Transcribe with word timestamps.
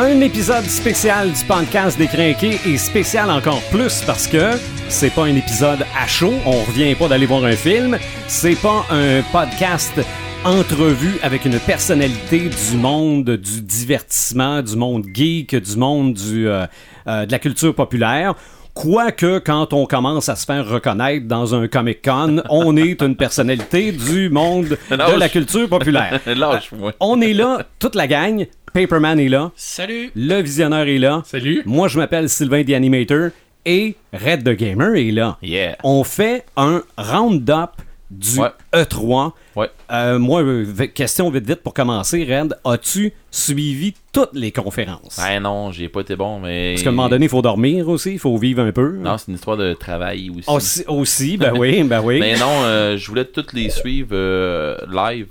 Un 0.00 0.20
épisode 0.20 0.64
spécial 0.66 1.32
du 1.32 1.44
podcast 1.44 1.98
des 1.98 2.06
Crinqués 2.06 2.60
et 2.64 2.78
spécial 2.78 3.28
encore 3.32 3.60
plus 3.72 4.00
parce 4.06 4.28
que 4.28 4.52
c'est 4.88 5.12
pas 5.12 5.24
un 5.24 5.34
épisode 5.34 5.84
à 6.00 6.06
chaud, 6.06 6.34
on 6.46 6.52
revient 6.52 6.94
pas 6.94 7.08
d'aller 7.08 7.26
voir 7.26 7.44
un 7.44 7.56
film, 7.56 7.98
c'est 8.28 8.54
pas 8.54 8.86
un 8.90 9.22
podcast 9.32 10.00
entrevue 10.44 11.18
avec 11.24 11.46
une 11.46 11.58
personnalité 11.58 12.48
du 12.48 12.76
monde 12.76 13.28
du 13.30 13.60
divertissement, 13.60 14.62
du 14.62 14.76
monde 14.76 15.04
geek, 15.12 15.56
du 15.56 15.76
monde 15.76 16.14
du, 16.14 16.48
euh, 16.48 16.64
euh, 17.08 17.26
de 17.26 17.32
la 17.32 17.40
culture 17.40 17.74
populaire. 17.74 18.36
Quoique, 18.74 19.40
quand 19.40 19.72
on 19.72 19.86
commence 19.86 20.28
à 20.28 20.36
se 20.36 20.46
faire 20.46 20.64
reconnaître 20.64 21.26
dans 21.26 21.56
un 21.56 21.66
Comic 21.66 22.04
Con, 22.04 22.44
on 22.48 22.76
est 22.76 23.02
une 23.02 23.16
personnalité 23.16 23.90
du 23.90 24.30
monde 24.30 24.78
de 24.92 25.18
la 25.18 25.28
culture 25.28 25.68
populaire. 25.68 26.20
On 27.00 27.20
est 27.20 27.32
là, 27.32 27.64
toute 27.80 27.96
la 27.96 28.06
gang. 28.06 28.46
Paperman 28.72 29.18
est 29.18 29.28
là. 29.28 29.50
Salut. 29.56 30.10
Le 30.14 30.40
visionneur 30.40 30.86
est 30.86 30.98
là. 30.98 31.22
Salut. 31.24 31.62
Moi, 31.66 31.88
je 31.88 31.98
m'appelle 31.98 32.28
Sylvain 32.28 32.64
The 32.64 32.70
Animator. 32.70 33.30
Et 33.66 33.96
Red 34.12 34.44
the 34.44 34.56
Gamer 34.56 34.94
est 34.94 35.10
là. 35.10 35.36
Yeah. 35.42 35.76
On 35.84 36.02
fait 36.04 36.46
un 36.56 36.82
round-up 36.96 37.70
du 38.10 38.38
Ouais. 38.40 38.48
E3. 38.72 39.32
Ouais. 39.56 39.68
Euh, 39.92 40.18
moi, 40.18 40.42
euh, 40.42 40.64
question 40.94 41.28
vite 41.30 41.46
vite 41.46 41.62
pour 41.62 41.74
commencer, 41.74 42.24
Red. 42.24 42.54
As-tu 42.64 43.12
suivi 43.30 43.92
toutes 44.12 44.30
les 44.32 44.52
conférences? 44.52 45.18
Ben 45.18 45.40
non, 45.40 45.70
j'ai 45.72 45.90
pas 45.90 46.00
été 46.00 46.16
bon, 46.16 46.38
mais. 46.40 46.72
Parce 46.74 46.84
qu'à 46.84 46.88
un 46.88 46.92
moment 46.92 47.10
donné, 47.10 47.26
il 47.26 47.28
faut 47.28 47.42
dormir 47.42 47.88
aussi, 47.88 48.12
il 48.12 48.18
faut 48.18 48.38
vivre 48.38 48.62
un 48.62 48.72
peu. 48.72 48.96
Non, 48.96 49.18
c'est 49.18 49.28
une 49.28 49.34
histoire 49.34 49.58
de 49.58 49.74
travail 49.74 50.30
aussi. 50.30 50.48
Aussi, 50.48 50.84
aussi, 50.88 51.36
ben 51.36 51.52
oui, 51.58 51.82
ben 51.82 52.00
oui. 52.02 52.18
Mais 52.20 52.38
non, 52.38 52.62
euh, 52.62 52.96
je 52.96 53.06
voulais 53.08 53.26
toutes 53.26 53.52
les 53.52 53.68
suivre 53.68 54.10
euh, 54.12 54.78
live, 54.90 55.26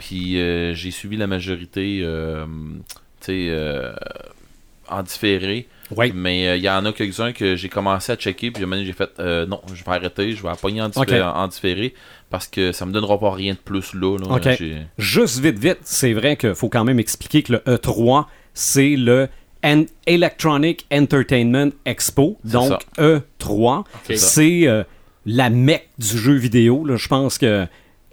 puis 0.00 0.40
euh, 0.40 0.72
j'ai 0.74 0.90
suivi 0.90 1.18
la 1.18 1.26
majorité, 1.26 2.00
euh, 2.02 2.46
tu 3.20 3.26
sais, 3.26 3.46
euh, 3.50 3.92
en 4.88 5.02
différé. 5.02 5.68
Oui. 5.94 6.10
Mais 6.14 6.56
il 6.58 6.64
y 6.64 6.70
en 6.70 6.86
a 6.86 6.92
quelques-uns 6.92 7.32
que 7.32 7.54
j'ai 7.54 7.68
commencé 7.68 8.10
à 8.12 8.16
checker, 8.16 8.50
puis 8.50 8.64
j'ai 8.84 8.92
fait 8.94 9.10
non, 9.46 9.60
je 9.74 9.84
vais 9.84 9.90
arrêter, 9.90 10.32
je 10.32 10.42
vais 10.42 10.48
la 10.48 10.56
pogner 10.56 10.80
en, 10.80 10.88
diffé- 10.88 11.22
en 11.22 11.48
différé, 11.48 11.92
parce 12.30 12.46
que 12.46 12.72
ça 12.72 12.86
me 12.86 12.92
donnera 12.92 13.18
pas 13.20 13.30
rien 13.32 13.52
de 13.52 13.58
plus 13.58 13.92
là. 13.92 14.16
Juste 14.96 15.38
vite, 15.40 15.58
vite, 15.58 15.80
c'est 15.82 16.14
vrai 16.14 16.36
qu'il 16.36 16.54
faut 16.54 16.70
quand 16.70 16.84
même 16.84 16.98
expliquer 16.98 17.42
que 17.42 17.52
le 17.52 17.58
E3, 17.58 18.24
c'est 18.54 18.96
le 18.96 19.28
Electronic 20.06 20.86
Entertainment 20.90 21.70
Expo. 21.84 22.38
Donc, 22.44 22.70
ça. 22.70 22.78
E3, 22.98 23.84
C'est 24.16 24.66
euh, 24.66 24.82
la 25.26 25.50
mecque 25.50 25.88
du 25.98 26.16
jeu 26.18 26.34
vidéo. 26.34 26.86
Je 26.96 27.08
pense 27.08 27.36
que 27.36 27.66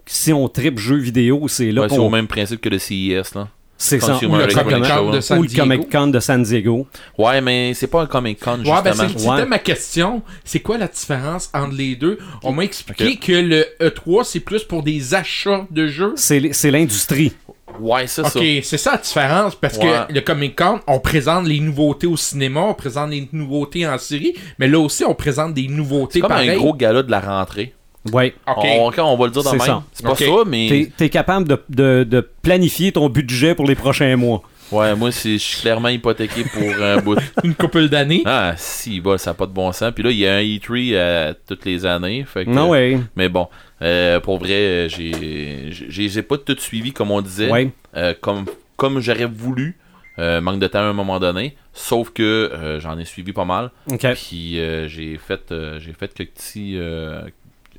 si 0.07 0.33
on 0.33 0.47
tripe 0.49 0.79
jeu 0.79 0.95
vidéo, 0.97 1.47
c'est 1.47 1.71
là 1.71 1.83
Ouais, 1.83 1.89
c'est 1.89 1.97
au 1.99 2.09
même 2.09 2.27
principe 2.27 2.61
que 2.61 2.69
le 2.69 2.79
CES, 2.79 3.35
là. 3.35 3.47
C'est 3.79 3.99
ça. 3.99 4.13
Consumer 4.13 4.33
Ou 4.33 4.37
le 4.37 4.47
Comic 4.55 4.85
Show, 4.85 4.93
Con 5.05 5.11
de 5.11 5.21
San 5.21 5.37
Ou 5.37 5.41
le 5.43 5.47
Diego. 5.47 5.63
Comic 5.63 5.91
Con 5.91 6.07
de 6.07 6.19
San 6.19 6.41
Diego. 6.43 6.87
Ouais, 7.19 7.41
mais 7.41 7.75
c'est 7.75 7.85
pas 7.85 8.01
un 8.01 8.05
Comic 8.07 8.39
Con, 8.39 8.51
Ouais, 8.53 8.57
justement. 8.63 8.81
ben 8.81 8.93
c'est- 8.95 9.19
c'était 9.19 9.29
Ouais. 9.29 9.45
ma 9.45 9.59
question. 9.59 10.23
C'est 10.43 10.61
quoi 10.61 10.79
la 10.79 10.87
différence 10.87 11.51
entre 11.53 11.75
les 11.75 11.95
deux? 11.95 12.17
On 12.41 12.53
m'a 12.53 12.63
expliqué 12.63 13.17
que 13.17 13.33
le 13.33 13.65
E3, 13.79 14.23
c'est 14.23 14.39
plus 14.39 14.63
pour 14.63 14.81
des 14.81 15.13
achats 15.13 15.67
de 15.69 15.85
jeux. 15.87 16.13
C'est 16.15 16.71
l'industrie. 16.71 17.33
Ouais, 17.79 18.07
c'est 18.07 18.23
ça. 18.23 18.39
Ok, 18.39 18.43
c'est 18.63 18.77
ça 18.77 18.93
la 18.93 18.97
différence, 18.97 19.53
parce 19.53 19.77
Ouais. 19.77 19.93
que 20.07 20.13
le 20.13 20.21
Comic 20.21 20.57
Con, 20.57 20.79
on 20.87 20.99
présente 20.99 21.45
les 21.45 21.59
nouveautés 21.59 22.07
au 22.07 22.17
cinéma, 22.17 22.61
on 22.61 22.73
présente 22.73 23.11
les 23.11 23.29
nouveautés 23.31 23.85
en 23.87 23.99
série, 23.99 24.33
mais 24.57 24.67
là 24.67 24.79
aussi, 24.79 25.03
on 25.05 25.13
présente 25.13 25.53
des 25.53 25.67
nouveautés 25.67 26.13
C'est 26.13 26.19
comme 26.21 26.29
pareilles. 26.29 26.49
un 26.49 26.55
gros 26.57 26.73
gala 26.73 27.03
de 27.03 27.11
la 27.11 27.19
rentrée. 27.19 27.75
Ouais. 28.11 28.33
Ok. 28.47 28.65
On, 28.65 28.91
on 29.03 29.17
va 29.17 29.25
le 29.25 29.31
dire 29.31 29.43
dans 29.43 29.51
C'est 29.51 29.57
même. 29.57 29.65
ça. 29.65 29.83
C'est 29.93 30.05
pas 30.05 30.15
ça, 30.15 30.25
mais. 30.45 30.67
T'es 30.69 30.91
t'es 30.95 31.09
capable 31.09 31.47
de, 31.47 31.61
de- 31.69 32.03
de 32.03 32.21
planifier 32.41 32.91
ton 32.91 33.09
budget 33.09 33.55
pour 33.55 33.65
les 33.65 33.75
prochains 33.75 34.15
mois. 34.15 34.41
Ouais, 34.71 34.93
moi, 34.95 35.11
c'est- 35.13 35.33
je 35.37 35.43
suis 35.43 35.61
clairement 35.61 35.87
hypothéqué 35.87 36.43
pour 36.43 36.83
un 36.83 36.97
bout. 37.01 37.17
Une 37.43 37.55
couple 37.55 37.87
d'années. 37.87 38.21
Ah, 38.25 38.53
si, 38.57 38.99
bah, 38.99 39.17
ça 39.17 39.29
n'a 39.29 39.33
pas 39.33 39.45
de 39.45 39.53
bon 39.53 39.71
sens. 39.71 39.91
Puis 39.95 40.03
là, 40.03 40.11
il 40.11 40.17
y 40.17 40.27
a 40.27 40.35
un 40.35 40.41
E3 40.41 40.93
euh, 40.93 41.33
toutes 41.47 41.63
les 41.65 41.85
années. 41.85 42.25
Fait 42.27 42.43
que, 42.45 42.49
Non, 42.49 42.69
ouais. 42.69 42.99
Mais 43.15 43.29
bon, 43.29 43.47
euh, 43.81 44.19
pour 44.19 44.39
vrai, 44.39 44.53
euh, 44.53 44.89
j'ai 44.89 45.69
j'ai 45.71 46.09
j'ai 46.09 46.21
pas 46.21 46.37
tout 46.37 46.57
suivi, 46.59 46.91
comme 46.91 47.11
on 47.11 47.21
disait. 47.21 47.49
Ouais. 47.49 47.69
Euh, 47.95 48.13
comme 48.19 48.45
comme 48.75 48.99
j'aurais 48.99 49.25
voulu. 49.25 49.77
Euh, 50.19 50.41
manque 50.41 50.57
de 50.59 50.65
temps 50.65 50.79
à 50.79 50.81
un 50.81 50.93
moment 50.93 51.19
donné. 51.19 51.55
Sauf 51.73 52.09
que 52.09 52.23
euh, 52.23 52.79
j'en 52.79 52.97
ai 52.97 53.05
suivi 53.05 53.33
pas 53.33 53.45
mal. 53.45 53.69
OK. 53.91 54.03
Puis 54.15 54.59
euh, 54.59 54.87
j'ai 54.87 55.15
fait 55.17 55.51
euh, 55.51 55.79
j'ai 55.79 55.93
fait 55.93 56.11
quelques 56.11 56.31
petits. 56.31 56.75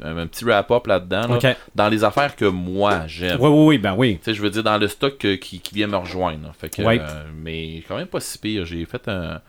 Un, 0.02 0.26
petit 0.26 0.44
wrap-up 0.44 0.86
là-dedans. 0.86 1.38
là. 1.40 1.54
Dans 1.74 1.88
les 1.88 2.04
affaires 2.04 2.36
que 2.36 2.44
moi 2.44 3.06
j'aime. 3.06 3.38
Oui, 3.40 3.48
oui, 3.48 3.64
oui, 3.66 3.78
ben 3.78 3.94
oui. 3.96 4.16
Tu 4.18 4.24
sais, 4.24 4.34
je 4.34 4.42
veux 4.42 4.50
dire, 4.50 4.62
dans 4.62 4.78
le 4.78 4.88
stock 4.88 5.18
qui, 5.18 5.60
qui 5.60 5.74
vient 5.74 5.86
me 5.86 5.96
rejoindre. 5.96 6.52
Fait 6.58 6.68
que, 6.68 6.82
Ouais. 6.82 6.98
euh, 7.00 7.24
mais 7.34 7.82
quand 7.88 7.96
même 7.96 8.06
pas 8.06 8.20
si 8.20 8.38
pire. 8.38 8.64
J'ai 8.64 8.84
fait 8.84 9.06
un 9.08 9.40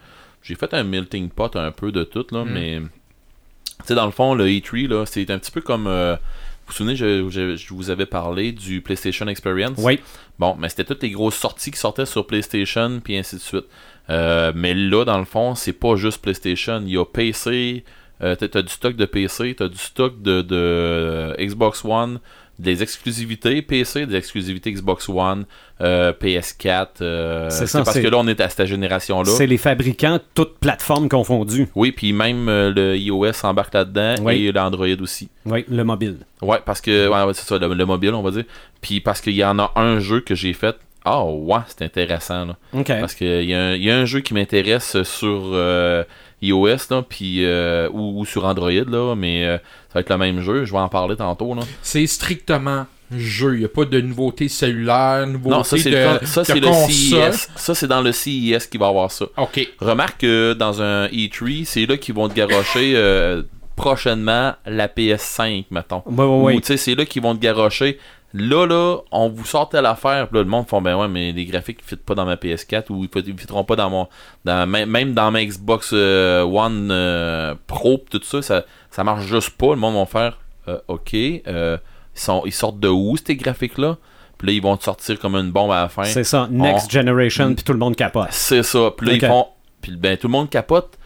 j'ai 0.42 0.56
fait 0.56 0.74
un 0.74 0.84
melting 0.84 1.30
pot 1.30 1.54
un 1.58 1.72
peu 1.72 1.92
de 1.92 2.04
tout, 2.04 2.26
là, 2.32 2.46
Mm. 2.46 2.50
mais 2.52 2.80
tu 2.80 3.86
sais, 3.88 3.96
dans 3.96 4.06
le 4.06 4.12
fond, 4.12 4.34
le 4.34 4.46
E3, 4.48 4.88
là, 4.88 5.06
c'est 5.06 5.30
un 5.32 5.38
petit 5.38 5.52
peu 5.52 5.62
comme. 5.62 5.86
euh, 5.88 6.16
vous 6.16 6.74
vous 6.74 6.74
souvenez, 6.74 6.96
je, 6.96 7.28
je- 7.30 7.56
je 7.56 7.74
vous 7.74 7.90
avais 7.90 8.06
parlé 8.06 8.52
du 8.52 8.82
PlayStation 8.82 9.28
Experience? 9.28 9.74
Oui. 9.80 10.00
Bon, 10.38 10.56
mais 10.60 10.70
c'était 10.70 10.84
toutes 10.86 11.02
les 11.02 11.10
grosses 11.10 11.36
sorties 11.36 11.72
qui 11.72 11.80
sortaient 11.80 12.06
sur 12.06 12.28
PlayStation, 12.28 13.00
puis 13.04 13.18
ainsi 13.18 13.36
de 13.38 13.42
suite. 13.42 13.66
Euh, 14.10 14.52
mais 14.56 14.74
là, 14.76 15.04
dans 15.04 15.18
le 15.18 15.26
fond, 15.26 15.56
c'est 15.56 15.74
pas 15.74 15.96
juste 15.96 16.22
PlayStation. 16.22 16.82
Il 16.86 16.94
y 16.94 16.98
a 16.98 17.06
PC, 17.06 17.84
euh, 18.22 18.36
t'as 18.36 18.62
du 18.62 18.70
stock 18.70 18.96
de 18.96 19.06
PC, 19.06 19.56
t'as 19.58 19.68
du 19.68 19.78
stock 19.78 20.22
de, 20.22 20.42
de 20.42 20.56
euh, 20.56 21.34
Xbox 21.40 21.84
One, 21.86 22.20
des 22.60 22.84
exclusivités 22.84 23.62
PC, 23.62 24.06
des 24.06 24.16
exclusivités 24.18 24.72
Xbox 24.74 25.08
One, 25.08 25.46
euh, 25.80 26.12
PS4. 26.12 26.88
euh, 27.02 27.50
C'est 27.50 27.60
c'est 27.60 27.68
ça, 27.68 27.84
parce 27.84 27.98
que 28.00 28.08
là, 28.08 28.18
on 28.18 28.28
est 28.28 28.42
à 28.42 28.50
cette 28.50 28.66
génération-là. 28.68 29.32
C'est 29.32 29.48
les 29.48 29.58
fabricants, 29.58 30.20
toutes 30.36 30.58
plateformes 30.60 31.08
confondues. 31.08 31.70
Oui, 31.76 31.94
puis 31.94 32.12
même 32.12 32.50
euh, 32.50 32.74
le 32.76 32.98
iOS 32.98 33.32
embarque 33.46 33.74
là-dedans 33.74 34.16
Oui. 34.24 34.48
et 34.48 34.52
l'Android 34.52 34.88
aussi. 35.02 35.30
Oui, 35.46 35.64
le 35.70 35.84
mobile. 35.84 36.18
Ouais, 36.42 36.60
parce 36.66 36.82
que 36.82 37.08
ouais, 37.08 37.34
c'est 37.34 37.48
ça, 37.48 37.58
le, 37.58 37.74
le 37.74 37.86
mobile, 37.86 38.14
on 38.14 38.22
va 38.22 38.32
dire. 38.32 38.44
Puis 38.82 39.00
parce 39.00 39.22
qu'il 39.22 39.36
y 39.36 39.44
en 39.46 39.58
a 39.60 39.72
un 39.78 40.00
jeu 40.00 40.20
que 40.20 40.36
j'ai 40.36 40.52
fait. 40.54 40.76
Ah 41.06 41.24
ouais, 41.24 41.60
c'est 41.68 41.86
intéressant 41.86 42.46
là. 42.46 42.58
OK. 42.74 42.88
Parce 42.88 43.16
qu'il 43.16 43.46
y, 43.46 43.54
a 43.54 43.62
un- 43.68 43.74
il 43.76 43.84
y 43.84 43.90
a 43.90 43.98
un 43.98 44.04
jeu 44.06 44.20
qui 44.20 44.34
m'intéresse 44.34 45.02
sur 45.04 45.44
euh, 45.54 46.04
iOS 46.42 46.78
là, 46.90 47.02
puis 47.08 47.46
euh, 47.46 47.90
ou, 47.92 48.20
ou 48.22 48.26
sur 48.26 48.46
Android 48.46 48.72
là, 48.72 49.16
mais 49.16 49.46
euh, 49.46 49.58
ça 49.58 49.96
va 49.96 50.00
être 50.02 50.10
le 50.10 50.18
même 50.18 50.42
jeu. 50.42 50.66
Je 50.66 50.72
vais 50.72 50.80
en 50.80 50.90
parler 50.90 51.16
tantôt 51.16 51.54
là. 51.54 51.62
C'est 51.82 52.06
strictement 52.08 52.86
jeu. 53.16 53.56
Il 53.56 53.60
n'y 53.60 53.66
a 53.66 53.70
pas 53.70 53.86
de 53.86 54.00
nouveautés 54.02 54.48
cellulaires, 54.48 55.26
nouveautés 55.28 55.56
Non, 55.56 55.64
ça 55.64 55.78
c'est 55.78 55.90
de, 55.92 55.96
le, 56.22 56.26
ça, 56.26 56.44
de 56.44 56.54
le 56.60 56.68
console. 56.68 57.34
CES. 57.34 57.50
Ça 57.56 57.76
c'est 57.76 57.88
dans 57.88 58.02
le 58.02 58.12
CES 58.12 58.68
qui 58.68 58.78
va 58.78 58.88
avoir 58.88 59.12
ça. 59.12 59.26
Ok. 59.38 59.68
Remarque 59.80 60.22
que 60.22 60.54
dans 60.54 60.82
un 60.82 61.08
E3, 61.08 61.66
c'est 61.66 61.86
là 61.86 61.98
qu'ils 61.98 62.16
vont 62.16 62.30
te 62.30 62.36
garrocher 62.36 62.94
euh, 62.96 63.42
prochainement 63.76 64.54
la 64.66 64.88
PS5, 64.88 65.66
mettons. 65.72 66.04
Oui, 66.06 66.16
oui, 66.18 66.24
Ou, 66.26 66.46
oui. 66.48 66.62
tu 66.62 66.68
sais, 66.68 66.78
c'est 66.78 66.96
là 66.96 67.06
qu'ils 67.06 67.24
vont 67.24 67.36
te 67.36 67.42
garrocher. 67.42 67.98
Là, 68.34 68.68
là, 68.68 68.98
on 69.12 69.30
vous 69.30 69.46
sort 69.46 69.70
telle 69.70 69.88
affaire, 69.88 70.28
puis 70.28 70.38
là, 70.38 70.44
le 70.44 70.50
monde 70.50 70.68
font, 70.68 70.82
ben 70.82 70.96
ouais, 70.96 71.08
mais 71.08 71.32
les 71.32 71.46
graphiques 71.46 71.82
ne 71.82 71.88
fit 71.88 71.96
pas 71.96 72.14
dans 72.14 72.26
ma 72.26 72.36
PS4 72.36 72.86
ou 72.90 73.04
ils 73.04 73.34
ne 73.34 73.38
fitteront 73.38 73.64
pas 73.64 73.76
dans 73.76 73.90
mon. 73.90 74.08
Dans, 74.46 74.68
même 74.70 75.14
dans 75.14 75.32
ma 75.32 75.44
Xbox 75.44 75.92
euh, 75.94 76.44
One 76.44 76.90
euh, 76.92 77.56
Pro, 77.66 78.04
tout 78.10 78.22
ça, 78.24 78.42
ça, 78.42 78.66
ça 78.92 79.04
marche 79.04 79.26
juste 79.26 79.52
pas. 79.52 79.70
Le 79.70 79.78
monde 79.78 79.96
va 79.96 80.06
faire, 80.06 80.38
euh, 80.68 80.78
ok, 80.88 81.14
ils, 81.14 81.80
sont, 82.14 82.44
ils 82.46 82.52
sortent 82.52 82.80
de 82.80 82.88
où 82.88 83.18
ces 83.18 83.36
graphiques-là? 83.36 83.98
Puis 84.38 84.48
là, 84.48 84.54
ils 84.54 84.62
vont 84.62 84.78
te 84.78 84.84
sortir 84.84 85.20
comme 85.20 85.36
une 85.36 85.52
bombe 85.52 85.72
à 85.72 85.82
la 85.82 85.90
fin. 85.90 86.06
C'est 86.06 86.24
ça. 86.24 86.48
Next 86.52 86.86
On- 86.86 86.90
Generation, 86.90 87.56
puis 87.56 87.64
tout 87.64 87.74
le 87.74 87.80
monde 87.80 87.96
capote. 87.96 88.28
C'est 88.30 88.64
ça. 88.64 88.92
Puis 88.96 89.08
là, 89.08 89.14
ils 89.14 89.26
font. 89.26 89.48
Puis 89.82 89.96
ben, 89.96 90.18
tout 90.18 90.28
le 90.28 90.32
monde 90.34 90.50
capote 90.50 90.99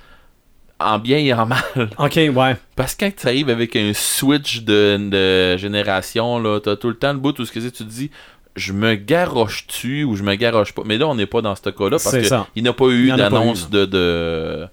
en 0.84 1.00
bien 1.00 1.18
et 1.18 1.34
en 1.34 1.46
mal. 1.46 1.64
OK, 1.98 2.16
ouais. 2.16 2.56
Parce 2.76 2.96
que 2.96 3.06
quand 3.06 3.12
tu 3.16 3.28
arrives 3.28 3.50
avec 3.50 3.76
un 3.76 3.92
switch 3.94 4.62
de, 4.64 4.98
de 5.10 5.58
génération, 5.58 6.40
là, 6.40 6.60
t'as 6.60 6.76
tout 6.76 6.90
le 6.90 6.96
temps 6.96 7.14
le 7.14 7.20
bout 7.20 7.38
où 7.40 7.46
ce 7.46 7.52
que 7.52 7.60
tu 7.60 7.72
te 7.72 7.84
dis 7.84 8.12
je 8.56 8.72
me 8.72 8.94
garoche-tu 8.94 10.04
ou 10.04 10.16
je 10.16 10.22
me 10.22 10.36
garoche 10.36 10.74
pas? 10.74 10.84
Mais 10.86 11.00
là, 11.00 11.08
on 11.08 11.16
n'est 11.16 11.26
pas 11.26 11.42
dans 11.42 11.56
ce 11.56 11.62
cas-là 11.72 11.90
parce 11.92 12.10
C'est 12.12 12.22
que 12.22 12.28
ça. 12.28 12.46
il 12.56 12.64
n'a 12.64 12.74
pas 12.74 12.86
eu 12.90 13.08
d'annonce 13.10 13.70
de, 13.72 13.86
de. 13.86 14.68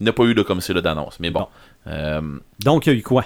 Il 0.00 0.06
n'a 0.06 0.12
pas 0.12 0.24
eu 0.24 0.34
de 0.34 0.42
comme 0.42 0.60
c'est 0.60 0.72
là 0.72 0.80
d'annonce. 0.80 1.20
Mais 1.20 1.30
bon. 1.30 1.40
Bon. 1.40 1.48
Euh, 1.86 2.20
Donc, 2.64 2.86
il 2.86 2.92
y 2.92 2.96
a 2.96 2.98
eu 2.98 3.02
quoi? 3.02 3.24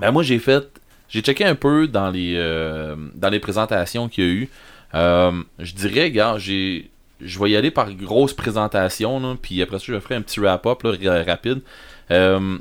ben 0.00 0.10
moi 0.12 0.22
j'ai 0.22 0.38
fait. 0.38 0.68
J'ai 1.08 1.20
checké 1.20 1.44
un 1.44 1.56
peu 1.56 1.88
dans 1.88 2.10
les 2.10 2.34
euh, 2.36 2.94
dans 3.14 3.28
les 3.28 3.40
présentations 3.40 4.08
qu'il 4.08 4.24
y 4.24 4.26
a 4.26 4.30
eu. 4.30 4.48
Euh, 4.94 5.32
je 5.58 5.74
dirais, 5.74 6.10
gars, 6.12 6.36
j'ai. 6.38 6.91
Je 7.24 7.38
vais 7.38 7.50
y 7.50 7.56
aller 7.56 7.70
par 7.70 7.92
grosse 7.92 8.32
présentation, 8.34 9.20
là, 9.20 9.36
puis 9.40 9.62
après 9.62 9.78
ça, 9.78 9.84
je 9.88 10.00
ferai 10.00 10.16
un 10.16 10.22
petit 10.22 10.40
wrap-up 10.40 10.82
rapide. 10.82 11.60
Euh, 12.10 12.58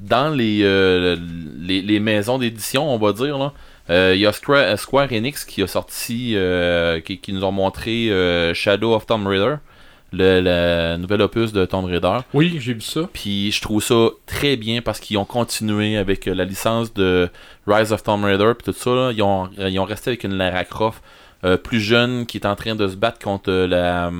dans 0.00 0.28
les, 0.34 0.60
euh, 0.62 1.16
les, 1.58 1.80
les 1.82 2.00
maisons 2.00 2.38
d'édition, 2.38 2.92
on 2.92 2.98
va 2.98 3.12
dire, 3.12 3.52
euh, 3.88 4.12
il 4.14 4.20
y 4.20 4.26
a 4.26 4.32
Square, 4.32 4.78
Square 4.78 5.12
Enix 5.12 5.44
qui 5.44 5.62
a 5.62 5.66
sorti, 5.66 6.36
qui, 7.04 7.18
qui 7.18 7.32
nous 7.32 7.44
ont 7.44 7.52
montré 7.52 8.10
Shadow 8.54 8.94
of 8.94 9.06
Tomb 9.06 9.26
Raider, 9.26 9.56
le, 10.12 10.40
le 10.40 10.96
nouvel 10.98 11.22
opus 11.22 11.52
de 11.52 11.64
Tomb 11.64 11.86
Raider. 11.86 12.18
Oui, 12.32 12.58
j'ai 12.60 12.74
vu 12.74 12.80
ça. 12.80 13.08
Puis 13.12 13.50
je 13.52 13.60
trouve 13.60 13.82
ça 13.82 14.10
très 14.26 14.56
bien 14.56 14.80
parce 14.82 15.00
qu'ils 15.00 15.18
ont 15.18 15.24
continué 15.24 15.96
avec 15.96 16.26
la 16.26 16.44
licence 16.44 16.94
de 16.94 17.28
Rise 17.66 17.92
of 17.92 18.02
Tomb 18.02 18.24
Raider 18.24 18.52
puis 18.56 18.72
tout 18.72 18.78
ça. 18.78 18.90
là. 18.90 19.12
Ils, 19.12 19.22
ont, 19.22 19.48
ils 19.58 19.78
ont 19.78 19.84
resté 19.84 20.10
avec 20.10 20.24
une 20.24 20.34
Lara 20.34 20.64
Croft 20.64 21.02
euh, 21.44 21.56
plus 21.56 21.80
jeune 21.80 22.26
qui 22.26 22.38
est 22.38 22.46
en 22.46 22.56
train 22.56 22.74
de 22.74 22.88
se 22.88 22.96
battre 22.96 23.18
contre 23.18 23.50
euh, 23.50 23.66
la, 23.66 24.10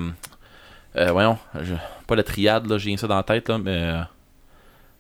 euh, 0.97 1.11
voyons, 1.13 1.39
je- 1.63 1.75
pas 2.07 2.15
la 2.17 2.23
triade, 2.23 2.69
là, 2.71 2.79
j'ai 2.79 2.89
rien 2.91 2.97
ça 2.97 3.07
dans 3.07 3.17
la 3.17 3.23
tête, 3.23 3.49
là, 3.49 3.59
mais. 3.59 3.71
euh, 3.83 4.01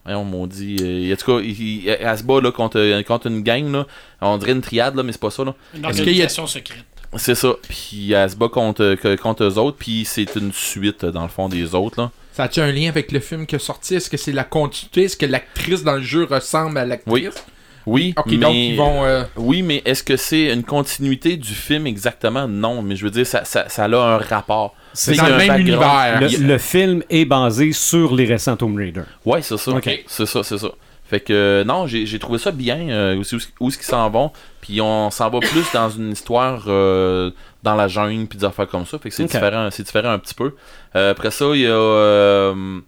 voyons, 0.04 0.24
m'ont 0.24 0.46
dit. 0.46 0.76
euh, 0.80 1.12
en 1.12 1.16
tout 1.16 1.26
cas, 1.38 1.40
il, 1.44 1.60
il- 1.84 1.88
elle 1.88 2.18
se 2.18 2.22
bat 2.24 2.40
là, 2.40 2.50
contre, 2.52 3.02
contre 3.02 3.26
une 3.28 3.42
gang, 3.42 3.70
là. 3.72 3.86
On 4.20 4.36
dirait 4.38 4.52
une 4.52 4.60
triade, 4.60 4.94
là, 4.96 5.02
mais 5.02 5.12
c'est 5.12 5.20
pas 5.20 5.30
ça, 5.30 5.44
là. 5.44 5.54
Une 5.74 5.84
Est-ce 5.84 5.96
qu'il 6.02 6.04
y 6.16 6.22
a- 6.22 6.24
organisation 6.24 6.46
secrète. 6.46 6.84
C'est 7.18 7.34
ça. 7.36 7.52
Puis 7.68 8.12
elle 8.12 8.28
se 8.28 8.36
bat 8.36 8.48
contre, 8.48 8.96
contre 9.16 9.44
eux 9.44 9.58
autres, 9.58 9.76
puis 9.78 10.04
c'est 10.04 10.34
une 10.36 10.52
suite, 10.52 11.04
dans 11.06 11.22
le 11.22 11.28
fond, 11.28 11.48
des 11.48 11.74
autres, 11.74 12.00
là. 12.02 12.10
Ça 12.32 12.42
a-tu 12.44 12.60
un 12.60 12.70
lien 12.70 12.88
avec 12.90 13.12
le 13.12 13.20
film 13.20 13.46
qui 13.46 13.54
est 13.56 13.58
sorti? 13.60 13.94
Est-ce 13.94 14.10
que 14.10 14.18
c'est 14.18 14.32
la 14.32 14.44
continuité? 14.44 15.04
Est-ce 15.04 15.16
que 15.16 15.24
l'actrice 15.24 15.82
dans 15.84 15.94
le 15.94 16.02
jeu 16.02 16.24
ressemble 16.24 16.76
à 16.76 16.84
l'actrice? 16.84 17.12
Oui. 17.14 17.28
Oui, 17.86 18.14
mais... 18.26 18.36
donc 18.36 18.54
ils 18.54 18.76
vont. 18.76 19.04
euh, 19.04 19.24
Oui, 19.36 19.62
mais 19.62 19.80
est-ce 19.84 20.02
que 20.02 20.16
c'est 20.16 20.52
une 20.52 20.64
continuité 20.64 21.36
du 21.36 21.54
film 21.54 21.86
exactement? 21.86 22.48
Non, 22.48 22.82
mais 22.82 22.96
je 22.96 23.04
veux 23.04 23.10
dire, 23.10 23.26
ça, 23.26 23.44
ça, 23.44 23.68
ça 23.68 23.84
a 23.84 23.88
un 23.88 24.18
rapport. 24.18 24.74
C'est 24.92 25.14
dans 25.14 25.26
le 25.26 25.36
même 25.36 25.48
background. 25.48 26.22
univers. 26.22 26.40
Le, 26.40 26.46
le 26.48 26.58
film 26.58 27.02
est 27.10 27.24
basé 27.24 27.72
sur 27.72 28.14
les 28.14 28.24
récents 28.24 28.56
Tomb 28.56 28.76
Raider. 28.76 29.02
Ouais, 29.24 29.40
c'est 29.42 29.56
ça. 29.56 29.72
C'est 30.06 30.26
ça, 30.26 30.42
c'est 30.42 30.58
ça. 30.58 30.68
Fait 31.08 31.20
que 31.20 31.32
euh, 31.32 31.62
non, 31.62 31.86
j'ai 31.86 32.18
trouvé 32.18 32.38
ça 32.38 32.50
bien 32.50 32.88
euh, 32.88 33.16
aussi 33.20 33.36
où, 33.36 33.38
où 33.60 33.68
est-ce 33.68 33.76
qu'ils 33.78 33.86
s'en 33.86 34.10
vont. 34.10 34.32
Puis 34.60 34.80
on 34.80 35.08
s'en 35.12 35.30
va 35.30 35.38
plus 35.38 35.64
dans 35.72 35.88
une 35.88 36.10
histoire 36.10 36.64
euh, 36.66 37.30
dans 37.62 37.76
la 37.76 37.86
jungle 37.86 38.26
puis 38.26 38.40
des 38.40 38.44
affaires 38.44 38.66
comme 38.66 38.86
ça. 38.86 38.98
Fait 38.98 39.10
que 39.10 39.14
c'est 39.14 39.22
différent, 39.24 39.68
c'est 39.70 39.84
différent 39.84 40.10
un 40.10 40.18
petit 40.18 40.34
peu. 40.34 40.56
Euh, 40.96 41.12
après 41.12 41.30
ça, 41.30 41.44
il 41.54 41.60
y 41.60 41.66
a 41.66 41.70
euh, 41.70 42.80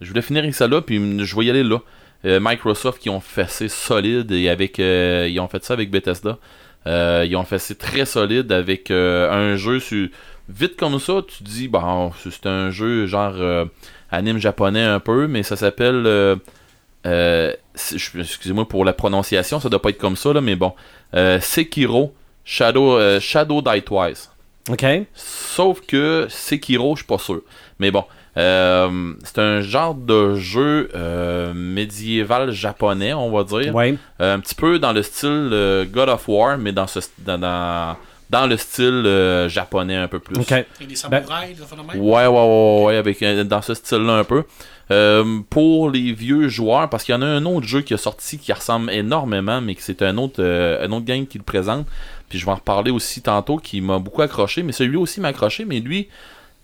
je 0.00 0.08
voulais 0.08 0.22
finir 0.22 0.42
avec 0.42 0.56
ça 0.56 0.66
là 0.66 0.80
puis 0.80 0.98
je 1.24 1.36
vais 1.36 1.44
y 1.44 1.50
aller 1.50 1.62
là. 1.62 1.78
Euh, 2.24 2.38
Microsoft 2.42 3.00
qui 3.00 3.08
ont 3.08 3.20
fait 3.20 3.48
ça 3.48 3.68
solide 3.68 4.30
et 4.32 4.50
avec 4.50 4.78
euh, 4.78 5.26
ils 5.30 5.40
ont 5.40 5.48
fait 5.48 5.64
ça 5.64 5.74
avec 5.74 5.90
Bethesda. 5.90 6.38
Euh, 6.86 7.24
ils 7.26 7.36
ont 7.36 7.44
fait 7.44 7.58
ça 7.58 7.74
très 7.74 8.04
solide 8.04 8.52
avec 8.52 8.90
euh, 8.90 9.30
un 9.30 9.56
jeu 9.56 9.80
sur 9.80 10.08
vite 10.48 10.76
comme 10.76 10.98
ça, 10.98 11.22
tu 11.26 11.44
te 11.44 11.48
dis 11.48 11.68
bon, 11.68 12.12
c'est 12.22 12.46
un 12.46 12.70
jeu 12.70 13.06
genre 13.06 13.34
anime 14.10 14.38
japonais 14.38 14.82
un 14.82 14.98
peu, 14.98 15.28
mais 15.28 15.42
ça 15.42 15.56
s'appelle 15.56 16.38
excusez-moi 17.04 18.68
pour 18.68 18.84
la 18.84 18.92
prononciation, 18.92 19.60
ça 19.60 19.68
doit 19.68 19.80
pas 19.80 19.90
être 19.90 19.98
comme 19.98 20.16
ça 20.16 20.32
là, 20.32 20.40
mais 20.40 20.56
bon, 20.56 20.74
Sekiro 21.40 22.14
Shadow 22.44 23.20
Shadow 23.20 23.62
Die 23.62 23.82
Twice. 23.82 24.30
OK? 24.68 24.84
Sauf 25.14 25.80
que 25.86 26.26
Sekiro, 26.28 26.94
je 26.94 27.00
suis 27.00 27.06
pas 27.06 27.18
sûr. 27.18 27.42
Mais 27.78 27.90
bon, 27.90 28.04
euh, 28.40 29.12
c'est 29.22 29.38
un 29.38 29.60
genre 29.60 29.94
de 29.94 30.34
jeu 30.34 30.88
euh, 30.94 31.52
médiéval 31.54 32.50
japonais, 32.50 33.12
on 33.12 33.30
va 33.30 33.44
dire. 33.44 33.74
Ouais. 33.74 33.96
Euh, 34.20 34.34
un 34.34 34.40
petit 34.40 34.54
peu 34.54 34.78
dans 34.78 34.92
le 34.92 35.02
style 35.02 35.50
euh, 35.52 35.84
God 35.84 36.08
of 36.08 36.28
War, 36.28 36.56
mais 36.58 36.72
dans, 36.72 36.86
ce, 36.86 37.00
dans, 37.18 37.38
dans, 37.38 37.96
dans 38.30 38.46
le 38.46 38.56
style 38.56 39.04
euh, 39.06 39.48
japonais 39.48 39.96
un 39.96 40.08
peu 40.08 40.18
plus. 40.18 40.40
OK. 40.40 40.52
Avec 40.52 40.66
des 40.88 40.96
samouraïs, 40.96 41.56
des 41.56 41.62
affaires 41.62 41.78
de 41.78 41.86
même? 41.86 42.00
Ouais, 42.00 42.26
ouais, 42.26 42.28
ouais, 42.28 42.84
ouais, 42.86 42.96
avec, 42.96 43.22
euh, 43.22 43.44
dans 43.44 43.62
ce 43.62 43.74
style-là 43.74 44.14
un 44.14 44.24
peu. 44.24 44.44
Euh, 44.90 45.40
pour 45.48 45.90
les 45.90 46.12
vieux 46.12 46.48
joueurs, 46.48 46.88
parce 46.88 47.04
qu'il 47.04 47.14
y 47.14 47.18
en 47.18 47.22
a 47.22 47.26
un 47.26 47.44
autre 47.44 47.66
jeu 47.66 47.80
qui 47.80 47.94
est 47.94 47.96
sorti 47.96 48.38
qui 48.38 48.52
ressemble 48.52 48.90
énormément, 48.90 49.60
mais 49.60 49.76
que 49.76 49.82
c'est 49.82 50.02
un 50.02 50.16
autre, 50.18 50.40
euh, 50.42 50.84
un 50.84 50.90
autre 50.90 51.04
game 51.04 51.26
qui 51.26 51.38
le 51.38 51.44
présente. 51.44 51.86
Puis 52.28 52.38
je 52.40 52.44
vais 52.44 52.50
en 52.50 52.56
reparler 52.56 52.90
aussi 52.90 53.22
tantôt, 53.22 53.58
qui 53.58 53.80
m'a 53.80 53.98
beaucoup 53.98 54.22
accroché. 54.22 54.62
Mais 54.64 54.72
celui 54.72 54.96
aussi 54.96 55.20
m'a 55.20 55.28
accroché, 55.28 55.64
mais 55.64 55.78
lui, 55.78 56.08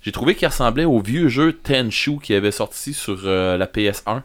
j'ai 0.06 0.12
trouvé 0.12 0.36
qu'il 0.36 0.46
ressemblait 0.46 0.84
au 0.84 1.00
vieux 1.00 1.28
jeu 1.28 1.52
Tenchu 1.52 2.18
qui 2.22 2.32
avait 2.32 2.52
sorti 2.52 2.94
sur 2.94 3.22
euh, 3.24 3.56
la 3.56 3.66
PS1. 3.66 4.22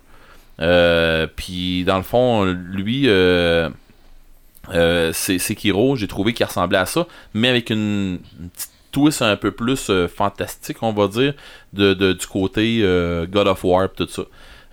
Euh, 0.61 1.25
puis 1.35 1.83
dans 1.85 1.97
le 1.97 2.03
fond, 2.03 2.45
lui, 2.45 3.05
euh, 3.07 3.67
c'est 5.13 5.39
Sekiro, 5.39 5.95
j'ai 5.95 6.07
trouvé 6.07 6.33
qu'il 6.33 6.45
ressemblait 6.45 6.77
à 6.77 6.85
ça, 6.85 7.07
mais 7.33 7.49
avec 7.49 7.69
une, 7.71 8.19
une 8.39 8.49
petite 8.53 8.69
twist 8.91 9.21
un 9.21 9.35
peu 9.37 9.51
plus 9.51 9.91
fantastique, 10.15 10.77
on 10.83 10.93
va 10.93 11.07
dire, 11.07 11.33
de, 11.73 11.93
de- 11.93 12.13
du 12.13 12.27
côté 12.27 12.79
God 13.31 13.47
of 13.47 13.63
War 13.63 13.89
tout 13.95 14.07
ça. 14.07 14.23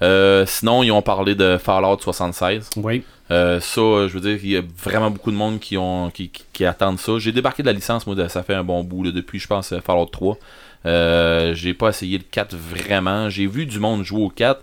Euh, 0.03 0.45
sinon, 0.47 0.83
ils 0.83 0.93
ont 0.93 1.03
parlé 1.03 1.35
de 1.35 1.57
Fallout 1.59 1.99
76. 2.01 2.71
Oui. 2.77 3.03
Euh, 3.31 3.61
ça, 3.61 3.81
je 4.09 4.13
veux 4.15 4.21
dire, 4.21 4.39
il 4.43 4.51
y 4.51 4.57
a 4.57 4.63
vraiment 4.83 5.11
beaucoup 5.11 5.31
de 5.31 5.37
monde 5.37 5.59
qui 5.59 5.77
ont 5.77 6.11
qui, 6.11 6.29
qui- 6.31 6.45
qui 6.53 6.65
attendent 6.65 6.99
ça. 7.01 7.13
J'ai 7.19 7.33
débarqué 7.33 7.63
de 7.63 7.67
la 7.69 7.73
licence, 7.73 8.07
moi, 8.07 8.29
ça 8.29 8.43
fait 8.43 8.55
un 8.55 8.65
bon 8.65 8.85
bout, 8.85 9.05
là, 9.05 9.11
depuis, 9.11 9.39
je 9.39 9.47
pense, 9.49 9.75
Fallout 9.85 10.07
3. 10.07 10.39
Euh, 10.87 11.55
j'ai 11.55 11.75
pas 11.75 11.89
essayé 11.91 12.19
le 12.19 12.25
4 12.31 12.55
vraiment. 12.57 13.29
J'ai 13.29 13.47
vu 13.47 13.67
du 13.67 13.79
monde 13.79 14.03
jouer 14.05 14.23
au 14.23 14.29
4, 14.31 14.63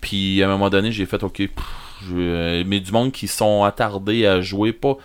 puis 0.00 0.42
à 0.42 0.46
un 0.46 0.50
moment 0.50 0.70
donné, 0.70 0.92
j'ai 0.92 1.06
fait, 1.06 1.22
ok, 1.22 1.36
pff, 1.36 1.50
je- 2.08 2.62
mais 2.64 2.80
du 2.80 2.92
monde 2.92 3.12
qui 3.12 3.26
sont 3.28 3.64
attardés 3.64 4.26
à 4.26 4.40
jouer, 4.40 4.72
pas, 4.72 4.96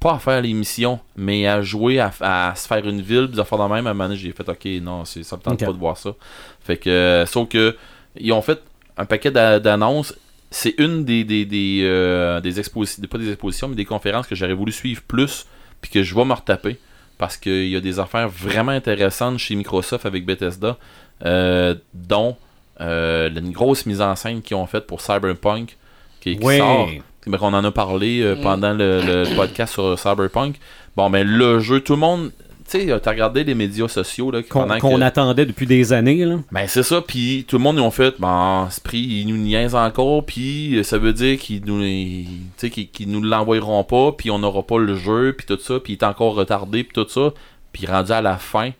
pas 0.00 0.14
à 0.14 0.18
faire 0.20 0.40
les 0.40 0.52
missions, 0.52 1.00
mais 1.16 1.46
à 1.48 1.60
jouer, 1.62 1.98
à, 1.98 2.12
à 2.20 2.54
se 2.54 2.68
faire 2.68 2.86
une 2.88 3.00
ville, 3.02 3.26
des 3.26 3.40
affaires 3.40 3.58
de 3.58 3.64
même, 3.74 3.86
à 3.86 3.90
un 3.90 3.94
moment 3.94 4.04
donné, 4.08 4.16
j'ai 4.16 4.30
fait, 4.30 4.48
ok, 4.48 4.64
non, 4.80 5.04
c'est- 5.04 5.24
ça 5.24 5.36
me 5.36 5.42
tente 5.42 5.58
pas 5.66 5.72
de 5.72 5.78
voir 5.78 5.96
ça. 5.96 6.14
Fait 6.60 6.76
que, 6.76 6.88
euh, 6.88 7.26
sauf 7.26 7.48
que, 7.48 7.76
ils 8.18 8.32
ont 8.32 8.42
fait 8.42 8.60
un 8.96 9.04
paquet 9.04 9.30
d'a- 9.30 9.58
d'annonces. 9.60 10.14
C'est 10.50 10.74
une 10.78 11.04
des, 11.04 11.24
des, 11.24 11.44
des, 11.44 11.80
euh, 11.82 12.40
des 12.40 12.58
expositions, 12.58 13.02
pas 13.10 13.18
des 13.18 13.28
expositions, 13.30 13.68
mais 13.68 13.74
des 13.76 13.84
conférences 13.84 14.26
que 14.26 14.34
j'aurais 14.34 14.54
voulu 14.54 14.72
suivre 14.72 15.02
plus, 15.02 15.46
puis 15.82 15.90
que 15.90 16.02
je 16.02 16.14
vais 16.14 16.24
me 16.24 16.32
retaper. 16.32 16.78
Parce 17.18 17.36
qu'il 17.36 17.68
y 17.68 17.76
a 17.76 17.80
des 17.80 17.98
affaires 17.98 18.28
vraiment 18.28 18.72
intéressantes 18.72 19.38
chez 19.38 19.54
Microsoft 19.56 20.06
avec 20.06 20.24
Bethesda, 20.24 20.76
euh, 21.24 21.74
dont 21.92 22.36
euh, 22.80 23.28
une 23.34 23.50
grosse 23.50 23.86
mise 23.86 24.00
en 24.00 24.14
scène 24.14 24.40
qu'ils 24.40 24.56
ont 24.56 24.66
faite 24.66 24.86
pour 24.86 25.00
Cyberpunk, 25.00 25.76
qui, 26.20 26.36
qui 26.38 26.44
Ouais. 26.44 26.58
sort. 26.58 26.88
Ben, 27.26 27.38
on 27.42 27.52
en 27.52 27.64
a 27.64 27.70
parlé 27.72 28.20
euh, 28.22 28.36
Mm. 28.36 28.40
pendant 28.40 28.72
le, 28.72 29.00
le 29.02 29.36
podcast 29.36 29.72
sur 29.74 29.98
Cyberpunk. 29.98 30.56
Bon, 30.96 31.10
ben 31.10 31.26
le 31.26 31.58
jeu, 31.60 31.80
tout 31.80 31.94
le 31.94 31.98
monde. 31.98 32.30
Tu 32.70 32.86
sais, 32.86 33.00
t'as 33.00 33.10
regardé 33.10 33.44
les 33.44 33.54
médias 33.54 33.88
sociaux 33.88 34.30
là, 34.30 34.42
Qu'on 34.42 34.66
que- 34.66 35.02
attendait 35.02 35.46
depuis 35.46 35.66
des 35.66 35.92
années. 35.92 36.24
Là. 36.24 36.36
ben 36.52 36.66
c'est 36.66 36.82
ça, 36.82 37.00
puis 37.00 37.44
tout 37.48 37.56
le 37.56 37.62
monde 37.62 37.76
ils 37.76 37.80
ont 37.82 37.90
fait, 37.90 38.14
ben 38.18 38.68
ce 38.70 38.80
prix 38.80 38.98
ils 38.98 39.26
nous 39.26 39.38
niaisent 39.38 39.74
encore, 39.74 40.24
puis 40.26 40.80
ça 40.84 40.98
veut 40.98 41.12
dire 41.14 41.38
qu'ils 41.38 41.64
nous, 41.64 41.80
qu'ils, 42.58 43.08
nous 43.10 43.22
l'envoieront 43.22 43.84
pas, 43.84 44.12
puis 44.12 44.30
on 44.30 44.38
n'aura 44.38 44.62
pas 44.62 44.78
le 44.78 44.94
jeu, 44.96 45.34
puis 45.36 45.46
tout 45.46 45.58
ça, 45.60 45.80
puis 45.80 45.94
il 45.94 45.96
est 45.96 46.04
encore 46.04 46.34
retardé, 46.34 46.84
puis 46.84 46.92
tout 46.94 47.08
ça, 47.08 47.32
puis 47.72 47.86
rendu 47.86 48.12
à 48.12 48.20
la 48.20 48.36
fin 48.36 48.70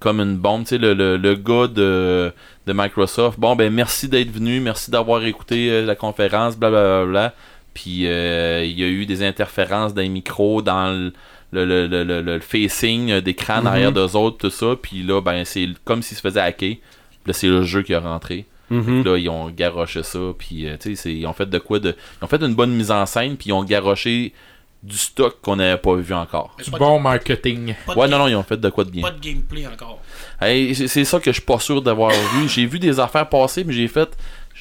comme 0.00 0.20
une 0.20 0.36
bombe, 0.36 0.62
tu 0.62 0.70
sais 0.70 0.78
le, 0.78 0.94
le, 0.94 1.16
le 1.16 1.34
gars 1.34 1.66
de, 1.66 2.32
de 2.66 2.72
Microsoft, 2.72 3.38
bon 3.38 3.56
ben 3.56 3.72
merci 3.72 4.08
d'être 4.08 4.30
venu, 4.30 4.60
merci 4.60 4.90
d'avoir 4.90 5.24
écouté 5.24 5.70
euh, 5.70 5.84
la 5.84 5.94
conférence, 5.96 6.56
blablabla, 6.56 7.34
puis 7.74 8.06
euh, 8.06 8.64
il 8.64 8.78
y 8.78 8.84
a 8.84 8.86
eu 8.88 9.06
des 9.06 9.22
interférences 9.24 9.94
dans 9.94 10.02
les 10.02 10.08
micros, 10.08 10.62
dans 10.62 10.92
le 10.92 11.12
le, 11.52 11.64
le, 11.64 11.86
le, 11.86 12.04
le- 12.04 12.20
le 12.22 12.40
facing 12.40 13.10
euh, 13.10 13.20
d'écran 13.20 13.60
Mhm. 13.60 13.66
arrière 13.66 13.92
d'eux 13.92 14.16
autres, 14.16 14.36
tout 14.38 14.50
ça. 14.50 14.76
Puis 14.80 15.02
là, 15.02 15.20
ben, 15.20 15.44
c'est 15.44 15.66
comme 15.84 16.02
s'ils 16.02 16.16
se 16.16 16.22
faisaient 16.22 16.40
hacker. 16.40 16.76
Puis 16.76 16.80
là, 17.26 17.32
c'est 17.32 17.48
le 17.48 17.62
jeu 17.62 17.82
qui 17.82 17.94
a 17.94 18.00
rentré. 18.00 18.44
Mhm. 18.70 19.02
Là, 19.04 19.16
ils 19.16 19.28
ont 19.30 19.48
garoché 19.48 20.02
ça. 20.02 20.18
Puis, 20.38 20.66
euh, 20.68 20.76
tu 20.78 20.90
sais, 20.90 21.02
c'est- 21.02 21.14
ils 21.14 21.26
ont 21.26 21.32
fait 21.32 21.48
de 21.48 21.58
quoi 21.58 21.78
de. 21.78 21.96
Ils 22.20 22.24
ont 22.24 22.28
fait 22.28 22.42
une 22.42 22.54
bonne 22.54 22.72
mise 22.72 22.90
en 22.90 23.06
scène. 23.06 23.36
Puis, 23.36 23.48
ils 23.48 23.52
ont 23.52 23.64
garoché 23.64 24.34
du 24.82 24.96
stock 24.96 25.38
qu'on 25.40 25.56
n'avait 25.56 25.78
pas 25.80 25.94
vu 25.96 26.12
encore. 26.14 26.54
Pas, 26.70 26.78
Bon 26.78 27.00
marketing. 27.00 27.74
Ouais, 27.88 27.94
game- 27.96 28.10
non, 28.10 28.18
non, 28.18 28.28
ils 28.28 28.36
ont 28.36 28.42
fait 28.44 28.60
de 28.60 28.68
quoi 28.68 28.84
de 28.84 28.90
bien. 28.90 29.02
pas 29.02 29.10
de 29.10 29.18
gameplay 29.20 29.66
encore. 29.66 30.00
Hey, 30.40 30.74
c'est 30.74 31.04
ça 31.04 31.18
que 31.18 31.30
je 31.32 31.36
suis 31.36 31.42
pas 31.42 31.58
sûr 31.58 31.80
d'avoir 31.82 32.10
vu. 32.34 32.46
J'ai 32.48 32.66
vu 32.66 32.78
des 32.78 33.00
affaires 33.00 33.28
passer, 33.28 33.64
mais 33.64 33.72
j'ai 33.72 33.88
fait. 33.88 34.08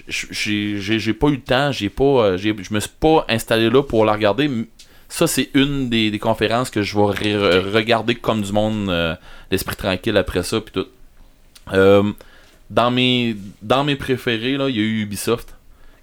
J'ai 0.07 1.13
pas 1.13 1.27
eu 1.27 1.31
le 1.35 1.41
temps. 1.41 1.71
J'ai 1.71 1.89
pas. 1.89 2.03
euh, 2.03 2.37
j'ai- 2.37 2.55
Je 2.61 2.73
me 2.73 2.79
suis 2.79 2.89
pas 2.99 3.25
installé 3.29 3.69
là 3.69 3.83
pour 3.83 4.05
la 4.05 4.13
regarder. 4.13 4.49
Ça, 5.09 5.25
c'est 5.27 5.49
une 5.53 5.89
des, 5.89 6.11
des 6.11 6.19
conférences 6.19 6.69
que 6.69 6.81
je 6.81 6.95
vais 6.95 7.03
re- 7.03 7.71
regarder 7.73 8.15
comme 8.15 8.41
du 8.41 8.51
monde, 8.51 8.89
euh, 8.89 9.15
l'esprit 9.51 9.75
tranquille 9.75 10.17
après 10.17 10.43
ça, 10.43 10.59
puis 10.59 10.73
tout. 10.73 10.87
Euh, 11.73 12.03
dans 12.69 12.91
mes 12.91 13.35
dans 13.61 13.83
mes 13.83 13.95
préférés, 13.95 14.51
il 14.53 14.59
y 14.59 14.79
a 14.79 14.83
eu 14.83 15.01
Ubisoft 15.03 15.55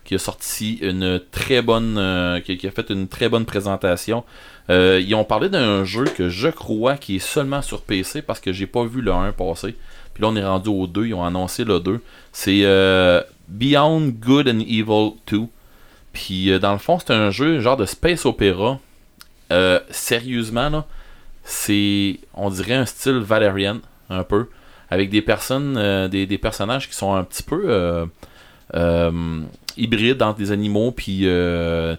qui 0.04 0.14
a 0.14 0.18
sorti 0.18 0.74
une 0.82 1.20
très 1.30 1.62
bonne, 1.62 1.96
euh, 1.98 2.40
qui, 2.40 2.56
qui 2.58 2.66
a 2.66 2.70
fait 2.70 2.90
une 2.90 3.08
très 3.08 3.28
bonne 3.28 3.44
présentation. 3.46 4.24
Euh, 4.70 5.00
ils 5.02 5.14
ont 5.14 5.24
parlé 5.24 5.48
d'un 5.50 5.84
jeu 5.84 6.04
que 6.04 6.28
je 6.28 6.48
crois 6.48 6.96
qui 6.96 7.16
est 7.16 7.26
seulement 7.26 7.62
sur 7.62 7.82
PC 7.82 8.22
parce 8.22 8.40
que 8.40 8.52
j'ai 8.52 8.66
pas 8.66 8.84
vu 8.84 9.00
le 9.02 9.12
1 9.12 9.32
passer. 9.32 9.74
Puis 10.14 10.22
là, 10.22 10.28
on 10.28 10.36
est 10.36 10.44
rendu 10.44 10.68
au 10.70 10.86
2. 10.86 11.06
Ils 11.06 11.14
ont 11.14 11.24
annoncé 11.24 11.64
le 11.64 11.80
2. 11.80 12.00
C'est 12.32 12.60
euh, 12.64 13.20
Beyond 13.48 14.08
Good 14.20 14.48
and 14.48 14.60
Evil 14.60 15.12
2. 15.26 15.40
Puis 16.12 16.58
dans 16.60 16.72
le 16.72 16.78
fond, 16.78 16.98
c'est 16.98 17.12
un 17.12 17.30
jeu 17.30 17.60
genre 17.60 17.76
de 17.76 17.86
space 17.86 18.24
opéra. 18.26 18.78
Euh, 19.52 19.80
sérieusement, 19.90 20.68
là, 20.70 20.86
c'est, 21.44 22.18
on 22.34 22.50
dirait 22.50 22.74
un 22.74 22.86
style 22.86 23.18
Valerian, 23.18 23.78
un 24.10 24.24
peu. 24.24 24.48
Avec 24.90 25.10
des 25.10 25.22
personnes, 25.22 25.76
euh, 25.76 26.08
des, 26.08 26.38
personnages 26.38 26.88
qui 26.88 26.94
sont 26.94 27.14
un 27.14 27.24
petit 27.24 27.42
peu 27.42 27.64
euh, 28.74 29.40
hybrides 29.76 30.22
entre 30.22 30.38
des 30.38 30.52
animaux, 30.52 30.92
puis 30.92 31.26
un 31.28 31.96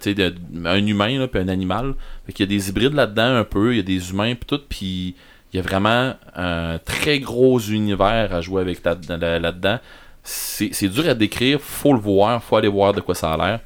humain, 0.85 1.27
puis 1.27 1.41
un 1.41 1.47
animal. 1.47 1.95
Fait 2.25 2.39
y 2.39 2.43
a 2.43 2.45
des 2.45 2.69
hybrides 2.69 2.93
là-dedans 2.93 3.35
un 3.35 3.43
peu, 3.43 3.73
il 3.73 3.77
y 3.77 3.79
a 3.79 3.83
des 3.83 4.09
humains, 4.09 4.35
puis 4.35 4.45
tout, 4.47 4.61
puis 4.67 5.15
il 5.53 5.57
y 5.57 5.59
a 5.59 5.61
vraiment 5.61 6.13
un 6.35 6.79
très 6.83 7.19
gros 7.19 7.59
univers 7.59 8.33
à 8.33 8.41
jouer 8.41 8.61
avec 8.61 8.83
là- 8.83 8.97
là- 9.09 9.39
là-dedans. 9.39 9.79
C'est 10.23 10.89
dur 10.89 11.07
à 11.07 11.13
décrire, 11.13 11.61
faut 11.61 11.93
le 11.93 11.99
voir, 11.99 12.43
faut 12.43 12.55
aller 12.55 12.67
voir 12.67 12.93
de 12.93 13.01
quoi 13.01 13.13
ça 13.13 13.33
a 13.33 13.37
l'air. 13.37 13.59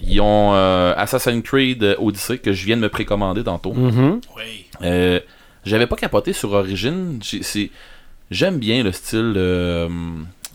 Ils 0.00 0.20
ont 0.20 0.52
euh, 0.54 0.92
Assassin's 0.96 1.42
Creed 1.42 1.96
Odyssey 1.98 2.38
que 2.38 2.52
je 2.52 2.64
viens 2.66 2.76
de 2.76 2.82
me 2.82 2.88
précommander 2.88 3.44
tantôt. 3.44 3.72
Mhm. 3.72 4.20
Oui. 4.36 4.66
Euh, 4.82 5.20
J'avais 5.64 5.86
pas 5.86 5.96
capoté 5.96 6.32
sur 6.32 6.52
Origin. 6.52 7.18
J'aime 8.30 8.58
bien 8.58 8.82
le 8.82 8.92
style. 8.92 9.34
Euh, 9.36 9.88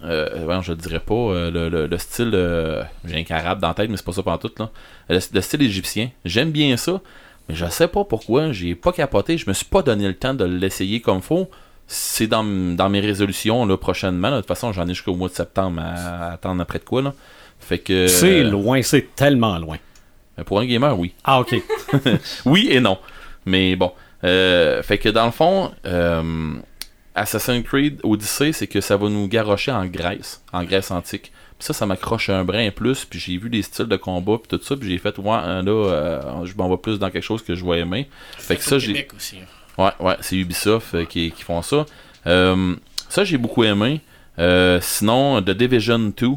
euh, 0.04 0.46
ouais, 0.46 0.56
je 0.64 0.72
le 0.72 0.78
dirais 0.78 1.00
pas. 1.00 1.14
euh, 1.14 1.52
le, 1.52 1.70
le- 1.70 1.88
le 1.88 1.98
style. 1.98 2.32
euh, 2.34 2.84
J'ai 3.06 3.18
un 3.20 3.24
carabe 3.24 3.60
dans 3.60 3.68
la 3.70 3.74
tête, 3.74 3.90
mais 3.90 3.98
c'est 3.98 4.06
pas 4.06 4.12
ça 4.14 4.24
pendant 4.24 4.38
tout. 4.38 4.52
Là. 4.60 4.70
Le, 5.10 5.20
le 5.34 5.42
style 5.42 5.62
égyptien. 5.62 6.10
J'aime 6.26 6.52
bien 6.52 6.76
ça. 6.78 7.02
Mais 7.48 7.56
je 7.56 7.66
sais 7.68 7.88
pas 7.88 8.04
pourquoi. 8.04 8.52
J'ai 8.52 8.76
pas 8.76 8.92
capoté. 8.92 9.38
Je 9.38 9.48
me 9.50 9.54
suis 9.54 9.66
pas 9.66 9.82
donné 9.82 10.08
le 10.08 10.14
temps 10.16 10.34
de 10.34 10.46
l'essayer 10.46 11.00
comme 11.00 11.22
faut. 11.22 11.50
C'est 11.88 12.28
dans, 12.28 12.44
dans 12.44 12.90
mes 12.90 13.00
résolutions 13.00 13.66
là, 13.66 13.76
prochainement. 13.78 14.30
là. 14.30 14.36
De 14.38 14.42
toute 14.42 14.48
façon, 14.48 14.72
j'en 14.74 14.86
ai 14.86 14.90
jusqu'au 14.94 15.16
mois 15.16 15.30
de 15.30 15.34
septembre 15.34 15.82
à, 15.84 16.28
à 16.28 16.34
attendre 16.34 16.62
après 16.62 16.78
de 16.80 16.84
quoi. 16.84 17.02
Là. 17.02 17.14
Fait 17.60 17.80
que. 17.80 18.08
C'est 18.08 18.42
euh, 18.42 18.50
loin, 18.50 18.82
c'est 18.82 19.16
tellement 19.16 19.58
loin. 19.60 19.78
Pour 20.46 20.60
un 20.60 20.66
gamer, 20.66 20.98
oui. 20.98 21.14
Ah, 21.24 21.40
ok. 21.42 21.56
Oui 22.46 22.68
et 22.72 22.80
non. 22.80 22.98
Mais 23.46 23.76
bon. 23.76 23.92
Euh, 24.24 24.82
fait 24.84 24.98
que 24.98 25.10
dans 25.10 25.26
le 25.26 25.32
fond, 25.32 25.72
euh, 25.86 26.54
Assassin's 27.16 27.64
Creed 27.66 28.00
Odyssey, 28.04 28.54
c'est 28.54 28.68
que 28.68 28.80
ça 28.82 28.96
va 28.98 29.10
nous 29.10 29.28
garrocher 29.28 29.72
en 29.72 29.86
Grèce, 29.86 30.42
en 30.54 30.64
Grèce 30.64 30.92
antique. 30.92 31.32
Puis 31.58 31.66
ça, 31.66 31.74
ça 31.74 31.86
m'accroche 31.86 32.30
un 32.30 32.46
brin 32.46 32.70
plus. 32.72 33.04
Puis 33.06 33.20
j'ai 33.20 33.38
vu 33.38 33.50
les 33.50 33.62
styles 33.62 33.88
de 33.88 33.98
combat, 33.98 34.38
puis 34.38 34.58
tout 34.58 34.64
ça. 34.64 34.78
Puis 34.78 34.90
j'ai 34.90 34.98
fait, 34.98 35.18
ouais, 35.18 35.26
là, 35.26 35.62
euh, 35.68 36.46
je 36.46 36.56
m'en 36.56 36.70
vais 36.70 36.78
plus 36.78 37.00
dans 37.00 37.10
quelque 37.10 37.24
chose 37.24 37.44
que 37.44 37.54
je 37.56 37.66
vais 37.66 37.80
aimer. 37.80 38.08
Fait 38.38 38.56
que 38.56 38.64
ça, 38.64 38.80
j'ai. 38.80 38.94
Québec 38.94 39.12
aussi. 39.16 39.38
hein. 39.38 39.84
Ouais, 39.84 39.92
ouais, 40.06 40.16
c'est 40.22 40.36
Ubisoft 40.38 40.94
euh, 40.96 41.06
qui, 41.06 41.32
qui 41.32 41.44
font 41.44 41.62
ça. 41.62 41.86
Euh, 42.28 42.76
ça, 43.10 43.24
j'ai 43.26 43.38
beaucoup 43.38 43.64
aimé. 43.66 44.02
Euh, 44.38 44.80
sinon, 44.82 45.42
The 45.42 45.52
Division 45.52 46.00
2, 46.16 46.28
euh, 46.28 46.30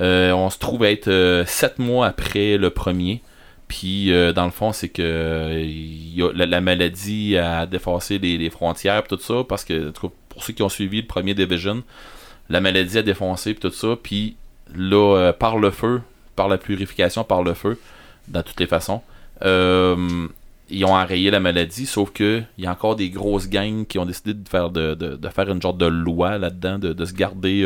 on 0.00 0.50
se 0.50 0.58
trouve 0.58 0.84
être 0.84 1.44
7 1.46 1.78
mois 1.78 2.06
après 2.06 2.56
le 2.56 2.70
premier. 2.70 3.22
Puis, 3.68 4.12
euh, 4.12 4.32
dans 4.32 4.46
le 4.46 4.50
fond, 4.50 4.72
c'est 4.72 4.88
que 4.88 5.02
euh, 5.04 6.32
la, 6.34 6.46
la 6.46 6.60
maladie 6.62 7.36
a 7.36 7.66
défoncé 7.66 8.18
les, 8.18 8.50
frontières 8.50 9.04
et 9.04 9.08
tout 9.08 9.18
ça. 9.20 9.44
Parce 9.46 9.64
que, 9.64 9.90
en 9.90 9.92
tout 9.92 10.08
cas, 10.08 10.14
pour 10.30 10.42
ceux 10.42 10.54
qui 10.54 10.62
ont 10.62 10.70
suivi 10.70 11.02
le 11.02 11.06
premier 11.06 11.34
Division, 11.34 11.82
la 12.48 12.60
maladie 12.62 12.98
a 12.98 13.02
défoncé 13.02 13.52
puis 13.52 13.60
tout 13.60 13.74
ça. 13.74 13.96
Puis, 14.02 14.36
là, 14.74 15.16
euh, 15.16 15.32
par 15.34 15.58
le 15.58 15.70
feu, 15.70 16.00
par 16.34 16.48
la 16.48 16.56
purification, 16.56 17.24
par 17.24 17.42
le 17.42 17.52
feu, 17.52 17.78
dans 18.26 18.42
toutes 18.42 18.58
les 18.58 18.66
façons, 18.66 19.02
euh, 19.42 20.26
ils 20.70 20.84
ont 20.84 20.94
enrayé 20.94 21.30
la 21.30 21.40
maladie, 21.40 21.86
sauf 21.86 22.10
que 22.10 22.42
il 22.56 22.64
y 22.64 22.66
a 22.66 22.72
encore 22.72 22.96
des 22.96 23.10
grosses 23.10 23.48
gangs 23.48 23.86
qui 23.86 23.98
ont 23.98 24.06
décidé 24.06 24.34
de 24.34 24.48
faire 24.48 24.70
de, 24.70 24.94
de- 24.94 25.28
faire 25.28 25.48
une 25.50 25.62
genre 25.62 25.74
de 25.74 25.86
loi 25.86 26.36
là-dedans, 26.38 26.78
de, 26.78 26.92
de 26.92 27.04
se 27.04 27.14
garder 27.14 27.64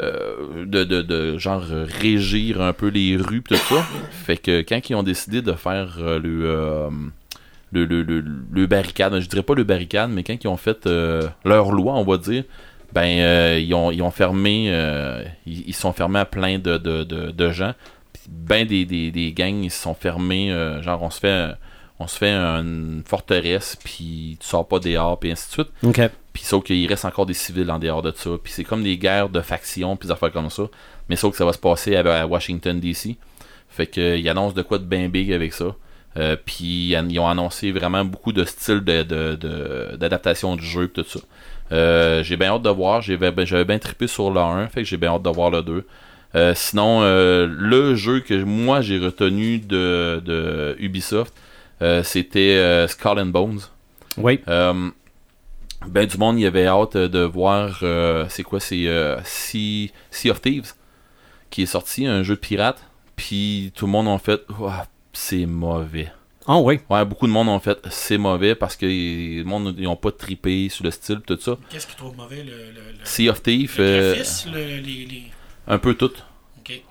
euh, 0.00 0.64
de, 0.66 0.82
de, 0.82 1.02
de 1.02 1.38
genre 1.38 1.62
régir 2.00 2.60
un 2.60 2.72
peu 2.72 2.88
les 2.88 3.16
rues 3.16 3.42
tout 3.42 3.54
ça. 3.54 3.86
Fait 4.10 4.36
que 4.36 4.62
quand 4.62 4.90
ils 4.90 4.96
ont 4.96 5.04
décidé 5.04 5.40
de 5.40 5.52
faire 5.52 5.98
euh, 6.00 6.18
le, 6.18 6.40
euh, 6.46 6.90
le, 7.70 7.84
le, 7.84 8.02
le, 8.02 8.24
le 8.50 8.66
barricade, 8.66 9.16
je 9.20 9.28
dirais 9.28 9.44
pas 9.44 9.54
le 9.54 9.62
barricade, 9.62 10.10
mais 10.10 10.24
quand 10.24 10.34
ils 10.42 10.48
ont 10.48 10.56
fait 10.56 10.88
leur 11.44 11.70
loi, 11.70 11.94
on 11.94 12.02
va 12.02 12.16
dire, 12.16 12.42
ben 12.92 13.56
ils, 13.56 13.72
ont, 13.72 14.10
fermé 14.10 14.66
ils, 15.46 15.74
sont 15.74 15.92
fermés 15.92 16.18
à 16.18 16.24
plein 16.24 16.58
de, 16.58 16.76
de, 16.76 17.04
de, 17.04 17.50
gens. 17.52 17.74
Ben 18.28 18.66
des, 18.66 18.84
des, 18.84 19.12
des 19.12 19.32
gangs 19.32 19.62
ils 19.62 19.70
se 19.70 19.80
sont 19.80 19.94
fermés, 19.94 20.50
genre 20.82 21.02
on 21.04 21.10
se 21.10 21.20
fait 21.20 21.52
on 22.00 22.08
se 22.08 22.18
fait 22.18 22.32
une 22.32 23.04
forteresse 23.06 23.76
puis 23.76 24.38
tu 24.40 24.46
sors 24.46 24.66
pas 24.66 24.80
dehors 24.80 25.20
puis 25.20 25.30
ainsi 25.30 25.46
de 25.48 25.52
suite. 25.52 25.68
Puis 26.34 26.42
sauf 26.42 26.62
qu'il 26.64 26.86
reste 26.86 27.06
encore 27.06 27.24
des 27.24 27.32
civils 27.34 27.70
en 27.70 27.78
dehors 27.78 28.02
de 28.02 28.12
ça. 28.14 28.30
Puis 28.42 28.52
c'est 28.52 28.64
comme 28.64 28.82
des 28.82 28.98
guerres 28.98 29.30
de 29.30 29.40
factions 29.40 29.96
puis 29.96 30.08
des 30.08 30.12
affaires 30.12 30.32
comme 30.32 30.50
ça. 30.50 30.64
Mais 31.08 31.16
sauf 31.16 31.30
que 31.32 31.38
ça 31.38 31.46
va 31.46 31.52
se 31.54 31.58
passer 31.58 31.96
à, 31.96 32.00
à 32.22 32.26
Washington 32.26 32.78
DC. 32.78 33.16
Fait 33.70 33.86
que 33.86 34.18
ils 34.18 34.28
annoncent 34.28 34.54
de 34.54 34.62
quoi 34.62 34.78
de 34.78 34.84
bien 34.84 35.08
big 35.08 35.32
avec 35.32 35.52
ça. 35.54 35.74
Euh, 36.16 36.36
puis 36.44 36.90
ils 36.92 37.18
ont 37.18 37.26
annoncé 37.28 37.72
vraiment 37.72 38.04
beaucoup 38.04 38.32
de 38.32 38.44
styles 38.44 38.80
de, 38.84 39.02
de, 39.02 39.34
de- 39.36 39.96
d'adaptation 39.96 40.54
du 40.56 40.64
jeu 40.66 40.86
tout 40.88 41.04
ça. 41.08 41.18
Euh, 41.72 42.22
j'ai 42.22 42.36
bien 42.36 42.50
hâte 42.50 42.62
de 42.62 42.68
voir. 42.70 43.00
J'avais, 43.00 43.30
ben, 43.32 43.44
j'avais 43.46 43.64
bien 43.64 43.78
trippé 43.78 44.06
sur 44.06 44.30
le 44.30 44.38
1, 44.40 44.68
fait 44.68 44.82
que 44.82 44.88
j'ai 44.88 44.96
bien 44.96 45.10
hâte 45.14 45.22
de 45.22 45.30
voir 45.30 45.50
le 45.50 45.62
2. 45.62 45.86
Euh, 46.36 46.52
sinon, 46.54 47.00
euh, 47.02 47.48
le 47.48 47.94
jeu 47.94 48.20
que 48.20 48.34
moi 48.44 48.80
j'ai 48.80 48.98
retenu 48.98 49.58
de, 49.58 50.20
de 50.24 50.76
Ubisoft, 50.78 51.32
euh, 51.82 52.02
c'était 52.02 52.56
euh, 52.58 52.86
Skull 52.88 53.18
and 53.20 53.26
Bones. 53.26 53.60
Oui. 54.16 54.40
Euh, 55.84 55.88
ben 55.90 56.06
du 56.06 56.16
monde, 56.18 56.38
il 56.38 56.42
y 56.42 56.46
avait 56.46 56.66
hâte 56.66 56.96
de 56.96 57.20
voir, 57.20 57.78
euh, 57.82 58.26
c'est 58.28 58.42
quoi, 58.42 58.60
c'est 58.60 58.86
euh, 58.86 59.20
sea, 59.24 59.90
Sea 60.10 60.30
of 60.30 60.40
Thieves, 60.40 60.72
qui 61.50 61.62
est 61.62 61.66
sorti, 61.66 62.06
un 62.06 62.22
jeu 62.22 62.34
de 62.34 62.40
pirate, 62.40 62.82
puis 63.16 63.72
tout 63.74 63.86
le 63.86 63.92
monde 63.92 64.08
en 64.08 64.18
fait, 64.18 64.42
c'est 65.12 65.46
mauvais. 65.46 66.10
Ah, 66.46 66.58
oui. 66.58 66.80
Ouais, 66.90 67.04
beaucoup 67.06 67.26
de 67.26 67.32
monde 67.32 67.48
ont 67.48 67.58
fait, 67.58 67.78
c'est 67.90 68.18
mauvais, 68.18 68.54
parce 68.54 68.76
que 68.76 68.84
le 68.84 69.44
monde, 69.44 69.74
ils 69.78 69.86
ont 69.88 69.96
pas 69.96 70.12
trippé 70.12 70.68
sur 70.68 70.84
le 70.84 70.90
style, 70.90 71.20
tout 71.26 71.38
ça. 71.40 71.56
Qu'est-ce 71.70 71.86
qu'ils 71.86 71.96
trouvent 71.96 72.16
mauvais, 72.16 72.42
le, 72.44 72.50
le, 72.50 72.92
le, 72.98 73.04
Sea 73.04 73.30
of 73.30 73.42
Thieves, 73.42 73.76
le 73.78 73.84
euh, 73.84 74.14
graphisme, 74.14 74.52
le- 74.52 74.76
les, 74.76 75.06
les... 75.06 75.22
un 75.66 75.78
peu 75.78 75.94
tout. 75.94 76.12
Ok. 76.58 76.82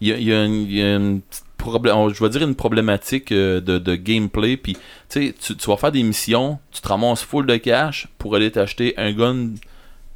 Il 0.00 0.08
y 0.08 0.12
a, 0.12 0.16
y 0.18 0.32
a 0.32 0.44
une, 0.44 0.62
il 0.62 0.72
y 0.72 0.82
a 0.82 0.94
une 0.96 1.22
petite 1.22 1.44
je 1.64 2.22
vais 2.22 2.30
dire 2.30 2.42
une 2.42 2.54
problématique 2.54 3.32
euh, 3.32 3.60
de, 3.60 3.78
de 3.78 3.94
gameplay. 3.94 4.56
Puis, 4.56 4.74
tu 5.08 5.34
sais, 5.34 5.34
tu 5.38 5.66
vas 5.66 5.76
faire 5.76 5.92
des 5.92 6.02
missions, 6.02 6.58
tu 6.72 6.80
te 6.80 6.88
ramasses 6.88 7.22
full 7.22 7.46
de 7.46 7.56
cash 7.56 8.08
pour 8.18 8.34
aller 8.36 8.50
t'acheter 8.50 8.94
un 8.96 9.12
gun. 9.12 9.50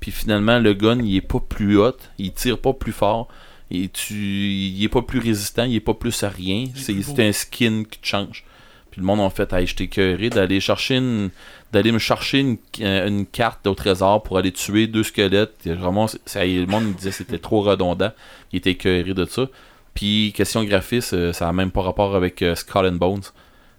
Puis 0.00 0.10
finalement, 0.10 0.58
le 0.58 0.74
gun, 0.74 1.00
il 1.02 1.16
est 1.16 1.20
pas 1.20 1.40
plus 1.40 1.78
hot, 1.78 1.96
il 2.18 2.32
tire 2.32 2.58
pas 2.58 2.72
plus 2.72 2.92
fort. 2.92 3.28
Et 3.70 3.88
tu, 3.88 4.14
il 4.14 4.84
est 4.84 4.88
pas 4.88 5.02
plus 5.02 5.18
résistant, 5.18 5.64
il 5.64 5.74
est 5.74 5.80
pas 5.80 5.94
plus 5.94 6.22
à 6.22 6.28
rien. 6.28 6.66
C'est 6.74 7.20
un 7.20 7.32
skin 7.32 7.84
qui 7.90 7.98
te 7.98 8.06
change. 8.06 8.44
Puis 8.90 9.00
le 9.00 9.06
monde 9.06 9.20
en 9.20 9.30
fait, 9.30 9.52
hey, 9.52 9.66
j'étais 9.66 9.84
écœuré 9.84 10.30
d'aller 10.30 10.60
chercher 10.60 10.96
une, 10.96 11.30
d'aller 11.72 11.90
me 11.90 11.98
chercher 11.98 12.40
une, 12.40 12.58
euh, 12.80 13.08
une 13.08 13.26
carte 13.26 13.66
au 13.66 13.74
trésor 13.74 14.22
pour 14.22 14.38
aller 14.38 14.52
tuer 14.52 14.86
deux 14.86 15.02
squelettes. 15.02 15.66
Et 15.66 15.72
Vraiment, 15.72 16.06
ça, 16.06 16.44
le 16.44 16.66
monde 16.66 16.84
me 16.84 16.92
disait 16.92 17.10
que 17.10 17.16
c'était 17.16 17.38
trop 17.38 17.62
redondant. 17.62 18.12
Il 18.52 18.58
était 18.58 18.70
écœuré 18.72 19.14
de 19.14 19.24
ça. 19.24 19.48
Puis, 19.94 20.32
question 20.36 20.64
graphiste, 20.64 21.14
euh, 21.14 21.32
ça 21.32 21.46
n'a 21.46 21.52
même 21.52 21.70
pas 21.70 21.82
rapport 21.82 22.14
avec 22.16 22.42
euh, 22.42 22.54
Skull 22.54 22.86
and 22.86 22.92
Bones. 22.96 23.22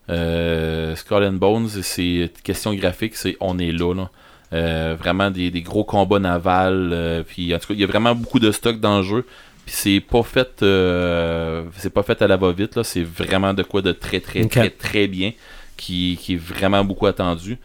Euh, 0.09 0.95
Skull 0.95 1.23
and 1.23 1.33
Bones, 1.33 1.67
c'est 1.81 2.31
question 2.43 2.73
graphique, 2.73 3.15
c'est 3.15 3.35
on 3.39 3.59
est 3.59 3.71
là. 3.71 3.93
là. 3.93 4.09
Euh, 4.53 4.95
vraiment 4.97 5.31
des, 5.31 5.51
des 5.51 5.61
gros 5.61 5.83
combats 5.83 6.19
navals. 6.19 6.91
euh, 6.93 7.23
puis 7.23 7.53
en 7.53 7.59
tout 7.59 7.67
cas, 7.67 7.73
il 7.73 7.79
y 7.79 7.83
a 7.83 7.87
vraiment 7.87 8.15
beaucoup 8.15 8.39
de 8.39 8.51
stock 8.51 8.79
dans 8.79 8.97
le 8.99 9.03
jeu. 9.03 9.25
Puis 9.65 9.75
c'est 9.75 9.99
pas 9.99 10.21
fait 10.21 10.61
euh, 10.61 11.63
c'est 11.77 11.89
pas 11.89 12.03
fait 12.03 12.21
à 12.21 12.27
la 12.27 12.37
va-vite. 12.37 12.75
là. 12.75 12.83
C'est 12.83 13.03
vraiment 13.03 13.53
de 13.53 13.63
quoi 13.63 13.81
de 13.81 13.91
très 13.91 14.19
très 14.19 14.45
très 14.47 14.69
très 14.69 15.07
bien. 15.07 15.33
Qui, 15.77 16.17
qui 16.21 16.35
est 16.35 16.37
vraiment 16.37 16.85
beaucoup 16.85 17.05
attendu. 17.07 17.57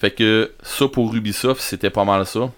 Fait 0.00 0.10
que 0.10 0.50
ça 0.62 0.88
pour 0.88 1.14
Ubisoft, 1.14 1.60
c'était 1.60 1.90
pas 1.90 2.06
mal 2.06 2.24
ça. 2.24 2.50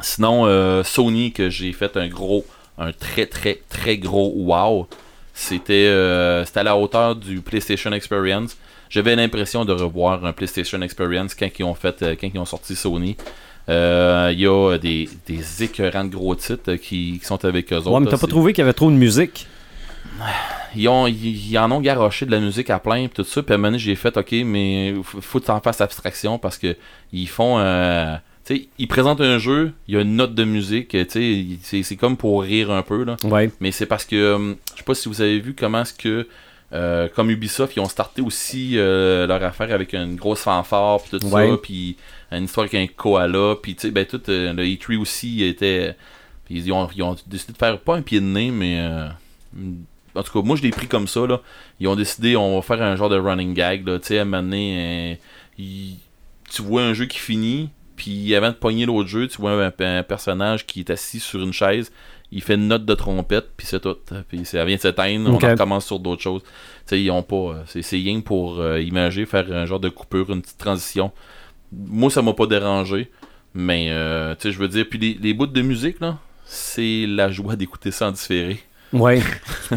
Sinon, 0.00 0.44
euh, 0.44 0.82
Sony, 0.82 1.32
que 1.32 1.48
j'ai 1.48 1.72
fait 1.72 1.96
un 1.96 2.08
gros, 2.08 2.44
un 2.78 2.92
très 2.92 3.26
très 3.26 3.60
très 3.68 3.98
gros 3.98 4.32
wow. 4.36 4.86
C'était 5.34 5.86
euh, 5.86 6.44
c'était 6.44 6.60
à 6.60 6.62
la 6.64 6.76
hauteur 6.76 7.16
du 7.16 7.40
PlayStation 7.40 7.92
Experience. 7.92 8.56
J'avais 8.90 9.16
l'impression 9.16 9.64
de 9.64 9.72
revoir 9.72 10.24
un 10.24 10.32
PlayStation 10.32 10.80
Experience 10.82 11.34
quand 11.34 11.48
ils 11.58 11.64
ont 11.64 11.74
fait, 11.74 12.02
euh, 12.02 12.14
quand 12.20 12.28
ils 12.32 12.38
ont 12.38 12.44
sorti 12.44 12.76
Sony. 12.76 13.16
Euh, 13.68 14.30
Il 14.32 14.40
y 14.40 14.46
a 14.46 14.76
des, 14.76 15.08
des 15.26 15.62
écœurants 15.62 16.04
de 16.04 16.14
gros 16.14 16.34
titres 16.34 16.74
qui, 16.74 17.18
qui 17.18 17.24
sont 17.24 17.42
avec 17.44 17.72
eux 17.72 17.76
autres. 17.76 17.90
Ouais, 17.92 18.00
mais 18.00 18.10
t'as 18.10 18.18
pas 18.18 18.26
trouvé 18.26 18.52
qu'il 18.52 18.60
y 18.62 18.64
avait 18.64 18.72
trop 18.74 18.90
de 18.90 18.96
musique? 18.96 19.46
ils, 20.74 20.88
ont, 20.88 21.06
ils, 21.06 21.50
ils 21.52 21.58
en 21.58 21.70
ont 21.70 21.80
garoché 21.80 22.26
de 22.26 22.30
la 22.32 22.40
musique 22.40 22.68
à 22.70 22.78
plein 22.78 23.06
pis 23.06 23.14
tout 23.14 23.24
ça. 23.24 23.42
Puis 23.42 23.52
à 23.52 23.54
un 23.54 23.58
moment 23.58 23.68
donné, 23.68 23.78
j'ai 23.78 23.94
fait, 23.94 24.14
ok, 24.16 24.32
mais 24.44 24.94
faut 25.02 25.40
que 25.40 25.46
t'en 25.46 25.60
fasses 25.60 25.80
abstraction 25.80 26.38
parce 26.38 26.58
que 26.58 26.76
ils 27.12 27.28
font. 27.28 27.58
euh, 27.58 28.16
sais, 28.44 28.68
ils 28.78 28.88
présentent 28.88 29.20
un 29.20 29.38
jeu, 29.38 29.72
il 29.88 29.94
y 29.94 29.96
a 29.96 30.00
une 30.00 30.16
note 30.16 30.34
de 30.34 30.44
musique, 30.44 30.88
tu 30.88 31.06
sais, 31.08 31.20
il- 31.22 31.58
c'est 31.62 31.82
c'est 31.82 31.96
comme 31.96 32.16
pour 32.16 32.42
rire 32.42 32.70
un 32.70 32.82
peu, 32.82 33.04
là. 33.04 33.16
Ouais. 33.24 33.50
Mais 33.60 33.70
c'est 33.72 33.86
parce 33.86 34.04
que, 34.04 34.16
euh, 34.16 34.54
je 34.72 34.78
sais 34.78 34.84
pas 34.84 34.94
si 34.94 35.08
vous 35.08 35.20
avez 35.20 35.38
vu 35.40 35.54
comment 35.54 35.82
est-ce 35.82 35.94
que, 35.94 36.26
euh, 36.72 37.08
comme 37.14 37.30
Ubisoft, 37.30 37.76
ils 37.76 37.80
ont 37.80 37.88
starté 37.88 38.22
aussi 38.22 38.72
euh, 38.78 39.26
leur 39.26 39.42
affaire 39.44 39.72
avec 39.74 39.92
une 39.92 40.16
grosse 40.16 40.40
fanfare, 40.40 41.00
puis 41.02 41.18
tout 41.18 41.26
Ouais. 41.26 41.48
ça, 41.50 41.56
puis 41.62 41.96
une 42.30 42.44
histoire 42.44 42.64
avec 42.66 42.74
un 42.74 42.86
koala, 42.94 43.56
puis 43.62 43.74
tu 43.74 43.82
sais, 43.82 43.90
ben 43.90 44.06
tout, 44.06 44.22
euh, 44.28 44.52
le 44.52 44.64
E3 44.64 44.96
aussi 44.98 45.44
était... 45.44 45.94
puis 46.46 46.54
ils 46.58 46.72
ont, 46.72 46.88
ils 46.96 47.02
ont 47.02 47.14
décidé 47.26 47.52
de 47.52 47.58
faire, 47.58 47.78
pas 47.78 47.96
un 47.96 48.02
pied 48.02 48.20
de 48.20 48.24
nez, 48.26 48.50
mais... 48.50 48.78
euh, 48.80 49.08
en 50.14 50.22
tout 50.22 50.32
cas, 50.32 50.46
moi 50.46 50.56
je 50.56 50.62
l'ai 50.62 50.70
pris 50.70 50.86
comme 50.88 51.08
ça, 51.08 51.26
là. 51.26 51.40
Ils 51.80 51.88
ont 51.88 51.96
décidé, 51.96 52.36
on 52.36 52.56
va 52.56 52.62
faire 52.62 52.82
un 52.82 52.96
genre 52.96 53.08
de 53.10 53.18
running 53.18 53.54
gag, 53.54 53.86
là, 53.86 53.98
tu 53.98 54.08
sais, 54.08 54.18
à 54.18 54.22
un 54.22 54.24
moment 54.24 54.42
donné, 54.42 55.18
il- 55.58 55.96
tu 56.50 56.62
vois 56.62 56.82
un 56.82 56.92
jeu 56.94 57.06
qui 57.06 57.18
finit, 57.18 57.70
puis 58.02 58.34
avant 58.34 58.48
de 58.48 58.56
pogner 58.56 58.84
l'autre 58.84 59.08
jeu, 59.08 59.28
tu 59.28 59.40
vois 59.40 59.52
un, 59.64 59.72
un 59.78 60.02
personnage 60.02 60.66
qui 60.66 60.80
est 60.80 60.90
assis 60.90 61.20
sur 61.20 61.40
une 61.40 61.52
chaise, 61.52 61.92
il 62.32 62.42
fait 62.42 62.54
une 62.56 62.66
note 62.66 62.84
de 62.84 62.94
trompette, 62.94 63.50
puis 63.56 63.64
c'est 63.64 63.78
tout. 63.78 63.96
Puis 64.28 64.44
ça 64.44 64.64
vient 64.64 64.74
de 64.74 64.80
s'éteindre, 64.80 65.32
Ok. 65.32 65.44
on 65.44 65.50
recommence 65.50 65.86
sur 65.86 66.00
d'autres 66.00 66.20
choses. 66.22 66.42
Tu 66.42 66.48
sais, 66.86 67.00
ils 67.00 67.10
ont 67.12 67.22
pas. 67.22 67.36
euh, 67.36 67.62
C'est, 67.66 67.96
rien 67.96 68.20
pour 68.20 68.58
euh, 68.58 68.80
imager, 68.80 69.24
faire 69.24 69.52
un 69.52 69.66
genre 69.66 69.78
de 69.78 69.88
coupure, 69.88 70.30
une 70.32 70.42
petite 70.42 70.58
transition. 70.58 71.12
Moi, 71.70 72.10
ça 72.10 72.22
m'a 72.22 72.32
pas 72.32 72.46
dérangé. 72.46 73.08
Mais, 73.54 73.88
euh, 73.90 74.34
tu 74.34 74.42
sais, 74.48 74.50
je 74.52 74.58
veux 74.58 74.66
dire, 74.68 74.86
puis 74.90 74.98
les, 74.98 75.18
les 75.22 75.32
bouts 75.34 75.46
de 75.46 75.62
musique, 75.62 76.00
là, 76.00 76.18
c'est 76.44 77.06
la 77.06 77.30
joie 77.30 77.54
d'écouter 77.54 77.92
ça 77.92 78.08
en 78.08 78.10
différé. 78.12 78.58
Ouais. 78.92 79.20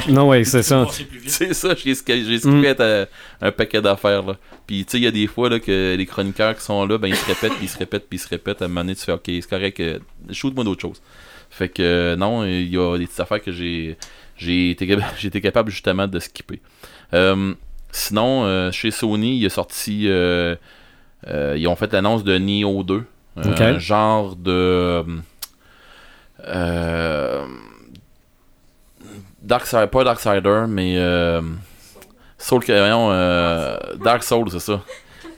non, 0.09 0.27
ouais, 0.29 0.43
c'est 0.43 0.63
ça. 0.63 0.85
C'est 1.27 1.53
ça, 1.53 1.73
j'ai 1.75 1.95
skippé 1.95 2.23
j'ai 2.25 2.35
Mm. 2.35 2.39
skippé 2.61 3.07
un 3.41 3.51
paquet 3.51 3.81
d'affaires. 3.81 4.23
là. 4.23 4.35
Puis, 4.67 4.83
tu 4.85 4.91
sais, 4.91 4.97
il 4.97 5.03
y 5.03 5.07
a 5.07 5.11
des 5.11 5.27
fois 5.27 5.49
là, 5.49 5.59
que 5.59 5.95
les 5.95 6.05
chroniqueurs 6.05 6.55
qui 6.55 6.61
sont 6.63 6.85
là, 6.85 6.97
ben, 6.97 7.07
ils 7.07 7.15
se 7.15 7.25
répètent, 7.25 7.53
puis 7.53 7.65
ils 7.65 7.69
se 7.69 7.77
répètent, 7.77 8.07
puis 8.09 8.17
ils 8.17 8.21
se 8.21 8.27
répètent. 8.27 8.61
À 8.61 8.65
un 8.65 8.67
moment 8.67 8.81
donné, 8.81 8.95
tu 8.95 9.03
fais, 9.03 9.11
OK, 9.13 9.23
c'est 9.25 9.49
correct, 9.49 9.79
euh, 9.79 9.99
shoot-moi 10.31 10.63
d'autres 10.63 10.81
choses. 10.81 11.01
Fait 11.49 11.69
que, 11.69 11.81
euh, 11.81 12.15
non, 12.15 12.43
il 12.45 12.67
y 12.73 12.77
a 12.77 12.97
des 12.97 13.05
petites 13.05 13.19
affaires 13.21 13.41
que 13.41 13.51
j'ai 13.51 13.97
j'ai 14.37 14.71
été, 14.71 14.85
cap- 14.87 14.99
j'ai 15.17 15.29
été 15.29 15.39
capable 15.39 15.71
justement 15.71 16.07
de 16.07 16.19
skipper. 16.19 16.59
Euh, 17.13 17.53
sinon, 17.91 18.43
euh, 18.43 18.71
chez 18.71 18.91
Sony, 18.91 19.37
il 19.37 19.45
est 19.45 19.49
sorti. 19.49 20.07
euh, 20.09 20.55
euh, 21.27 21.55
ils 21.57 21.67
ont 21.67 21.75
fait 21.77 21.91
l'annonce 21.93 22.23
de 22.25 22.37
Neo 22.37 22.83
2. 22.83 23.03
euh, 23.37 23.43
Ok. 23.51 23.61
Un 23.61 23.79
genre 23.79 24.35
de. 24.35 25.05
Euh, 29.45 29.47
Darksider, 29.47 29.87
pas 29.87 30.03
Darksider, 30.03 30.65
mais. 30.67 30.95
Euh, 30.97 31.41
Soul, 32.37 32.63
voyons, 32.67 33.11
euh, 33.11 33.77
Dark 34.03 34.23
Soul, 34.23 34.49
c'est 34.51 34.59
ça. 34.59 34.81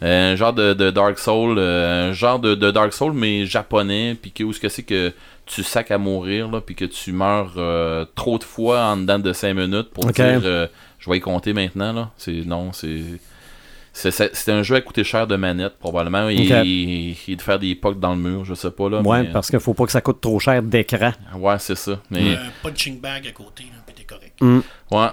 Un 0.02 0.36
genre 0.36 0.54
de, 0.54 0.74
de 0.74 0.92
Dark 0.92 1.18
Soul, 1.18 1.58
euh, 1.58 2.10
un 2.10 2.14
genre 2.14 2.40
de, 2.40 2.56
de 2.56 2.72
Dark 2.72 2.94
Soul, 2.94 3.14
mais 3.14 3.46
japonais, 3.46 4.16
puis 4.20 4.32
que 4.32 4.44
où 4.44 4.52
est-ce 4.52 4.60
que 4.60 4.70
c'est 4.70 4.84
que 4.84 5.14
tu 5.46 5.64
sacs 5.64 5.92
à 5.92 5.98
mourir, 5.98 6.50
là, 6.50 6.62
puis 6.62 6.76
que 6.76 6.86
tu 6.86 7.12
meurs 7.14 7.54
euh, 7.58 8.06
trop 8.16 8.38
de 8.38 8.44
fois 8.44 8.84
en 8.86 8.98
dedans 8.98 9.20
de 9.20 9.32
5 9.34 9.54
minutes 9.54 9.90
pour 9.92 10.06
Ok. 10.06 10.16
dire 10.16 10.42
euh, 10.44 10.68
je 11.00 11.10
vais 11.10 11.18
y 11.18 11.20
compter 11.22 11.54
maintenant, 11.54 11.94
là. 11.94 12.12
C'est, 12.18 12.44
non, 12.46 12.74
c'est. 12.74 13.02
C'est, 13.94 14.50
un 14.50 14.62
jeu 14.62 14.76
à 14.76 14.82
coûter 14.82 15.04
cher 15.04 15.26
de 15.26 15.36
manette, 15.38 15.80
probablement, 15.80 16.30
et, 16.30 17.16
de 17.28 17.42
faire 17.42 17.58
des 17.58 17.74
pocs 17.74 18.00
dans 18.00 18.12
le 18.14 18.20
mur, 18.22 18.46
je 18.46 18.54
sais 18.54 18.70
pas, 18.70 18.90
là. 18.90 19.02
Ouais, 19.02 19.24
mais- 19.24 19.32
parce 19.32 19.50
qu'il 19.50 19.60
faut 19.60 19.74
pas 19.74 19.86
que 19.86 19.92
ça 19.92 20.02
coûte 20.02 20.22
trop 20.22 20.40
cher 20.40 20.62
d'écran. 20.62 21.14
Ouais, 21.36 21.58
c'est 21.58 21.74
ça. 21.74 22.00
Mais, 22.12 22.36
Un 22.36 22.52
punching 22.62 23.00
bag 23.00 23.26
à 23.28 23.32
côté, 23.32 23.64
là, 23.64 23.84
correct. 24.08 24.42
Ouais. 24.92 25.08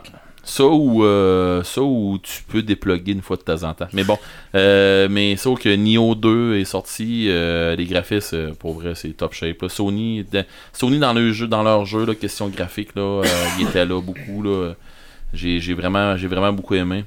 Ça 0.47 0.67
ou, 0.67 1.03
euh, 1.05 1.63
ça 1.63 1.81
ou 1.81 2.19
tu 2.23 2.43
peux 2.47 2.61
déploguer 2.61 3.13
une 3.13 3.23
fois 3.23 3.37
de 3.39 3.43
temps 3.43 3.63
en 3.63 3.73
temps. 3.73 3.89
Mais 3.95 4.05
bon, 4.05 4.19
euh, 4.55 5.09
mais 5.11 5.37
sauf 5.37 5.59
que 5.59 5.71
Nioh 5.75 6.15
2 6.15 6.57
est 6.57 6.67
sorti, 6.67 7.29
euh, 7.31 7.75
les 7.77 7.87
graphismes, 7.87 8.37
euh, 8.37 8.53
pour 8.53 8.75
vrai, 8.75 8.95
c'est 8.95 9.15
top 9.17 9.33
shape. 9.33 9.63
là. 9.63 9.69
Sony, 9.71 10.23
dans- 10.31 10.45
Sony 10.75 10.99
dans 10.99 11.15
le 11.15 11.33
jeu, 11.33 11.47
dans 11.47 11.63
leur 11.63 11.87
jeu, 11.87 12.05
là, 12.05 12.15
question 12.15 12.49
graphique, 12.49 12.95
là, 12.95 13.01
euh, 13.03 13.25
ils 13.59 13.67
étaient 13.67 13.87
là 13.87 13.99
beaucoup. 14.03 14.43
Là. 14.43 14.75
J'ai, 15.33 15.61
j'ai 15.61 15.73
vraiment, 15.73 16.15
j'ai 16.19 16.29
vraiment 16.29 16.53
beaucoup 16.53 16.75
aimé. 16.75 17.05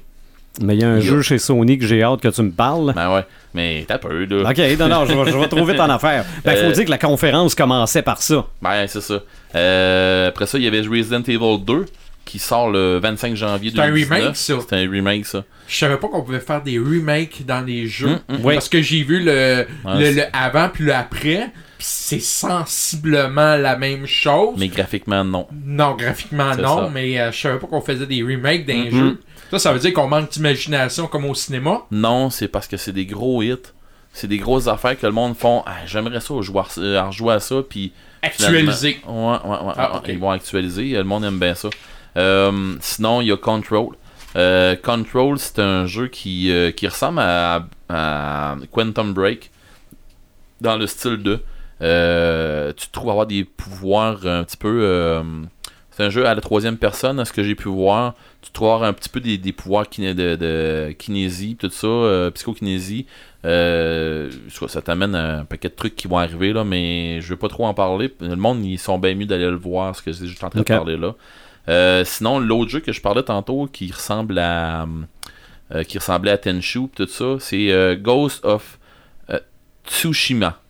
Mais 0.60 0.74
il 0.74 0.80
y 0.80 0.84
a 0.84 0.88
un 0.88 1.00
jeu 1.00 1.22
chez 1.22 1.38
Sony 1.38 1.78
que 1.78 1.86
j'ai 1.86 2.02
hâte 2.02 2.20
que 2.20 2.28
tu 2.28 2.42
me 2.42 2.50
parles. 2.50 2.92
Ben 2.94 3.14
ouais, 3.14 3.24
mais 3.54 3.84
t'as 3.86 3.98
peur 3.98 4.12
là. 4.12 4.50
Ok, 4.50 4.58
non, 4.78 4.88
non, 4.88 5.04
je 5.06 5.12
vais, 5.14 5.30
je 5.30 5.36
vais 5.36 5.48
trop 5.48 5.64
vite 5.64 5.78
en 5.80 5.88
affaire. 5.90 6.24
Ben, 6.44 6.56
faut 6.56 6.64
Euh, 6.66 6.72
dire 6.72 6.84
que 6.84 6.90
la 6.90 6.98
conférence 6.98 7.54
commençait 7.54 8.02
par 8.02 8.20
ça. 8.22 8.44
Ben 8.60 8.86
c'est 8.88 9.00
ça. 9.00 9.20
Euh, 9.54 10.28
après 10.28 10.46
ça, 10.46 10.58
il 10.58 10.64
y 10.64 10.66
avait 10.66 10.80
Resident 10.80 11.22
Evil 11.22 11.58
2 11.64 11.86
qui 12.24 12.38
sort 12.38 12.70
le 12.70 12.98
25 12.98 13.34
janvier 13.36 13.72
C'est 13.74 13.80
un 13.80 13.86
2019. 13.86 14.18
remake, 14.18 14.36
ça. 14.36 14.54
C'est 14.68 14.76
un 14.76 14.90
remake, 14.90 15.24
ça. 15.26 15.44
Je 15.66 15.76
savais 15.76 15.96
pas 15.96 16.08
qu'on 16.08 16.22
pouvait 16.22 16.40
faire 16.40 16.62
des 16.62 16.78
remakes 16.78 17.44
dans 17.46 17.64
les 17.64 17.86
jeux. 17.86 18.18
Mm, 18.28 18.34
mm. 18.34 18.38
Oui. 18.44 18.54
Parce 18.54 18.68
que 18.68 18.82
j'ai 18.82 19.02
vu 19.02 19.20
le, 19.20 19.66
Ouais, 19.84 19.98
le, 19.98 20.10
le 20.16 20.22
avant 20.34 20.68
puis 20.68 20.84
le 20.84 20.94
après. 20.94 21.48
c'est 21.78 22.20
sensiblement 22.20 23.56
la 23.56 23.76
même 23.76 24.06
chose. 24.06 24.54
Mais 24.58 24.68
graphiquement, 24.68 25.24
non. 25.24 25.46
Non, 25.64 25.94
graphiquement 25.94 26.54
non, 26.56 26.78
ça. 26.84 26.90
mais 26.92 27.18
euh, 27.18 27.30
je 27.32 27.38
savais 27.38 27.58
pas 27.58 27.66
qu'on 27.66 27.80
faisait 27.80 28.06
des 28.06 28.22
remakes 28.22 28.66
d'un 28.66 28.84
Mhm. 28.86 28.90
jeu. 28.90 29.20
Ça, 29.50 29.58
ça 29.58 29.72
veut 29.72 29.78
dire 29.78 29.92
qu'on 29.94 30.08
manque 30.08 30.30
d'imagination 30.30 31.06
comme 31.06 31.24
au 31.24 31.34
cinéma? 31.34 31.82
Non, 31.90 32.30
c'est 32.30 32.48
parce 32.48 32.66
que 32.68 32.76
c'est 32.76 32.92
des 32.92 33.06
gros 33.06 33.42
hits. 33.42 33.56
C'est 34.12 34.26
des 34.26 34.38
grosses 34.38 34.66
affaires 34.66 34.98
que 34.98 35.06
le 35.06 35.12
monde 35.12 35.36
font. 35.36 35.62
Ah, 35.66 35.76
J'aimerais 35.86 36.20
ça 36.20 36.34
jouer, 36.40 36.62
euh, 36.78 37.00
à 37.28 37.40
ça, 37.40 37.56
puis 37.68 37.92
Actualisé. 38.22 38.94
finalement- 39.02 39.32
Ouais, 39.32 39.38
ouais, 39.50 39.66
ouais. 39.68 39.72
Ah. 39.76 40.02
Ils 40.08 40.18
vont 40.18 40.30
actualiser. 40.30 40.90
Le 40.92 41.04
monde 41.04 41.24
aime 41.24 41.38
bien 41.38 41.54
ça. 41.54 41.68
Euh, 42.16 42.74
sinon, 42.80 43.20
il 43.20 43.28
y 43.28 43.32
a 43.32 43.36
Control. 43.36 43.94
Euh, 44.36 44.76
Control, 44.76 45.38
c'est 45.38 45.58
un 45.60 45.86
jeu 45.86 46.08
qui, 46.08 46.50
euh, 46.50 46.70
qui 46.72 46.86
ressemble 46.88 47.20
à, 47.20 47.66
à 47.88 48.56
Quantum 48.72 49.12
Break 49.14 49.50
dans 50.60 50.76
le 50.76 50.86
style 50.86 51.22
de. 51.22 51.40
euh, 51.80 52.72
tu 52.76 52.88
te 52.88 52.92
trouves 52.92 53.10
avoir 53.10 53.26
des 53.26 53.44
pouvoirs 53.44 54.26
un 54.26 54.42
petit 54.44 54.56
peu. 54.56 55.22
C'est 55.98 56.04
un 56.04 56.10
jeu 56.10 56.26
à 56.26 56.34
la 56.36 56.40
troisième 56.40 56.76
personne, 56.76 57.18
à 57.18 57.24
ce 57.24 57.32
que 57.32 57.42
j'ai 57.42 57.56
pu 57.56 57.68
voir. 57.68 58.14
Tu 58.40 58.52
trouves 58.52 58.68
avoir 58.68 58.88
un 58.88 58.92
petit 58.92 59.08
peu 59.08 59.18
des, 59.18 59.36
des 59.36 59.50
pouvoirs 59.52 59.86
kiné- 59.86 60.14
de, 60.14 60.36
de 60.36 60.92
kinésie, 60.92 61.56
tout 61.56 61.70
ça, 61.70 61.88
euh, 61.88 62.30
psychokinésie. 62.30 63.06
Euh, 63.44 64.30
ça 64.68 64.80
t'amène 64.80 65.16
à 65.16 65.40
un 65.40 65.44
paquet 65.44 65.68
de 65.68 65.74
trucs 65.74 65.96
qui 65.96 66.06
vont 66.06 66.18
arriver, 66.18 66.52
là, 66.52 66.62
mais 66.62 67.20
je 67.20 67.30
veux 67.30 67.36
pas 67.36 67.48
trop 67.48 67.66
en 67.66 67.74
parler. 67.74 68.14
Le 68.20 68.36
monde, 68.36 68.64
ils 68.64 68.78
sont 68.78 68.96
bien 68.96 69.16
mieux 69.16 69.26
d'aller 69.26 69.50
le 69.50 69.56
voir, 69.56 69.96
ce 69.96 70.02
que 70.02 70.12
je 70.12 70.24
suis 70.24 70.44
en 70.44 70.50
train 70.50 70.60
de 70.60 70.64
parler 70.76 70.96
là. 70.96 71.16
Euh, 71.68 72.04
sinon, 72.04 72.38
l'autre 72.38 72.70
jeu 72.70 72.78
que 72.78 72.92
je 72.92 73.00
parlais 73.00 73.24
tantôt, 73.24 73.66
qui 73.66 73.90
ressemble 73.90 74.38
à. 74.38 74.86
euh, 75.74 75.82
qui 75.82 75.98
ressemblait 75.98 76.30
à 76.30 76.38
Tenchu, 76.38 76.88
tout 76.94 77.08
ça, 77.08 77.38
c'est 77.40 77.96
Ghost 78.00 78.44
of 78.44 78.78
Tsushima. 79.84 80.60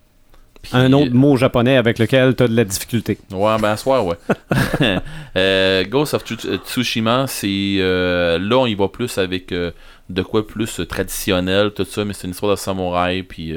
Un 0.73 0.91
autre 0.93 1.13
mot 1.13 1.35
japonais 1.37 1.77
avec 1.77 1.99
lequel 1.99 2.35
tu 2.35 2.43
as 2.43 2.47
de 2.47 2.55
la 2.55 2.63
difficulté. 2.65 3.17
Ouais, 3.31 3.57
ben, 3.59 3.69
à 3.69 3.77
soir, 3.77 4.05
ouais. 4.05 4.15
Euh, 5.35 5.83
Ghost 5.85 6.13
of 6.13 6.23
Tsu- 6.25 6.57
Tsushima, 6.65 7.25
c'est. 7.27 7.47
euh, 7.79 8.37
là, 8.39 8.57
on 8.57 8.65
y 8.67 8.75
va 8.75 8.87
plus 8.87 9.17
avec 9.17 9.51
euh, 9.51 9.71
de 10.09 10.21
quoi 10.21 10.45
plus 10.45 10.81
traditionnel, 10.87 11.71
tout 11.71 11.85
ça, 11.85 12.03
mais 12.05 12.13
c'est 12.13 12.25
une 12.27 12.31
histoire 12.31 12.51
de 12.51 12.57
samouraï, 12.59 13.23
puis. 13.23 13.53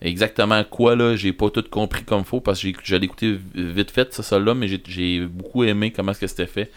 exactement 0.00 0.62
quoi, 0.64 0.94
là, 0.94 1.16
j'ai 1.16 1.32
pas 1.32 1.50
tout 1.50 1.64
compris 1.68 2.04
comme 2.04 2.24
faut, 2.24 2.40
parce 2.40 2.62
que 2.62 2.68
l'ai 2.96 3.04
écouté 3.04 3.36
vite 3.54 3.90
fait, 3.90 4.12
ça, 4.14 4.22
ça 4.22 4.38
là, 4.38 4.54
mais 4.54 4.68
j'ai- 4.86 5.26
beaucoup 5.26 5.64
aimé 5.64 5.90
comment 5.90 6.12
est-ce 6.12 6.20
que 6.20 6.26
c'était 6.28 6.46
fait. 6.46 6.70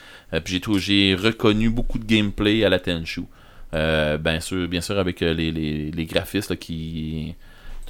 Puis 0.43 0.59
j'ai 0.79 1.13
reconnu 1.15 1.69
beaucoup 1.69 1.99
de 1.99 2.05
gameplay 2.05 2.63
à 2.63 2.69
la 2.69 2.79
Tenchu. 2.79 3.21
Bien 3.73 4.39
sûr, 4.39 4.67
bien 4.67 4.81
sûr 4.81 4.97
avec 4.97 5.19
les, 5.19 5.51
les, 5.51 5.91
les 5.91 6.05
graphistes 6.05 6.49
là, 6.51 6.55
qui. 6.55 7.35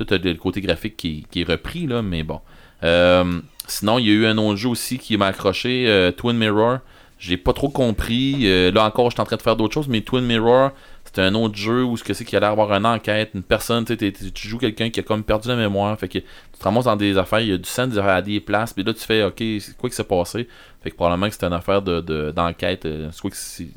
Tout 0.04 0.20
le 0.24 0.34
côté 0.36 0.62
graphique 0.62 0.98
qui, 0.98 1.26
qui 1.32 1.42
est 1.42 1.44
repris, 1.50 1.88
là, 1.88 2.02
mais 2.02 2.24
bon. 2.24 2.40
Euh, 2.84 3.40
sinon, 3.68 4.00
il 4.00 4.08
y 4.08 4.10
a 4.10 4.14
eu 4.14 4.26
un 4.26 4.38
autre 4.38 4.58
jeu 4.58 4.70
aussi 4.70 4.98
qui 4.98 5.18
m'a 5.18 5.28
accroché, 5.28 5.86
euh, 5.88 6.12
Twin 6.12 6.38
Mirror. 6.38 6.80
J'ai 7.20 7.38
pas 7.38 7.54
trop 7.54 7.70
compris. 7.70 8.48
Euh, 8.48 8.72
là 8.72 8.86
encore, 8.86 9.12
je 9.12 9.16
suis 9.16 9.22
en 9.22 9.26
train 9.26 9.36
de 9.36 9.42
faire 9.44 9.56
d'autres 9.56 9.76
choses, 9.76 9.88
mais 9.88 10.02
Twin 10.02 10.26
Mirror, 10.26 10.72
c'est 11.06 11.22
un 11.22 11.36
autre 11.36 11.56
jeu 11.56 11.84
où 11.84 11.96
ce 11.96 12.04
que 12.04 12.14
c'est 12.16 12.26
qu'il 12.26 12.36
allait 12.38 12.48
avoir 12.48 12.72
une 12.74 12.86
enquête, 12.86 13.32
une 13.36 13.44
personne, 13.44 13.86
tu 13.86 13.96
sais, 13.96 14.12
tu 14.34 14.48
joues 14.48 14.58
quelqu'un 14.58 14.90
qui 14.90 15.02
a 15.02 15.04
comme 15.04 15.24
perdu 15.24 15.48
la 15.50 15.56
mémoire, 15.56 16.00
fait 16.00 16.08
que 16.08 16.18
tu 16.18 16.26
te 16.58 16.64
ramasses 16.64 16.86
dans 16.86 16.96
des 16.96 17.18
affaires, 17.18 17.42
il 17.42 17.50
y 17.50 17.54
a 17.54 17.58
du 17.58 17.70
sang 17.70 17.86
des 17.86 17.98
affaires 18.00 18.16
à 18.16 18.22
des 18.24 18.40
places, 18.40 18.74
puis 18.74 18.84
là 18.84 18.94
tu 18.94 19.02
fais, 19.02 19.24
ok, 19.24 19.36
c'est 19.38 19.78
quoi 19.78 19.90
qui 19.90 19.96
s'est 19.96 20.04
passé? 20.04 20.48
Fait 20.82 20.90
que 20.90 20.96
probablement 20.96 21.28
que 21.28 21.34
c'était 21.34 21.48
une 21.48 21.54
affaire 21.54 21.82
de, 21.82 22.02
de- 22.02 22.32
d'enquête, 22.32 22.88
c'est 23.12 23.22
quoi 23.22 23.30
que 23.30 23.36
c'est 23.36 23.68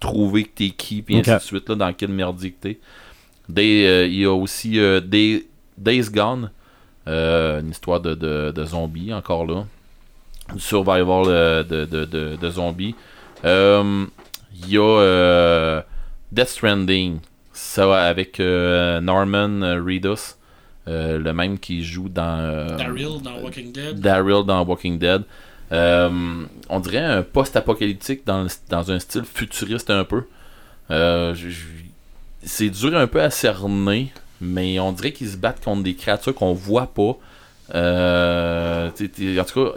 trouver 0.00 0.44
que 0.44 0.50
t'es 0.54 0.70
qui, 0.70 1.02
puis 1.02 1.16
ainsi 1.18 1.30
de 1.30 1.42
suite, 1.42 1.68
là, 1.68 1.74
dans 1.74 1.92
quel 1.92 2.10
merdier 2.10 2.52
que 2.52 2.60
t'es. 2.60 2.78
Des, 3.52 3.84
euh, 3.86 4.06
il 4.06 4.20
y 4.20 4.24
a 4.24 4.32
aussi 4.32 4.78
euh, 4.78 5.00
Day- 5.00 5.44
Days 5.76 6.08
Gone, 6.10 6.50
euh, 7.06 7.60
une 7.60 7.70
histoire 7.70 8.00
de, 8.00 8.14
de, 8.14 8.50
de 8.50 8.64
zombies, 8.64 9.12
encore 9.12 9.44
là. 9.46 9.66
Du 10.54 10.60
survival 10.60 11.26
de, 11.66 12.48
zombies. 12.50 12.94
Il 13.44 14.68
y 14.68 14.78
a 14.78 15.82
Death 16.30 16.48
Stranding, 16.48 17.18
ça 17.52 18.04
avec 18.06 18.38
Norman 18.38 19.60
Reedus, 19.84 20.36
euh, 20.88 21.18
le 21.18 21.32
même 21.32 21.58
qui 21.58 21.84
joue 21.84 22.08
dans 22.08 22.38
euh, 22.40 22.76
Daryl 22.76 23.20
dans 23.22 23.38
Walking 23.40 23.72
Dead. 23.72 24.00
Daryl 24.00 24.44
dans 24.44 24.64
Walking 24.64 24.98
Dead. 24.98 25.22
Euh, 25.70 26.44
on 26.68 26.80
dirait 26.80 26.98
un 26.98 27.22
post-apocalyptique 27.22 28.26
dans, 28.26 28.46
dans 28.68 28.90
un 28.90 28.98
style 28.98 29.24
futuriste 29.24 29.90
un 29.90 30.04
peu. 30.04 30.24
C'est 32.44 32.70
dur 32.70 32.96
un 32.96 33.06
peu 33.06 33.22
à 33.22 33.30
cerner, 33.30 34.12
mais 34.40 34.80
on 34.80 34.92
dirait 34.92 35.12
qu'ils 35.12 35.30
se 35.30 35.36
battent 35.36 35.64
contre 35.64 35.82
des 35.82 35.94
créatures 35.94 36.34
qu'on 36.34 36.52
voit 36.54 36.88
pas. 36.88 37.16
Euh, 37.74 38.90
t'sais, 38.90 39.08
t'sais, 39.08 39.40
en 39.40 39.44
tout 39.44 39.64
cas, 39.64 39.72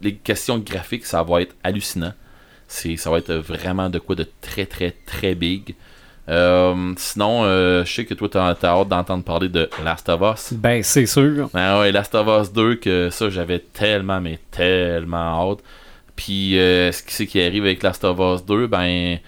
les 0.00 0.14
questions 0.14 0.58
graphiques, 0.58 1.06
ça 1.06 1.22
va 1.22 1.42
être 1.42 1.54
hallucinant. 1.62 2.12
C'est, 2.68 2.96
ça 2.96 3.10
va 3.10 3.18
être 3.18 3.34
vraiment 3.34 3.88
de 3.88 3.98
quoi 3.98 4.16
de 4.16 4.26
très 4.40 4.66
très 4.66 4.92
très 5.06 5.34
big. 5.34 5.74
Euh, 6.28 6.92
sinon, 6.96 7.44
euh, 7.44 7.84
je 7.84 7.92
sais 7.92 8.04
que 8.04 8.14
toi, 8.14 8.28
t'as, 8.28 8.54
t'as 8.54 8.70
hâte 8.70 8.88
d'entendre 8.88 9.22
parler 9.22 9.48
de 9.48 9.70
Last 9.84 10.08
of 10.08 10.20
Us. 10.22 10.52
Ben, 10.54 10.82
c'est 10.82 11.06
sûr. 11.06 11.48
Ah 11.54 11.80
ouais, 11.80 11.92
Last 11.92 12.14
of 12.14 12.26
Us 12.26 12.52
2, 12.52 12.76
que 12.76 13.10
ça, 13.10 13.30
j'avais 13.30 13.60
tellement, 13.60 14.20
mais 14.20 14.40
tellement 14.50 15.52
hâte. 15.52 15.58
Puis, 16.16 16.58
euh, 16.58 16.90
ce 16.90 17.02
qui 17.02 17.14
c'est 17.14 17.26
qui 17.26 17.40
arrive 17.40 17.64
avec 17.64 17.82
Last 17.82 18.02
of 18.04 18.18
Us 18.18 18.44
2, 18.44 18.66
ben, 18.66 19.18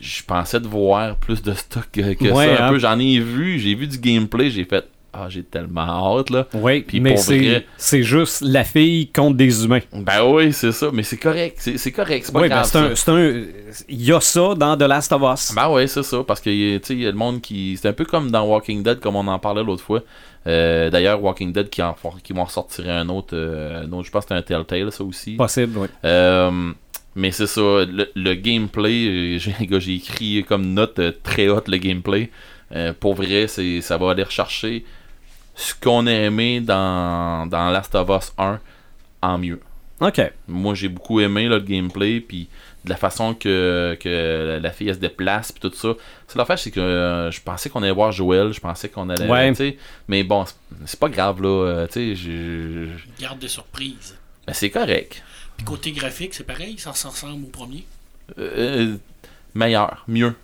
je 0.00 0.22
pensais 0.24 0.60
de 0.60 0.66
voir 0.68 1.16
plus 1.16 1.42
de 1.42 1.52
stock 1.54 1.84
que, 1.92 2.14
que 2.14 2.24
Ouais, 2.32 2.56
ça. 2.56 2.64
Un 2.64 2.68
hein. 2.68 2.70
peu, 2.72 2.78
j'en 2.78 2.98
ai 2.98 3.18
vu, 3.18 3.58
j'ai 3.58 3.74
vu 3.74 3.86
du 3.86 3.98
gameplay, 3.98 4.50
j'ai 4.50 4.64
fait, 4.64 4.84
ah, 5.12 5.26
j'ai 5.28 5.42
tellement 5.42 6.16
hâte, 6.18 6.30
là. 6.30 6.46
Oui, 6.54 6.82
Puis 6.82 7.00
mais 7.00 7.14
pour 7.14 7.22
c'est, 7.22 7.38
vrai- 7.38 7.66
c'est 7.76 8.02
juste 8.04 8.42
la 8.42 8.62
fille 8.64 9.08
contre 9.08 9.36
des 9.36 9.64
humains. 9.64 9.80
Ben 9.92 10.24
oui, 10.24 10.52
c'est 10.52 10.70
ça, 10.72 10.90
mais 10.92 11.02
c'est 11.02 11.16
correct, 11.16 11.56
c'est, 11.58 11.76
c'est 11.78 11.90
correct, 11.92 12.24
c'est 12.26 12.32
pas 12.32 12.40
Oui, 12.40 12.48
ben, 12.48 12.54
grave. 12.56 12.64
c'est 12.66 12.72
ça. 12.78 12.84
un, 12.84 12.94
c'est 12.94 13.10
un. 13.10 13.44
Il 13.88 14.02
y 14.04 14.12
a 14.12 14.20
ça 14.20 14.54
dans 14.54 14.76
The 14.76 14.82
Last 14.82 15.12
of 15.12 15.22
Us. 15.34 15.52
Ben 15.54 15.68
ouais, 15.68 15.86
c'est 15.88 16.02
ça, 16.04 16.22
parce 16.26 16.40
que 16.40 16.48
tu 16.78 16.80
sais, 16.84 16.94
il 16.94 17.00
y 17.02 17.06
a 17.06 17.10
le 17.10 17.16
monde 17.16 17.40
qui. 17.40 17.76
C'est 17.76 17.88
un 17.88 17.92
peu 17.92 18.04
comme 18.04 18.30
dans 18.30 18.44
Walking 18.46 18.82
Dead, 18.84 19.00
comme 19.00 19.16
on 19.16 19.26
en 19.26 19.38
parlait 19.38 19.64
l'autre 19.64 19.82
fois. 19.82 20.02
Euh, 20.46 20.88
D'ailleurs, 20.88 21.22
Walking 21.22 21.52
Dead 21.52 21.68
qui, 21.68 21.82
en, 21.82 21.94
qui 22.24 22.32
vont 22.32 22.44
ressortir 22.44 22.88
un 22.88 23.06
autre, 23.10 23.34
euh, 23.34 23.82
un 23.84 23.92
autre. 23.92 24.06
Je 24.06 24.10
pense 24.10 24.24
que 24.24 24.28
c'est 24.28 24.34
un 24.38 24.42
Telltale, 24.42 24.90
ça 24.90 25.04
aussi. 25.04 25.32
Possible, 25.32 25.76
oui. 25.76 25.88
Euh, 26.04 26.72
Mais 27.16 27.32
c'est 27.32 27.46
ça, 27.48 27.60
le, 27.60 28.10
le 28.14 28.34
gameplay, 28.34 29.06
euh, 29.06 29.38
j'ai 29.58 29.66
gars, 29.66 29.78
j'ai 29.80 29.94
écrit 29.96 30.44
comme 30.48 30.72
note 30.74 30.98
euh, 30.98 31.12
très 31.22 31.48
haute 31.48 31.68
le 31.68 31.76
gameplay. 31.78 32.30
Euh, 32.72 32.92
pour 32.98 33.14
vrai, 33.14 33.46
c'est 33.48 33.80
ça 33.80 33.96
va 33.98 34.12
aller 34.12 34.22
rechercher 34.22 34.84
ce 35.56 35.74
qu'on 35.74 36.06
a 36.06 36.12
aimé 36.12 36.60
dans, 36.60 37.46
dans 37.48 37.68
Last 37.70 37.94
of 37.96 38.08
Us 38.10 38.32
1 38.38 38.60
en 39.22 39.38
mieux. 39.38 39.60
Ok. 40.00 40.20
Moi, 40.48 40.74
j'ai 40.74 40.88
beaucoup 40.88 41.20
aimé 41.20 41.48
là, 41.48 41.56
le 41.56 41.62
gameplay, 41.64 42.20
puis 42.20 42.48
de 42.84 42.88
la 42.90 42.96
façon 42.96 43.34
que, 43.34 43.98
que 44.00 44.58
la 44.62 44.70
fille 44.70 44.88
elle 44.88 44.94
se 44.94 45.00
déplace, 45.00 45.52
puis 45.52 45.60
tout 45.60 45.76
ça. 45.76 45.92
C'est 46.26 46.38
l'affaire, 46.38 46.58
c'est 46.58 46.70
que 46.70 46.80
euh, 46.80 47.30
je 47.30 47.40
pensais 47.42 47.68
qu'on 47.68 47.82
allait 47.82 47.92
voir 47.92 48.10
Joël, 48.12 48.52
je 48.52 48.60
pensais 48.60 48.88
qu'on 48.88 49.10
allait. 49.10 49.28
Ouais. 49.28 49.52
Mais 50.08 50.22
bon, 50.22 50.46
c'est- 50.46 50.54
c'est 50.86 50.98
pas 50.98 51.10
grave, 51.10 51.42
là. 51.42 51.48
euh, 51.48 51.86
tu 51.88 51.92
sais, 51.92 52.14
je- 52.14 52.86
je- 52.96 53.22
Garde 53.22 53.38
des 53.40 53.48
surprises. 53.48 54.16
ben, 54.46 54.54
c'est 54.54 54.70
correct. 54.70 55.22
Puis 55.60 55.64
côté 55.66 55.92
graphique, 55.92 56.32
c'est 56.32 56.46
pareil, 56.46 56.76
ça 56.78 56.94
se 56.94 57.06
ressemble 57.06 57.44
au 57.44 57.48
premier. 57.48 57.84
Euh, 58.38 58.96
meilleur, 59.54 60.04
mieux. 60.08 60.34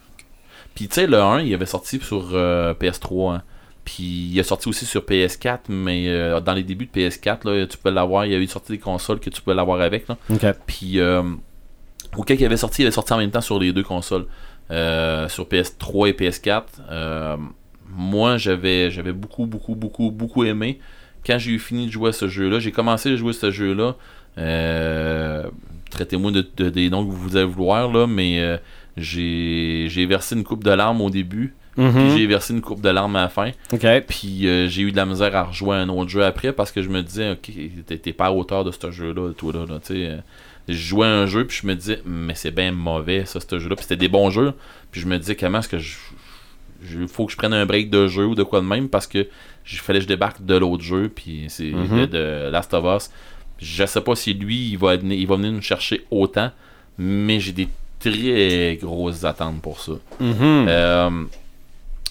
Puis 0.74 0.88
tu 0.88 0.94
sais, 0.96 1.06
le 1.06 1.18
1, 1.18 1.40
il 1.40 1.54
avait 1.54 1.64
sorti 1.64 1.98
sur 2.00 2.28
euh, 2.34 2.74
PS3. 2.74 3.36
hein. 3.36 3.42
Puis 3.86 4.28
il 4.32 4.38
est 4.38 4.42
sorti 4.42 4.68
aussi 4.68 4.84
sur 4.84 5.00
PS4, 5.02 5.60
mais 5.70 6.08
euh, 6.08 6.38
dans 6.40 6.52
les 6.52 6.64
débuts 6.64 6.84
de 6.92 7.00
PS4, 7.00 7.48
là, 7.48 7.66
tu 7.66 7.78
peux 7.78 7.88
l'avoir. 7.90 8.26
Il 8.26 8.32
y 8.32 8.34
a 8.34 8.38
eu 8.38 8.46
sorti 8.46 8.72
des 8.72 8.78
consoles 8.78 9.20
que 9.20 9.30
tu 9.30 9.40
peux 9.40 9.54
l'avoir 9.54 9.80
avec. 9.80 10.06
Là. 10.06 10.18
Ok. 10.28 10.44
Puis 10.66 11.00
euh, 11.00 11.22
quand 12.12 12.34
il 12.34 12.44
avait 12.44 12.58
sorti, 12.58 12.82
il 12.82 12.84
avait 12.84 12.92
sorti 12.92 13.14
en 13.14 13.18
même 13.18 13.30
temps 13.30 13.40
sur 13.40 13.58
les 13.58 13.72
deux 13.72 13.84
consoles. 13.84 14.26
Euh, 14.70 15.28
sur 15.28 15.46
PS3 15.46 16.08
et 16.10 16.12
PS4. 16.12 16.64
Euh, 16.90 17.36
moi, 17.88 18.36
j'avais 18.36 18.90
j'avais 18.90 19.12
beaucoup, 19.12 19.46
beaucoup, 19.46 19.76
beaucoup, 19.76 20.10
beaucoup 20.10 20.44
aimé. 20.44 20.78
Quand 21.24 21.38
j'ai 21.38 21.52
eu 21.52 21.58
fini 21.58 21.86
de 21.86 21.92
jouer 21.92 22.10
à 22.10 22.12
ce 22.12 22.28
jeu-là, 22.28 22.58
j'ai 22.58 22.72
commencé 22.72 23.12
à 23.12 23.16
jouer 23.16 23.30
à 23.30 23.34
ce 23.34 23.50
jeu-là. 23.50 23.94
Euh, 24.38 25.44
Traitez-moi 25.90 26.30
de, 26.30 26.46
de- 26.56 26.68
des 26.70 26.90
noms 26.90 27.06
que 27.06 27.12
vous 27.12 27.36
allez 27.36 27.46
vouloir, 27.46 27.90
là, 27.90 28.06
mais 28.06 28.40
euh, 28.40 28.58
j'ai 28.96 30.06
versé 30.06 30.34
une 30.34 30.44
coupe 30.44 30.64
de 30.64 30.70
larmes 30.70 31.00
au 31.00 31.10
début. 31.10 31.54
Mhm. 31.78 32.16
j'ai 32.16 32.26
versé 32.26 32.54
une 32.54 32.62
coupe 32.62 32.80
de 32.80 32.88
larmes 32.88 33.16
à 33.16 33.22
la 33.22 33.28
fin. 33.28 33.50
Puis 34.08 34.48
euh, 34.48 34.66
j'ai 34.66 34.80
eu 34.82 34.92
de 34.92 34.96
la 34.96 35.04
misère 35.04 35.36
à 35.36 35.44
rejouer 35.44 35.76
un 35.76 35.90
autre 35.90 36.08
jeu 36.08 36.24
après 36.24 36.52
parce 36.54 36.72
que 36.72 36.80
je 36.80 36.88
me 36.88 37.02
disais, 37.02 37.32
ok, 37.32 37.50
t'es- 38.00 38.12
pas 38.14 38.26
à 38.26 38.30
hauteur 38.32 38.64
de 38.64 38.70
ce 38.70 38.90
jeu-là, 38.90 39.32
toi 39.36 39.52
là, 39.52 39.66
là, 39.66 39.78
tu 39.84 39.94
sais. 39.94 40.16
Je 40.68 40.74
jouais 40.74 41.06
un 41.06 41.26
jeu, 41.26 41.46
puis 41.46 41.58
je 41.62 41.66
me 41.66 41.74
disais, 41.76 42.00
mais 42.06 42.34
c'est 42.34 42.50
bien 42.50 42.72
mauvais, 42.72 43.24
ça, 43.26 43.38
ce 43.40 43.58
jeu-là. 43.58 43.76
Puis 43.76 43.84
c'était 43.84 43.96
des 43.96 44.08
bons 44.08 44.30
jeux. 44.30 44.52
Puis 44.90 45.00
je 45.02 45.06
me 45.06 45.16
disais, 45.18 45.36
comment 45.36 45.58
est-ce 45.60 45.68
que 45.68 45.78
je. 45.78 45.96
Il 46.90 47.08
faut 47.08 47.26
que 47.26 47.32
je 47.32 47.36
prenne 47.36 47.52
un 47.54 47.64
break 47.66 47.88
de 47.90 48.06
jeu 48.08 48.24
ou 48.26 48.34
de 48.34 48.42
quoi 48.42 48.60
de 48.60 48.66
même 48.66 48.88
parce 48.88 49.06
que 49.06 49.26
il 49.70 49.78
fallait 49.78 49.98
que 50.00 50.04
je 50.04 50.08
débarque 50.08 50.44
de 50.44 50.56
l'autre 50.56 50.82
jeu, 50.82 51.08
puis 51.14 51.44
c'est 51.48 51.70
de, 51.70 52.06
de 52.06 52.48
Last 52.50 52.72
of 52.74 52.84
Us. 53.02 53.10
Je 53.58 53.86
sais 53.86 54.00
pas 54.00 54.14
si 54.14 54.34
lui, 54.34 54.70
il 54.70 54.78
va, 54.78 54.96
venir- 54.96 55.18
il 55.18 55.26
va 55.26 55.36
venir 55.36 55.52
nous 55.52 55.62
chercher 55.62 56.04
autant, 56.10 56.50
mais 56.98 57.40
j'ai 57.40 57.52
des 57.52 57.68
très 57.98 58.76
grosses 58.80 59.24
attentes 59.24 59.60
pour 59.62 59.80
ça. 59.80 59.92
Mhm. 60.20 60.34
Euh, 60.68 61.10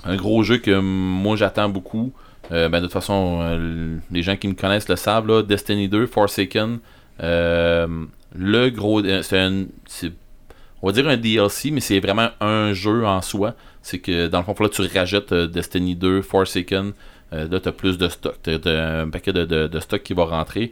un 0.05 0.15
gros 0.15 0.43
jeu 0.43 0.58
que 0.58 0.79
moi 0.79 1.36
j'attends 1.36 1.69
beaucoup. 1.69 2.12
Euh, 2.51 2.69
ben, 2.69 2.79
de 2.79 2.86
toute 2.86 2.93
façon, 2.93 3.39
euh, 3.41 3.97
les 4.12 4.21
gens 4.21 4.36
qui 4.36 4.47
me 4.47 4.53
connaissent 4.53 4.89
le 4.89 4.95
savent, 4.95 5.27
là, 5.27 5.41
Destiny 5.41 5.88
2, 5.89 6.05
Forsaken. 6.08 6.79
le 7.19 8.69
gros. 8.69 9.01
C'est 9.23 9.39
un. 9.39 9.65
On 10.81 10.88
va 10.88 10.93
dire 10.93 11.08
un 11.08 11.17
DLC, 11.17 11.71
mais 11.71 11.79
c'est 11.79 11.99
vraiment 11.99 12.29
un 12.41 12.73
jeu 12.73 13.05
en 13.05 13.21
soi. 13.21 13.55
C'est 13.81 13.99
que 13.99 14.27
dans 14.27 14.39
le 14.39 14.43
fond, 14.45 14.55
là, 14.60 14.69
tu 14.69 14.81
rajoutes 14.84 15.34
Destiny 15.34 15.95
2, 15.95 16.21
Forsaken. 16.21 16.91
Là, 17.31 17.60
tu 17.60 17.67
as 17.69 17.71
plus 17.71 17.97
de 17.97 18.08
stock. 18.08 18.36
Tu 18.43 18.51
as, 18.51 19.01
un 19.01 19.10
paquet 19.10 19.34
de, 19.34 19.45
de, 19.45 19.67
de 19.67 19.79
stock 19.79 20.03
qui 20.03 20.13
va 20.13 20.25
rentrer. 20.25 20.71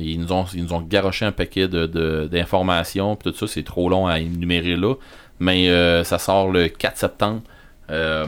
Ils 0.00 0.18
nous 0.20 0.32
ont, 0.32 0.44
ils 0.54 0.62
nous 0.64 0.72
ont 0.72 0.80
garoché 0.80 1.24
un 1.24 1.32
paquet 1.32 1.68
de- 1.68 1.86
de- 1.86 2.28
d'informations. 2.30 3.16
puis 3.16 3.30
tout 3.32 3.38
ça, 3.38 3.46
c'est 3.46 3.62
trop 3.62 3.88
long 3.88 4.06
à 4.06 4.18
énumérer 4.20 4.76
là. 4.76 4.94
Mais 5.38 5.68
euh, 5.70 6.02
ça 6.04 6.18
sort 6.18 6.50
le 6.50 6.68
4 6.68 6.96
septembre. 6.98 7.42
Euh, 7.90 8.26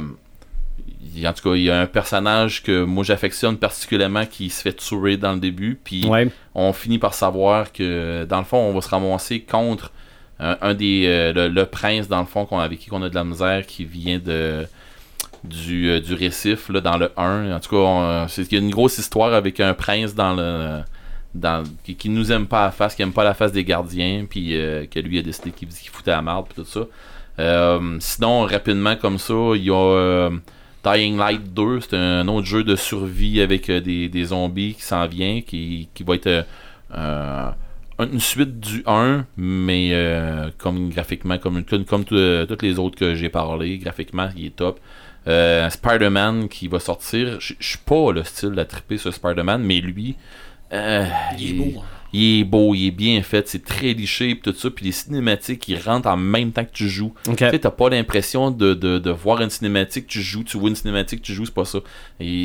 il- 1.17 1.27
en 1.27 1.33
tout 1.33 1.49
cas, 1.51 1.55
il 1.57 1.63
y 1.63 1.71
a 1.71 1.81
un 1.81 1.87
personnage 1.87 2.63
que 2.63 2.85
moi 2.85 3.05
j'affectionne 3.05 3.57
particulièrement 3.57 4.27
qui 4.27 4.51
se 4.51 4.63
fait 4.63 4.73
tuer 4.75 5.17
dans 5.17 5.33
le 5.35 5.41
début. 5.41 5.79
Puis 5.83 6.07
Ouais. 6.07 6.29
on 6.55 6.73
finit 6.73 6.99
par 6.99 7.15
savoir 7.15 7.73
que 7.73 8.25
dans 8.25 8.39
le 8.39 8.45
fond, 8.45 8.59
on 8.59 8.73
va 8.75 8.81
se 8.81 8.89
ramasser 8.89 9.41
contre 9.41 9.93
un, 10.41 10.57
un 10.61 10.75
des 10.75 11.05
euh, 11.07 11.33
le, 11.33 11.49
le 11.49 11.67
prince 11.67 12.09
dans 12.09 12.21
le 12.21 12.27
fond 12.27 12.47
qu'on 12.47 12.59
avec 12.59 12.79
qui 12.81 12.89
on 12.93 13.03
a 13.03 13.09
de 13.09 13.15
la 13.15 13.25
misère 13.25 13.67
qui 13.67 13.85
vient 13.85 14.19
de 14.19 14.67
du, 15.45 15.91
euh, 15.91 16.01
du 16.01 16.15
récif 16.15 16.69
là, 16.69 16.81
dans 16.81 16.97
le 16.97 17.11
1. 17.17 17.53
En 17.55 17.59
tout 17.61 17.71
cas, 17.77 18.27
c'est 18.29 18.45
qu'il 18.49 18.59
y 18.59 18.61
a 18.61 18.65
une 18.65 18.71
grosse 18.71 18.99
histoire 18.99 19.35
avec 19.35 19.59
un 19.61 19.75
prince 19.75 20.15
dans 20.15 20.35
le 20.35 20.81
qui, 21.85 21.95
qui 21.97 22.09
nous 22.09 22.31
aime 22.33 22.47
pas 22.47 22.63
à 22.63 22.65
la 22.67 22.71
face, 22.73 22.95
qui 22.95 23.03
aime 23.03 23.13
pas 23.13 23.25
la 23.25 23.35
face 23.35 23.53
des 23.53 23.65
gardiens, 23.65 24.27
puis 24.29 24.57
euh, 24.57 24.87
que 24.87 24.99
lui 25.01 25.19
a 25.19 25.23
décidé 25.23 25.51
qu'il 25.51 25.69
qu'il 25.69 25.91
foutait 25.91 26.11
la 26.11 26.23
marde, 26.23 26.47
puis 26.47 26.63
tout 26.63 26.69
ça. 26.69 26.87
Euh, 27.39 27.97
sinon, 28.01 28.43
rapidement 28.43 28.97
comme 28.97 29.19
ça, 29.19 29.35
il 29.55 29.65
y 29.65 29.71
a 29.71 29.75
euh, 29.75 30.31
Dying 30.85 31.17
Light 31.17 31.55
2, 31.55 31.81
c'est 31.81 31.97
un 31.97 32.29
autre 32.29 32.47
jeu 32.47 32.65
de 32.65 32.77
survie 32.77 33.41
avec 33.41 33.71
euh, 33.71 33.81
des, 33.81 34.25
zombies 34.25 34.75
qui 34.75 34.83
s'en 34.83 35.07
vient, 35.07 35.41
qui, 35.41 35.89
qui 35.95 36.03
va 36.03 36.15
être 36.17 36.47
une 37.99 38.21
suite 38.21 38.59
du 38.61 38.83
1, 38.87 39.27
mais 39.37 39.93
comme 40.59 40.91
graphiquement, 40.91 41.39
comme, 41.39 41.65
comme, 41.65 41.85
comme 41.85 42.05
tout- 42.05 42.47
toutes 42.49 42.63
les 42.63 42.79
autres 42.79 42.99
que 42.99 43.15
j'ai 43.15 43.29
parlé, 43.29 43.79
graphiquement, 43.79 44.29
il 44.37 44.47
est 44.47 44.57
top. 44.57 44.79
Spider-Man 45.25 46.49
qui 46.49 46.67
va 46.69 46.81
sortir, 46.81 47.41
je 47.41 47.55
je 47.61 47.69
suis 47.69 47.79
pas 47.79 48.11
le 48.13 48.25
style 48.25 48.59
à 48.59 48.65
triper 48.65 48.99
sur 48.99 49.15
Spider-Man, 49.15 49.63
mais 49.63 49.81
lui, 49.81 50.17
euh, 50.73 51.05
Il 51.39 51.51
est 51.51 51.53
beau. 51.55 51.81
hein. 51.81 51.85
il 52.13 52.41
est 52.41 52.45
beau, 52.45 52.75
il 52.75 52.87
est 52.89 52.91
bien 52.91 53.23
fait, 53.23 53.49
c'est 53.49 53.65
très 53.65 53.93
liché, 53.95 54.35
pis 54.35 54.41
tout 54.43 54.53
ça, 54.55 54.71
puis 54.71 54.85
les 54.87 54.93
cinématiques, 54.93 55.67
ils 55.69 55.79
rentrent 55.79 56.09
en 56.09 56.17
même 56.17 56.53
temps 56.53 56.65
que 56.65 56.73
tu 56.73 56.89
joues. 56.89 57.13
Ok. 57.29 57.37
Tu 57.37 57.45
sais, 57.51 57.59
t'as 57.59 57.71
pas 57.71 57.89
l'impression 57.89 58.51
de, 58.51 58.75
de, 58.75 58.99
de 58.99 59.11
voir 59.11 59.41
une 59.43 59.51
cinématique, 59.51 60.07
tu 60.07 60.21
joues, 60.23 60.45
tu 60.45 60.59
vois 60.59 60.69
une 60.71 60.77
cinématique, 60.77 61.23
tu 61.23 61.33
joues, 61.35 61.47
c'est 61.47 61.55
pas 61.55 61.65
ça. 61.65 61.79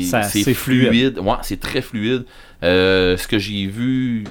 Ça- 0.02 0.22
c'est 0.22 0.54
fluide. 0.54 0.88
fluide. 0.88 1.18
Ouais, 1.18 1.34
c'est 1.42 1.60
très 1.60 1.82
fluide. 1.82 2.24
Euh, 2.62 3.16
ce 3.16 3.28
que 3.28 3.38
j'ai 3.38 3.66
vu, 3.66 4.24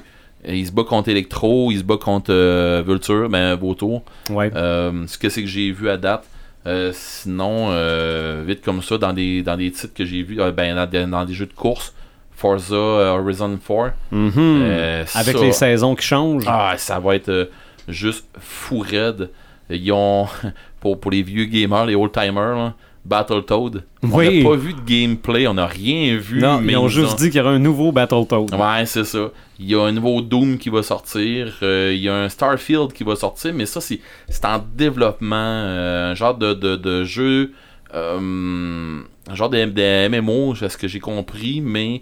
euh, 0.48 0.56
il 0.56 0.66
se 0.66 0.72
bat 0.72 0.84
contre 0.84 1.10
Electro, 1.10 1.72
il 1.72 1.78
se 1.80 1.84
bat 1.84 1.98
contre 1.98 2.32
euh, 2.34 2.84
Vulture, 2.86 3.30
ben 3.30 3.56
Vautour. 3.56 4.04
Ouais. 4.30 4.52
Euh, 4.56 5.06
ce 5.08 5.18
que 5.18 5.30
c'est 5.30 5.42
que 5.44 5.48
j'ai 5.50 5.72
vu 5.72 5.90
à 5.90 5.98
date. 5.98 6.26
Euh, 6.66 6.92
sinon, 6.94 7.68
euh, 7.70 8.44
vite 8.46 8.62
comme 8.62 8.82
ça, 8.82 8.98
dans 8.98 9.14
des, 9.14 9.42
dans 9.42 9.56
des 9.56 9.72
titres 9.72 9.94
que 9.94 10.04
j'ai 10.04 10.22
vus, 10.24 10.42
euh, 10.42 10.52
ben, 10.52 10.76
dans 11.10 11.24
des 11.26 11.34
jeux 11.34 11.46
de 11.46 11.54
course, 11.54 11.94
Forza 12.38 12.76
euh, 12.76 13.18
Horizon 13.18 13.58
4. 13.58 13.94
Mhm. 14.12 14.32
euh, 14.38 15.04
Avec 15.16 15.36
ça- 15.38 15.44
les 15.44 15.52
saisons 15.52 15.96
qui 15.96 16.06
changent. 16.06 16.44
ah, 16.48 16.76
ça 16.78 17.00
va 17.00 17.16
être 17.16 17.30
euh, 17.30 17.46
juste 17.88 18.26
fou 18.40 18.80
raide. 18.80 19.30
Ils 19.70 19.92
ont, 19.92 20.28
pour, 20.80 21.00
pour 21.00 21.12
les 21.12 21.24
vieux 21.24 21.46
gamers, 21.46 21.86
les 21.88 21.96
old-timers, 21.96 22.74
Battletoad. 23.04 23.84
On 24.04 24.08
n'a 24.22 24.44
pas 24.44 24.56
vu 24.56 24.74
de 24.74 24.82
gameplay, 24.86 25.48
on 25.48 25.54
n'a 25.56 25.66
rien 25.66 26.16
vu. 26.18 26.40
non, 26.40 26.60
mais 26.62 26.74
ils 26.74 26.78
ont 26.78 26.88
juste 26.90 27.18
dit 27.18 27.30
qu'il 27.30 27.38
y 27.40 27.42
aurait 27.44 27.56
un 27.56 27.60
nouveau 27.60 27.92
Battletoad. 27.92 28.54
Ouais, 28.54 28.86
c'est 28.86 29.04
ça. 29.06 29.30
Il 29.60 29.66
y 29.70 29.76
a 29.76 29.82
un 29.82 29.92
nouveau 29.94 30.22
Doom 30.22 30.58
qui 30.58 30.70
va 30.70 30.84
sortir. 30.84 31.54
euh, 31.64 31.92
il 31.96 32.02
y 32.02 32.10
a 32.10 32.16
un 32.16 32.30
Starfield 32.30 32.94
qui 32.94 33.04
va 33.04 33.16
sortir, 33.16 33.54
mais 33.56 33.66
ça, 33.66 33.82
c'est 33.82 34.00
c'est 34.30 34.46
en 34.46 34.64
développement. 34.76 35.36
euh, 35.36 36.12
un 36.12 36.16
genre 36.16 36.36
de, 36.36 36.54
de, 36.54 36.76
de 36.76 37.04
jeu. 37.04 37.54
euh, 37.96 39.00
un 39.30 39.36
genre 39.36 39.50
de, 39.50 39.66
de 39.66 40.08
MMO, 40.10 40.56
c'est 40.56 40.70
ce 40.70 40.78
que 40.78 40.88
j'ai 40.88 41.00
compris, 41.00 41.62
mais 41.62 42.02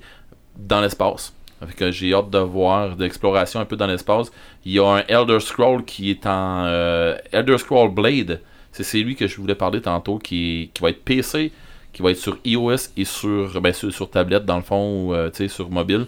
dans 0.58 0.82
l'espace. 0.82 1.34
Que 1.78 1.89
j'ai 1.89 2.13
hâte 2.13 2.30
de 2.30 2.38
voir 2.38 2.96
d'exploration 2.96 3.60
un 3.60 3.65
peu 3.65 3.76
dans 3.76 3.88
l'espace. 3.88 4.32
Il 4.65 4.74
y 4.74 4.80
a 4.80 4.86
un 4.88 5.04
Elder 5.08 5.39
Scroll 5.39 5.84
qui 5.86 6.12
est 6.12 6.26
en 6.28 6.63
euh, 6.65 7.15
Elder 7.32 7.58
Scroll 7.58 7.89
Blade. 7.91 8.41
C'est 8.72 9.00
lui 9.00 9.15
que 9.15 9.26
je 9.26 9.38
voulais 9.39 9.56
parler 9.56 9.82
tantôt 9.82 10.18
qui, 10.20 10.70
qui 10.74 10.84
va 10.84 10.89
être 10.89 11.04
PC, 11.04 11.52
qui 11.94 12.02
va 12.04 12.12
être 12.12 12.18
sur 12.18 12.38
iOS 12.46 12.76
et 12.98 13.06
sur 13.06 13.62
ben, 13.62 13.72
sur, 13.74 13.91
sur 13.91 14.10
tablette 14.10 14.46
dans 14.46 14.58
le 14.58 14.63
fond 14.63 15.06
ou 15.08 15.13
euh, 15.13 15.30
tu 15.30 15.38
sais, 15.38 15.48
sur 15.48 15.70
mobile. 15.72 16.06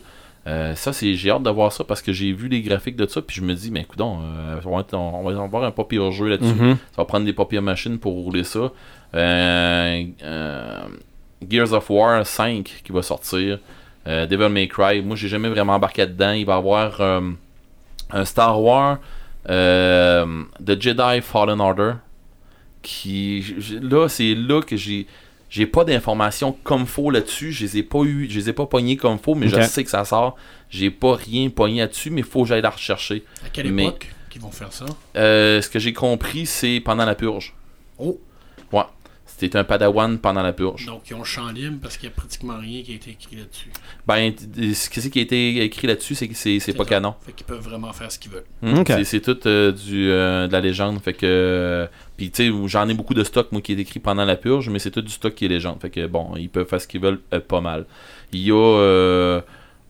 Euh, 0.48 0.76
ça 0.76 0.94
c'est 0.94 1.14
j'ai 1.16 1.32
hâte 1.32 1.44
de 1.44 1.50
voir 1.50 1.72
ça 1.74 1.84
parce 1.86 2.02
que 2.02 2.12
j'ai 2.14 2.32
vu 2.34 2.48
les 2.50 2.62
graphiques 2.62 2.96
de 2.98 3.06
ça 3.06 3.22
puis 3.22 3.36
je 3.38 3.42
me 3.42 3.54
dis 3.54 3.70
mais 3.72 3.82
écoute 3.82 4.00
on, 4.00 4.18
va 4.64 4.80
être- 4.82 4.94
on 4.94 5.24
va 5.24 5.44
avoir 5.44 5.64
un 5.64 5.72
pas 5.72 5.86
pire 5.86 6.12
jeu 6.12 6.28
là-dessus. 6.28 6.54
Mhm. 6.54 6.76
Ça 6.92 6.98
va 7.02 7.06
prendre 7.06 7.26
des 7.26 7.34
papiers 7.34 7.62
machines 7.62 7.98
pour 8.00 8.14
rouler 8.14 8.44
ça. 8.44 8.72
Euh, 9.16 10.04
euh, 10.24 10.78
Gears 11.50 11.74
of 11.74 11.90
War 11.90 12.26
5 12.26 12.82
qui 12.84 12.92
va 12.92 13.02
sortir. 13.02 13.60
Euh, 14.08 14.26
Devil 14.26 14.50
May 14.50 14.68
Cry. 14.68 15.02
Moi, 15.02 15.16
j'ai 15.16 15.28
jamais 15.28 15.50
vraiment 15.50 15.74
embarqué 15.74 16.06
dedans. 16.08 16.32
Il 16.32 16.46
va 16.46 16.54
y 16.54 16.58
avoir 16.58 17.02
euh, 17.02 17.22
un 18.12 18.26
Star 18.26 18.62
Wars 18.62 19.00
euh, 19.50 20.44
The 20.66 20.82
Jedi 20.82 21.22
Fallen 21.22 21.60
Order. 21.60 21.94
Qui. 22.82 23.44
Là, 23.82 24.08
c'est 24.08 24.34
là 24.36 24.62
que 24.62 24.76
j'ai. 24.78 25.08
J'ai 25.50 25.66
pas 25.66 25.84
d'informations 25.86 26.52
comme 26.64 26.86
faux 26.86 27.10
là-dessus. 27.10 27.52
Je 27.54 27.64
les 27.64 27.78
ai 27.78 27.84
pas 27.84 28.00
eu. 28.04 28.28
Je 28.30 28.38
les 28.40 28.50
ai 28.50 28.54
pas 28.54 28.66
pognés 28.66 28.98
comme 28.98 29.18
faux, 29.18 29.34
mais 29.36 29.48
je 29.48 29.62
sais 29.62 29.84
que 29.84 29.90
ça 29.90 30.04
sort. 30.06 30.36
J'ai 30.70 30.92
pas 30.92 31.16
rien 31.16 31.50
pogné 31.50 31.80
là-dessus, 31.80 32.10
mais 32.10 32.22
faut 32.22 32.44
que 32.44 32.50
j'aille 32.50 32.62
la 32.62 32.70
rechercher. 32.70 33.24
À 33.46 33.50
quelle 33.50 33.72
Mais- 33.72 33.84
époque 33.86 34.14
qu'ils 34.30 34.42
vont 34.42 34.52
faire 34.52 34.74
ça? 34.74 34.86
Euh, 35.16 35.62
ce 35.62 35.70
que 35.70 35.80
j'ai 35.80 35.94
compris, 35.94 36.46
c'est 36.46 36.82
pendant 36.82 37.06
la 37.06 37.16
purge. 37.16 37.54
Oh, 37.98 38.20
Ouais. 38.74 38.84
C'était 39.40 39.60
un 39.60 39.64
padawan 39.64 40.18
pendant 40.18 40.42
la 40.42 40.52
purge. 40.52 40.88
Donc, 40.88 41.04
ils 41.10 41.14
ont 41.14 41.20
le 41.20 41.24
champ 41.24 41.48
libre 41.52 41.78
parce 41.80 41.96
qu'il 41.96 42.10
n'y 42.10 42.14
a 42.14 42.18
pratiquement 42.18 42.58
rien 42.58 42.82
qui 42.82 42.94
a 42.94 42.96
été 42.96 43.12
écrit 43.12 43.36
là-dessus. 43.36 43.70
Ben, 44.08 44.34
ce 44.74 44.90
qui 44.90 45.10
qui 45.12 45.20
a 45.20 45.22
été 45.22 45.62
écrit 45.64 45.86
là-dessus, 45.86 46.16
c'est 46.16 46.28
que 46.28 46.34
c'est 46.34 46.60
c'est 46.60 46.74
pas 46.74 46.84
ça. 46.86 46.90
canon. 46.90 47.14
Fait 47.24 47.34
qu'ils 47.34 47.46
peuvent 47.46 47.62
vraiment 47.62 47.94
faire 47.94 48.12
ce 48.12 48.18
qu'ils 48.18 48.32
veulent. 48.32 48.46
Hmm, 48.64 48.84
c'est- 48.88 49.04
C'est 49.04 49.22
tout 49.22 49.38
euh, 49.48 49.72
du, 49.72 50.10
euh, 50.10 50.48
de 50.48 50.52
la 50.54 50.60
légende. 50.60 51.00
Fait 51.04 51.14
que. 51.14 51.88
Puis, 52.18 52.32
tu 52.32 52.50
sais, 52.52 52.68
j'en 52.68 52.90
ai 52.90 52.96
beaucoup 52.96 53.14
de 53.14 53.24
stock, 53.24 53.52
moi, 53.52 53.62
qui 53.62 53.74
est 53.74 53.78
écrit 53.80 54.00
pendant 54.00 54.26
la 54.26 54.36
purge, 54.38 54.70
mais 54.70 54.80
c'est 54.80 54.90
tout 54.90 55.04
du 55.04 55.12
stock 55.12 55.36
qui 55.36 55.46
est 55.46 55.50
légende. 55.50 55.80
Fait 55.80 55.92
que, 55.92 56.08
bon, 56.08 56.34
ils 56.36 56.50
peuvent 56.50 56.68
faire 56.68 56.82
ce 56.82 56.88
qu'ils 56.88 57.02
veulent 57.02 57.20
euh, 57.32 57.40
pas 57.40 57.62
mal. 57.62 57.86
Il 58.34 58.40
y 58.42 58.52
a 58.52 58.56
euh, 58.56 59.40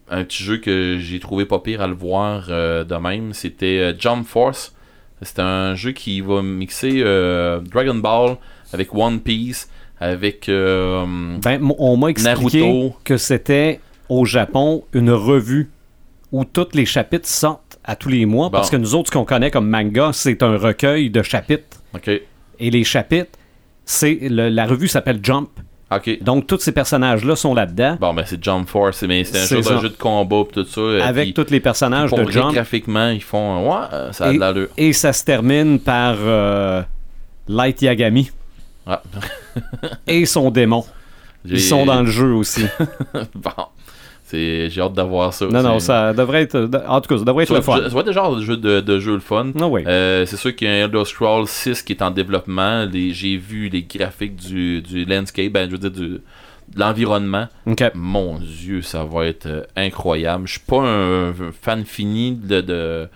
un 0.09 0.25
petit 0.25 0.43
jeu 0.43 0.57
que 0.57 0.97
j'ai 0.99 1.21
trouvé 1.21 1.45
pas 1.45 1.59
pire 1.59 1.79
à 1.81 1.87
le 1.87 1.93
voir 1.95 2.47
euh, 2.49 2.83
de 2.83 2.95
même. 2.95 3.31
C'était 3.33 3.79
euh, 3.79 3.93
Jump 3.97 4.27
Force. 4.27 4.73
C'est 5.21 5.39
un 5.39 5.73
jeu 5.73 5.93
qui 5.93 6.19
va 6.19 6.41
mixer 6.41 7.01
euh, 7.01 7.59
Dragon 7.61 7.95
Ball 7.95 8.35
avec 8.73 8.93
One 8.93 9.19
Piece, 9.19 9.69
avec 9.99 10.47
euh, 10.49 11.05
Ben, 11.41 11.59
on 11.79 11.97
m'a 11.97 12.09
expliqué 12.09 12.61
Naruto. 12.61 12.95
que 13.03 13.17
c'était 13.17 13.79
au 14.09 14.25
Japon 14.25 14.83
une 14.93 15.11
revue 15.11 15.69
où 16.31 16.43
tous 16.45 16.67
les 16.73 16.85
chapitres 16.85 17.27
sortent 17.27 17.79
à 17.83 17.95
tous 17.95 18.09
les 18.09 18.25
mois. 18.25 18.49
Parce 18.51 18.69
que 18.69 18.75
nous 18.77 18.95
autres, 18.95 19.07
ce 19.07 19.11
qu'on 19.17 19.25
connaît 19.25 19.49
comme 19.51 19.69
manga, 19.69 20.11
c'est 20.13 20.43
un 20.43 20.57
recueil 20.57 21.09
de 21.09 21.21
chapitres. 21.23 21.77
Et 22.59 22.69
les 22.71 22.83
chapitres, 22.83 23.37
c'est 23.85 24.17
le- 24.21 24.49
la 24.49 24.65
revue 24.65 24.87
s'appelle 24.87 25.19
Jump. 25.23 25.49
Donc, 26.21 26.47
tous 26.47 26.59
ces 26.59 26.73
personnages-là 26.73 27.37
sont 27.37 27.53
là-dedans. 27.53 27.97
Bon, 28.01 28.13
ben 28.13 28.23
c'est 28.25 28.43
Jump 28.43 28.67
Force, 28.67 29.03
mais 29.03 29.23
c'est 29.23 29.37
un, 29.39 29.45
C'est 29.45 29.55
jeu, 29.57 29.61
ça. 29.63 29.75
un 29.77 29.81
jeu 29.81 29.87
de 29.89 29.95
combat 29.95 30.43
pis 30.43 30.51
tout 30.53 30.65
ça. 30.65 30.81
euh, 30.81 31.01
avec 31.01 31.33
tous 31.33 31.49
les 31.49 31.61
personnages 31.61 32.11
de 32.11 32.29
Jump. 32.29 32.53
graphiquement, 32.53 33.07
ils 33.09 33.23
font. 33.23 33.69
Ouais, 33.69 33.85
euh, 33.93 34.11
ça 34.11 34.25
a 34.25 34.31
Et- 34.31 34.35
de 34.35 34.39
l'allure. 34.41 34.67
Et 34.75 34.91
ça 34.91 35.13
se 35.13 35.23
termine 35.23 35.79
par 35.79 36.15
euh, 36.19 36.81
Light 37.47 37.81
Yagami 37.81 38.31
Ah. 38.87 39.01
et 40.07 40.25
son 40.25 40.49
démon. 40.51 40.85
Ils 41.45 41.61
sont 41.61 41.85
dans 41.85 42.01
le 42.01 42.09
jeu 42.09 42.33
aussi. 42.33 42.65
bon. 43.35 43.51
J'ai 44.31 44.69
hâte 44.79 44.93
d'avoir 44.93 45.33
ça. 45.33 45.47
non, 45.47 45.63
non, 45.63 45.79
ça 45.79 46.13
devrait 46.13 46.41
être. 46.41 46.69
En 46.87 46.99
tout 46.99 47.07
cas, 47.09 47.17
ça 47.17 47.23
devrait 47.23 47.43
être 47.43 47.49
Ça 47.49 47.55
le 47.55 47.61
fun. 47.61 47.77
ça 47.77 47.87
va 47.87 47.99
être 48.01 48.07
le 48.07 48.11
genre 48.11 48.35
de 48.35 48.41
jeu, 48.41 48.57
de, 48.57 48.81
de 48.81 48.99
jeu 48.99 49.13
le 49.13 49.19
fun. 49.21 49.51
Ah 49.59 49.67
oui. 49.67 49.83
Euh, 49.87 50.25
c'est 50.25 50.35
sûr 50.35 50.53
qu'il 50.53 50.67
y 50.67 50.71
a 50.71 50.73
un 50.73 50.85
Elder 50.85 51.05
Scrolls 51.05 51.47
6 51.47 51.81
qui 51.83 51.93
est 51.93 52.01
en 52.01 52.11
développement. 52.11 52.87
J'ai 52.91 53.37
vu 53.37 53.69
les 53.69 53.83
graphiques 53.83 54.35
du, 54.35 54.81
du 54.81 55.05
landscape, 55.05 55.53
ben, 55.53 55.67
je 55.67 55.71
veux 55.71 55.77
dire 55.77 55.91
du, 55.91 56.19
de 56.73 56.79
l'environnement. 56.79 57.47
Mon 57.93 58.39
Dieu, 58.39 58.81
ça 58.81 59.05
va 59.05 59.25
être 59.27 59.45
euh, 59.45 59.63
incroyable. 59.75 60.47
Je 60.47 60.53
suis 60.53 60.61
pas 60.61 60.81
un, 60.81 61.33
fan 61.61 61.85
fini 61.85 62.33
de, 62.33 62.61
de, 62.61 63.07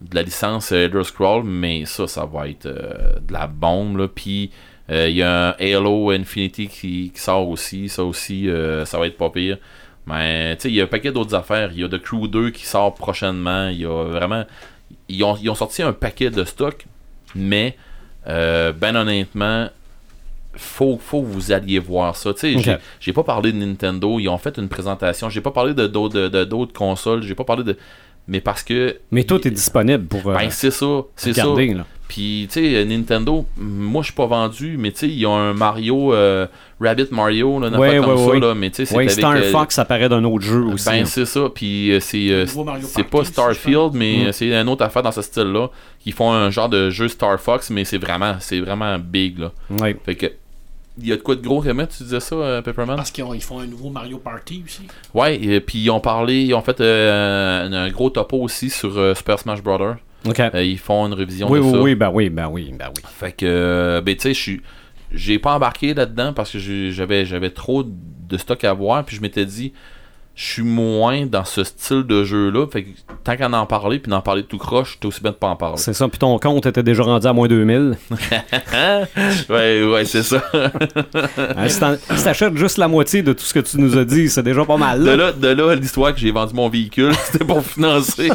de 0.00 0.14
la 0.14 0.22
licence 0.22 0.72
euh, 0.72 0.86
Elder 0.86 1.04
Scrolls, 1.04 1.44
mais 1.44 1.84
ça, 1.84 2.06
ça 2.06 2.24
va 2.24 2.48
être 2.48 2.66
euh, 2.66 3.18
de 3.20 3.32
la 3.32 3.46
bombe. 3.46 3.98
Là. 3.98 4.08
Puis 4.08 4.50
euh, 4.50 4.77
il 4.90 5.16
y 5.16 5.22
a 5.22 5.50
un 5.50 5.54
Halo 5.60 6.10
Infinity 6.10 6.68
qui, 6.68 7.10
qui 7.14 7.20
sort 7.20 7.48
aussi. 7.48 7.88
Ça 7.88 8.04
aussi, 8.04 8.48
euh, 8.48 8.84
ça 8.84 8.98
va 8.98 9.06
être 9.06 9.16
pas 9.18 9.30
pire. 9.30 9.58
Mais 10.06 10.56
tu 10.56 10.62
sais, 10.62 10.68
il 10.70 10.74
y 10.76 10.80
a 10.80 10.84
un 10.84 10.88
paquet 10.88 11.12
d'autres 11.12 11.34
affaires. 11.34 11.70
Il 11.74 11.80
y 11.80 11.84
a 11.84 11.88
The 11.88 11.98
Crew 11.98 12.26
2 12.28 12.50
qui 12.50 12.64
sort 12.66 12.94
prochainement. 12.94 13.68
Il 13.68 13.80
y 13.80 13.84
a 13.84 14.04
vraiment. 14.04 14.44
Ils 15.10 15.22
ont, 15.24 15.36
ils 15.36 15.50
ont 15.50 15.54
sorti 15.54 15.82
un 15.82 15.92
paquet 15.92 16.30
de 16.30 16.44
stock, 16.44 16.86
mais 17.34 17.76
euh, 18.26 18.72
ben 18.72 18.96
honnêtement, 18.96 19.68
faut, 20.54 20.98
faut 21.02 21.20
que 21.22 21.26
vous 21.26 21.52
alliez 21.52 21.78
voir 21.78 22.16
ça. 22.16 22.32
Tu 22.32 22.40
sais, 22.40 22.56
Ok. 22.72 22.80
j'ai- 23.00 23.12
pas 23.12 23.22
parlé 23.22 23.52
de 23.52 23.58
Nintendo, 23.58 24.18
ils 24.18 24.28
ont 24.28 24.38
fait 24.38 24.56
une 24.58 24.68
présentation. 24.68 25.28
J'ai 25.28 25.40
pas 25.42 25.50
parlé 25.50 25.74
de 25.74 25.86
d'autres 25.86 26.18
de, 26.28 26.44
de- 26.44 26.72
consoles, 26.72 27.22
j'ai 27.22 27.34
pas 27.34 27.44
parlé 27.44 27.62
de. 27.64 27.76
Mais 28.26 28.40
parce 28.40 28.62
que. 28.62 28.98
Mais 29.10 29.24
tout 29.24 29.46
est 29.46 29.50
disponible 29.50 30.04
pour 30.06 30.30
euh, 30.30 30.34
Ben, 30.34 30.50
c'est 30.50 30.70
ça, 30.70 30.86
c'est 31.16 31.32
ça. 31.34 31.44
Là. 31.44 31.84
Puis, 32.08 32.48
tu 32.50 32.60
sais, 32.60 32.84
Nintendo, 32.86 33.44
moi, 33.58 34.00
je 34.00 34.06
suis 34.06 34.14
pas 34.14 34.24
vendu, 34.26 34.76
mais 34.78 34.92
tu 34.92 35.00
sais, 35.00 35.08
ils 35.08 35.26
ont 35.26 35.36
un 35.36 35.52
Mario, 35.52 36.14
euh, 36.14 36.46
Rabbit 36.80 37.08
Mario, 37.10 37.60
là, 37.60 37.68
une 37.68 37.76
Ouais, 37.76 37.88
affaire 37.88 38.02
comme 38.02 38.12
ouais, 38.14 38.24
ça, 38.24 38.30
ouais. 38.32 38.40
là, 38.40 38.54
mais 38.54 38.70
tu 38.70 38.76
sais, 38.76 38.84
c'est 38.86 38.96
Oui, 38.96 39.04
avec... 39.04 39.10
Star 39.18 39.32
euh, 39.36 39.50
Fox 39.52 39.78
apparaît 39.78 40.08
d'un 40.08 40.24
autre 40.24 40.42
jeu 40.44 40.62
aussi. 40.64 40.88
ben, 40.88 41.04
c'est 41.04 41.26
ça, 41.26 41.48
puis 41.54 41.92
euh, 41.92 42.00
c'est 42.00 42.30
euh, 42.30 42.46
c'est 42.82 43.04
pas 43.04 43.24
Starfield, 43.24 43.90
mais 43.92 44.16
Mm. 44.18 44.26
euh, 44.28 44.32
c'est 44.32 44.48
une 44.58 44.68
autre 44.70 44.84
affaire 44.84 45.02
dans 45.02 45.12
ce 45.12 45.20
style-là, 45.20 45.68
qui 46.00 46.12
font 46.12 46.32
un 46.32 46.50
genre 46.50 46.70
de 46.70 46.88
jeu 46.88 47.08
Star 47.08 47.38
Fox, 47.38 47.68
mais 47.68 47.84
c'est 47.84 47.98
vraiment, 47.98 48.36
c'est 48.40 48.60
vraiment 48.60 48.98
big, 48.98 49.38
là. 49.38 49.52
Ouais. 49.68 49.94
Fait 50.06 50.14
que, 50.14 50.26
il 51.00 51.08
y 51.08 51.12
a 51.12 51.16
de 51.16 51.20
quoi 51.20 51.36
de 51.36 51.42
gros 51.42 51.62
à 51.68 51.74
mettre, 51.74 51.94
tu 51.94 52.04
disais 52.04 52.20
ça, 52.20 52.34
euh, 52.36 52.62
Pepperman? 52.62 52.96
Parce 52.96 53.10
qu'ils 53.10 53.22
ont- 53.22 53.34
ils 53.34 53.42
font 53.42 53.60
un 53.60 53.66
nouveau 53.66 53.90
Mario 53.90 54.16
Party 54.18 54.62
aussi. 54.66 54.82
Ouais, 55.14 55.36
et 55.40 55.60
puis 55.60 55.78
ils 55.78 55.90
ont 55.90 56.00
parlé, 56.00 56.40
ils 56.42 56.54
ont 56.54 56.62
fait 56.62 56.80
euh, 56.80 57.66
un, 57.68 57.72
un 57.74 57.90
gros 57.90 58.08
topo 58.10 58.38
aussi 58.38 58.70
sur 58.70 58.96
euh, 58.98 59.14
Super 59.14 59.38
Smash 59.38 59.62
Bros. 59.62 59.78
Euh, 60.26 60.64
ils 60.64 60.78
font 60.78 61.06
une 61.06 61.14
révision 61.14 61.50
oui, 61.50 61.60
de 61.60 61.64
oui, 61.64 61.70
ça. 61.72 61.80
oui, 61.80 61.94
ben 61.94 62.10
oui, 62.12 62.28
ben 62.28 62.48
oui, 62.48 62.74
ben 62.76 62.88
oui. 62.88 63.02
Fait 63.06 63.32
que, 63.32 63.46
euh, 63.46 64.00
ben 64.00 64.14
tu 64.16 64.22
sais, 64.22 64.34
je 64.34 64.40
suis. 64.40 64.62
J'ai 65.12 65.38
pas 65.38 65.54
embarqué 65.54 65.94
là-dedans 65.94 66.34
parce 66.34 66.52
que 66.52 66.58
j'avais 66.90 67.24
j'avais 67.24 67.50
trop 67.50 67.82
de 67.82 68.36
stock 68.36 68.62
à 68.64 68.72
voir. 68.74 69.04
Puis 69.04 69.16
je 69.16 69.22
m'étais 69.22 69.46
dit, 69.46 69.72
je 70.38 70.44
suis 70.52 70.62
moins 70.62 71.26
dans 71.26 71.44
ce 71.44 71.64
style 71.64 72.04
de 72.04 72.22
jeu-là. 72.22 72.68
Fait 72.68 72.84
que 72.84 72.88
tant 73.24 73.36
qu'à 73.36 73.50
en 73.50 73.66
parler, 73.66 73.98
puis 73.98 74.08
d'en 74.08 74.20
parler 74.20 74.44
tout 74.44 74.56
croche, 74.56 74.96
t'es 75.00 75.06
aussi 75.06 75.20
bien 75.20 75.32
de 75.32 75.36
pas 75.36 75.48
en 75.48 75.56
parler. 75.56 75.78
C'est 75.78 75.92
ça. 75.94 76.06
Puis 76.06 76.16
ton 76.20 76.38
compte 76.38 76.64
était 76.64 76.84
déjà 76.84 77.02
rendu 77.02 77.26
à 77.26 77.32
moins 77.32 77.48
2000. 77.48 77.96
ouais, 79.50 79.82
ouais, 79.84 80.04
c'est 80.04 80.22
ça. 80.22 80.40
Hein, 81.56 81.68
si 81.68 82.24
t'achètes 82.24 82.56
juste 82.56 82.78
la 82.78 82.86
moitié 82.88 83.22
de 83.22 83.32
tout 83.32 83.42
ce 83.44 83.52
que 83.54 83.58
tu 83.60 83.78
nous 83.80 83.96
as 83.98 84.04
dit, 84.04 84.28
c'est 84.28 84.42
déjà 84.42 84.64
pas 84.64 84.76
mal. 84.76 85.02
De 85.02 85.10
là. 85.10 85.32
de 85.32 85.48
là 85.48 85.74
l'histoire 85.74 86.14
que 86.14 86.20
j'ai 86.20 86.30
vendu 86.30 86.54
mon 86.54 86.68
véhicule, 86.68 87.12
c'était 87.24 87.44
pour 87.44 87.64
financer. 87.64 88.28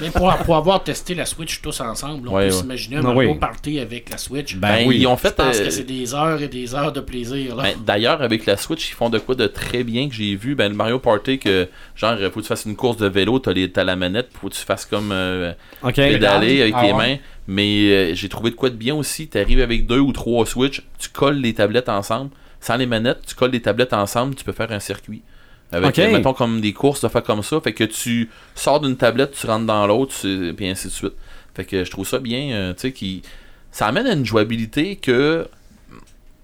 Mais 0.00 0.10
pour, 0.10 0.34
pour 0.38 0.56
avoir 0.56 0.82
testé 0.82 1.14
la 1.14 1.26
Switch 1.26 1.60
tous 1.60 1.80
ensemble, 1.80 2.28
on 2.28 2.32
Ouais, 2.34 2.48
peut 2.48 2.54
ouais. 2.54 2.60
s'imaginer 2.60 2.96
un 2.96 3.00
Ah 3.00 3.12
Mario 3.14 3.32
oui. 3.32 3.38
Party 3.38 3.80
avec 3.80 4.10
la 4.10 4.16
Switch. 4.18 4.56
Ben 4.56 4.68
Ben, 4.78 4.88
oui. 4.88 4.98
ils 5.00 5.06
ont 5.06 5.16
Je 5.16 5.20
fait. 5.22 5.36
pense 5.36 5.58
euh, 5.58 5.64
que 5.64 5.70
c'est 5.70 5.84
des 5.84 6.14
heures 6.14 6.40
et 6.40 6.48
des 6.48 6.74
heures 6.74 6.92
de 6.92 7.00
plaisir. 7.00 7.56
Là. 7.56 7.64
Ben, 7.64 7.74
D'ailleurs, 7.84 8.22
avec 8.22 8.46
la 8.46 8.56
Switch, 8.56 8.88
ils 8.90 8.94
font 8.94 9.10
de 9.10 9.18
quoi 9.18 9.34
de 9.34 9.46
très 9.46 9.84
bien 9.84 10.08
que 10.08 10.14
j'ai 10.14 10.34
vu? 10.36 10.54
Ben, 10.54 10.68
le 10.70 10.74
Mario 10.76 10.98
Party, 10.98 11.17
que 11.18 11.68
genre, 11.96 12.16
faut 12.32 12.40
que 12.40 12.40
tu 12.40 12.48
fasses 12.48 12.64
une 12.64 12.76
course 12.76 12.96
de 12.96 13.06
vélo, 13.08 13.38
t'as 13.38 13.52
les- 13.52 13.70
t'as 13.70 13.84
la 13.84 13.96
manette, 13.96 14.28
faut 14.40 14.48
que 14.48 14.54
tu 14.54 14.62
fasses 14.62 14.84
comme 14.86 15.10
euh, 15.12 15.52
pédaler 15.94 16.62
avec 16.62 16.74
Ah 16.76 16.82
les 16.84 16.92
ouais. 16.92 16.96
mains. 16.98 17.16
Mais 17.46 17.90
euh, 17.90 18.14
j'ai 18.14 18.28
trouvé 18.28 18.50
de 18.50 18.56
quoi 18.56 18.70
de 18.70 18.76
bien 18.76 18.94
aussi. 18.94 19.26
T'arrives 19.28 19.60
avec 19.60 19.86
deux 19.86 19.98
ou 20.00 20.12
trois 20.12 20.44
Switch, 20.46 20.82
tu 20.98 21.08
colles 21.08 21.40
les 21.40 21.54
tablettes 21.54 21.88
ensemble. 21.88 22.30
Sans 22.60 22.76
les 22.76 22.86
manettes, 22.86 23.20
tu 23.26 23.34
colles 23.34 23.52
les 23.52 23.62
tablettes 23.62 23.92
ensemble, 23.92 24.34
tu 24.34 24.44
peux 24.44 24.52
faire 24.52 24.70
un 24.72 24.80
circuit. 24.80 25.22
Avec, 25.70 25.96
mettons, 25.98 26.32
comme 26.32 26.60
des 26.60 26.72
courses, 26.72 27.02
de 27.02 27.08
faire 27.08 27.22
comme 27.22 27.42
ça. 27.42 27.60
Fait 27.60 27.72
que 27.74 27.84
tu 27.84 28.30
sors 28.54 28.80
d'une 28.80 28.96
tablette, 28.96 29.32
tu 29.38 29.46
rentres 29.46 29.66
dans 29.66 29.86
l'autre, 29.86 30.14
puis 30.54 30.66
ainsi 30.68 30.88
de 30.88 30.92
suite. 30.92 31.12
Fait 31.54 31.64
que 31.64 31.84
je 31.84 31.90
trouve 31.90 32.06
ça 32.08 32.18
bien, 32.18 32.50
euh, 32.52 32.72
tu 32.72 32.80
sais, 32.80 32.92
qui... 32.92 33.22
Ça 33.70 33.86
amène 33.86 34.06
à 34.06 34.12
une 34.14 34.24
jouabilité 34.24 34.96
que... 34.96 35.46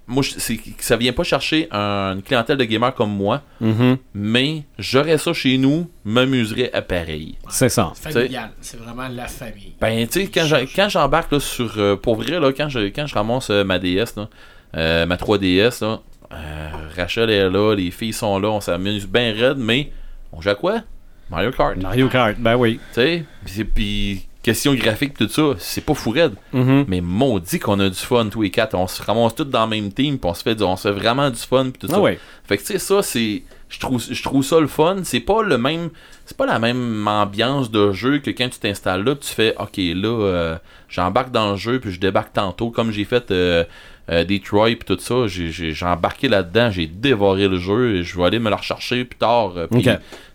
Moi, 0.06 0.22
c'est 0.22 0.58
ça 0.80 0.96
vient 0.96 1.12
pas 1.14 1.24
chercher 1.24 1.66
un- 1.70 2.12
une 2.16 2.22
clientèle 2.22 2.58
de 2.58 2.64
gamers 2.64 2.94
comme 2.94 3.10
moi, 3.10 3.40
Mhm. 3.60 3.96
mais 4.14 4.64
j'aurais 4.78 5.16
ça 5.16 5.32
chez 5.32 5.56
nous, 5.56 5.88
m'amuserais 6.04 6.70
à 6.74 6.82
pareil. 6.82 7.36
C'est 7.48 7.70
ça. 7.70 7.92
Familial. 7.94 8.50
C'est 8.60 8.76
vraiment 8.78 9.08
la 9.08 9.26
famille. 9.28 9.72
Ben, 9.80 10.06
tu 10.06 10.26
sais, 10.26 10.66
quand 10.76 10.88
j'embarque 10.90 11.32
là, 11.32 11.40
sur. 11.40 11.72
euh, 11.78 11.96
pour 11.96 12.16
vrai, 12.16 12.38
là, 12.38 12.52
quand 12.52 12.68
je, 12.68 12.80
quand 12.90 13.06
je 13.06 13.14
ramasse 13.14 13.48
euh, 13.50 13.64
ma 13.64 13.78
DS, 13.78 14.14
là, 14.16 14.28
euh, 14.76 15.06
ma 15.06 15.16
3DS, 15.16 15.80
là, 15.80 16.00
euh, 16.32 16.68
Rachel 16.96 17.30
est 17.30 17.48
là, 17.48 17.74
les 17.74 17.90
filles 17.90 18.12
sont 18.12 18.38
là, 18.38 18.50
on 18.50 18.60
s'amuse 18.60 19.06
bien 19.06 19.32
raide, 19.32 19.56
mais 19.58 19.90
on 20.32 20.40
joue 20.42 20.50
à 20.50 20.54
quoi? 20.54 20.82
Mario 21.30 21.50
Kart. 21.50 21.74
Tu 21.76 21.80
Mario 21.82 22.08
Kart, 22.08 22.36
ben 22.38 22.56
oui. 22.56 22.78
sais, 22.92 23.24
Puis 23.44 23.54
c'est- 23.54 23.64
puis 23.64 24.26
question 24.44 24.74
graphique, 24.74 25.14
tout 25.14 25.28
ça, 25.28 25.54
c'est 25.58 25.84
pas 25.84 25.94
fou 25.94 26.10
raide. 26.10 26.34
Mhm. 26.52 26.84
Mais 26.86 27.00
maudit 27.00 27.58
qu'on 27.58 27.80
a 27.80 27.88
du 27.88 27.96
fun, 27.98 28.28
tous 28.28 28.42
les 28.42 28.50
quatre. 28.50 28.74
On 28.74 28.86
se 28.86 29.02
ramasse 29.02 29.34
tous 29.34 29.44
dans 29.44 29.64
le 29.64 29.70
même 29.70 29.92
team, 29.92 30.18
puis 30.18 30.30
on 30.30 30.34
se 30.34 30.42
fait, 30.44 30.62
on 30.62 30.76
se 30.76 30.86
fait 30.88 30.94
vraiment 30.94 31.28
du 31.30 31.36
fun, 31.38 31.64
puis 31.70 31.80
tout 31.80 31.88
Ah 31.90 31.94
ça. 31.94 32.00
ouais. 32.00 32.18
Fait 32.46 32.56
que 32.58 32.62
tu 32.62 32.68
sais 32.74 32.78
ça 32.78 33.02
c'est 33.02 33.42
je 33.70 33.80
trouve 33.80 34.00
je 34.08 34.22
trouve 34.22 34.44
ça 34.44 34.60
le 34.60 34.66
fun, 34.68 34.98
c'est 35.02 35.18
pas 35.20 35.42
le 35.42 35.58
même 35.58 35.88
c'est 36.26 36.36
pas 36.36 36.46
la 36.46 36.58
même 36.60 37.08
ambiance 37.08 37.70
de 37.70 37.90
jeu 37.92 38.18
que 38.18 38.30
quand 38.30 38.48
tu 38.48 38.58
t'installes 38.60 39.02
là, 39.02 39.14
puis 39.16 39.26
tu 39.28 39.34
fais 39.34 39.54
OK 39.58 39.76
là 39.78 40.08
euh, 40.22 40.56
j'embarque 40.88 41.32
dans 41.32 41.52
le 41.52 41.56
jeu 41.56 41.80
puis 41.80 41.90
je 41.90 41.98
débarque 41.98 42.32
tantôt 42.34 42.70
comme 42.70 42.92
j'ai 42.92 43.04
fait 43.04 43.30
euh, 43.30 43.64
euh, 44.10 44.22
Detroit 44.24 44.74
tout 44.86 44.98
ça, 45.00 45.26
j'ai 45.26 45.74
embarqué 45.82 46.28
là-dedans, 46.28 46.70
j'ai 46.70 46.86
dévoré 46.86 47.48
le 47.48 47.58
jeu 47.58 47.96
et 47.96 48.02
je 48.04 48.16
vais 48.18 48.24
aller 48.24 48.38
me 48.38 48.50
le 48.50 48.54
rechercher 48.54 49.04
plus 49.06 49.18
tard 49.18 49.54
euh, 49.56 49.66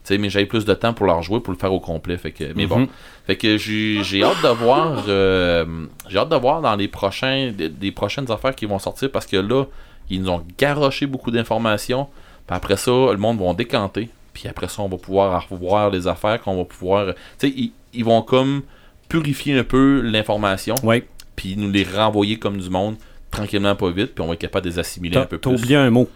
sais 0.03 0.17
mais 0.17 0.29
j'avais 0.31 0.47
plus 0.47 0.65
de 0.65 0.73
temps 0.73 0.93
pour 0.93 1.05
le 1.05 1.11
rejouer 1.13 1.39
pour 1.39 1.53
le 1.53 1.59
faire 1.59 1.71
au 1.71 1.79
complet 1.79 2.17
fait 2.17 2.31
que 2.31 2.45
mais 2.55 2.65
bon 2.65 2.79
Mhm. 2.79 2.87
Fait 3.29 3.37
que 3.37 3.57
j'ai 3.57 4.23
hâte 4.23 4.41
de 4.43 4.47
voir 4.49 5.03
euh, 5.07 5.65
j'ai 6.07 6.17
hâte 6.17 6.29
de 6.29 6.35
voir 6.35 6.61
dans 6.61 6.75
les 6.75 6.87
prochains 6.87 7.51
des, 7.55 7.69
des 7.69 7.91
prochaines 7.91 8.29
affaires 8.31 8.55
qui 8.55 8.65
vont 8.65 8.79
sortir 8.79 9.11
parce 9.11 9.25
que 9.25 9.37
là 9.37 9.65
ils 10.09 10.21
nous 10.21 10.29
ont 10.29 10.43
garoché 10.57 11.05
beaucoup 11.05 11.31
d'informations 11.31 12.07
puis 12.47 12.55
après 12.55 12.77
ça 12.77 12.91
le 12.91 13.17
monde 13.17 13.39
va 13.39 13.53
décanter 13.53 14.09
puis 14.33 14.47
après 14.47 14.67
ça 14.67 14.81
on 14.81 14.89
va 14.89 14.97
pouvoir 14.97 15.47
revoir 15.49 15.89
les 15.91 16.07
affaires 16.07 16.41
qu'on 16.41 16.57
va 16.57 16.65
pouvoir 16.65 17.13
tu 17.39 17.47
sais 17.47 17.53
ils, 17.55 17.71
ils 17.93 18.03
vont 18.05 18.21
comme 18.21 18.61
purifier 19.07 19.57
un 19.59 19.63
peu 19.63 20.01
l'information 20.01 20.75
Ouais. 20.83 21.05
puis 21.35 21.55
nous 21.57 21.69
les 21.71 21.83
renvoyer 21.83 22.37
comme 22.39 22.57
du 22.57 22.69
monde 22.69 22.95
tranquillement 23.31 23.75
pas 23.75 23.89
vite 23.91 24.15
puis 24.15 24.23
on 24.23 24.27
va 24.27 24.33
être 24.33 24.39
capable 24.39 24.65
de 24.65 24.71
les 24.71 24.79
assimiler 24.79 25.13
T'as 25.15 25.21
un 25.21 25.25
peu 25.25 25.37
t'as 25.37 25.49
plus 25.51 25.59
oublié 25.59 25.75
un 25.75 25.89
mot. 25.91 26.09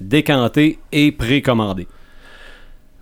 Décanté 0.00 0.78
et 0.92 1.12
précommandé. 1.12 1.86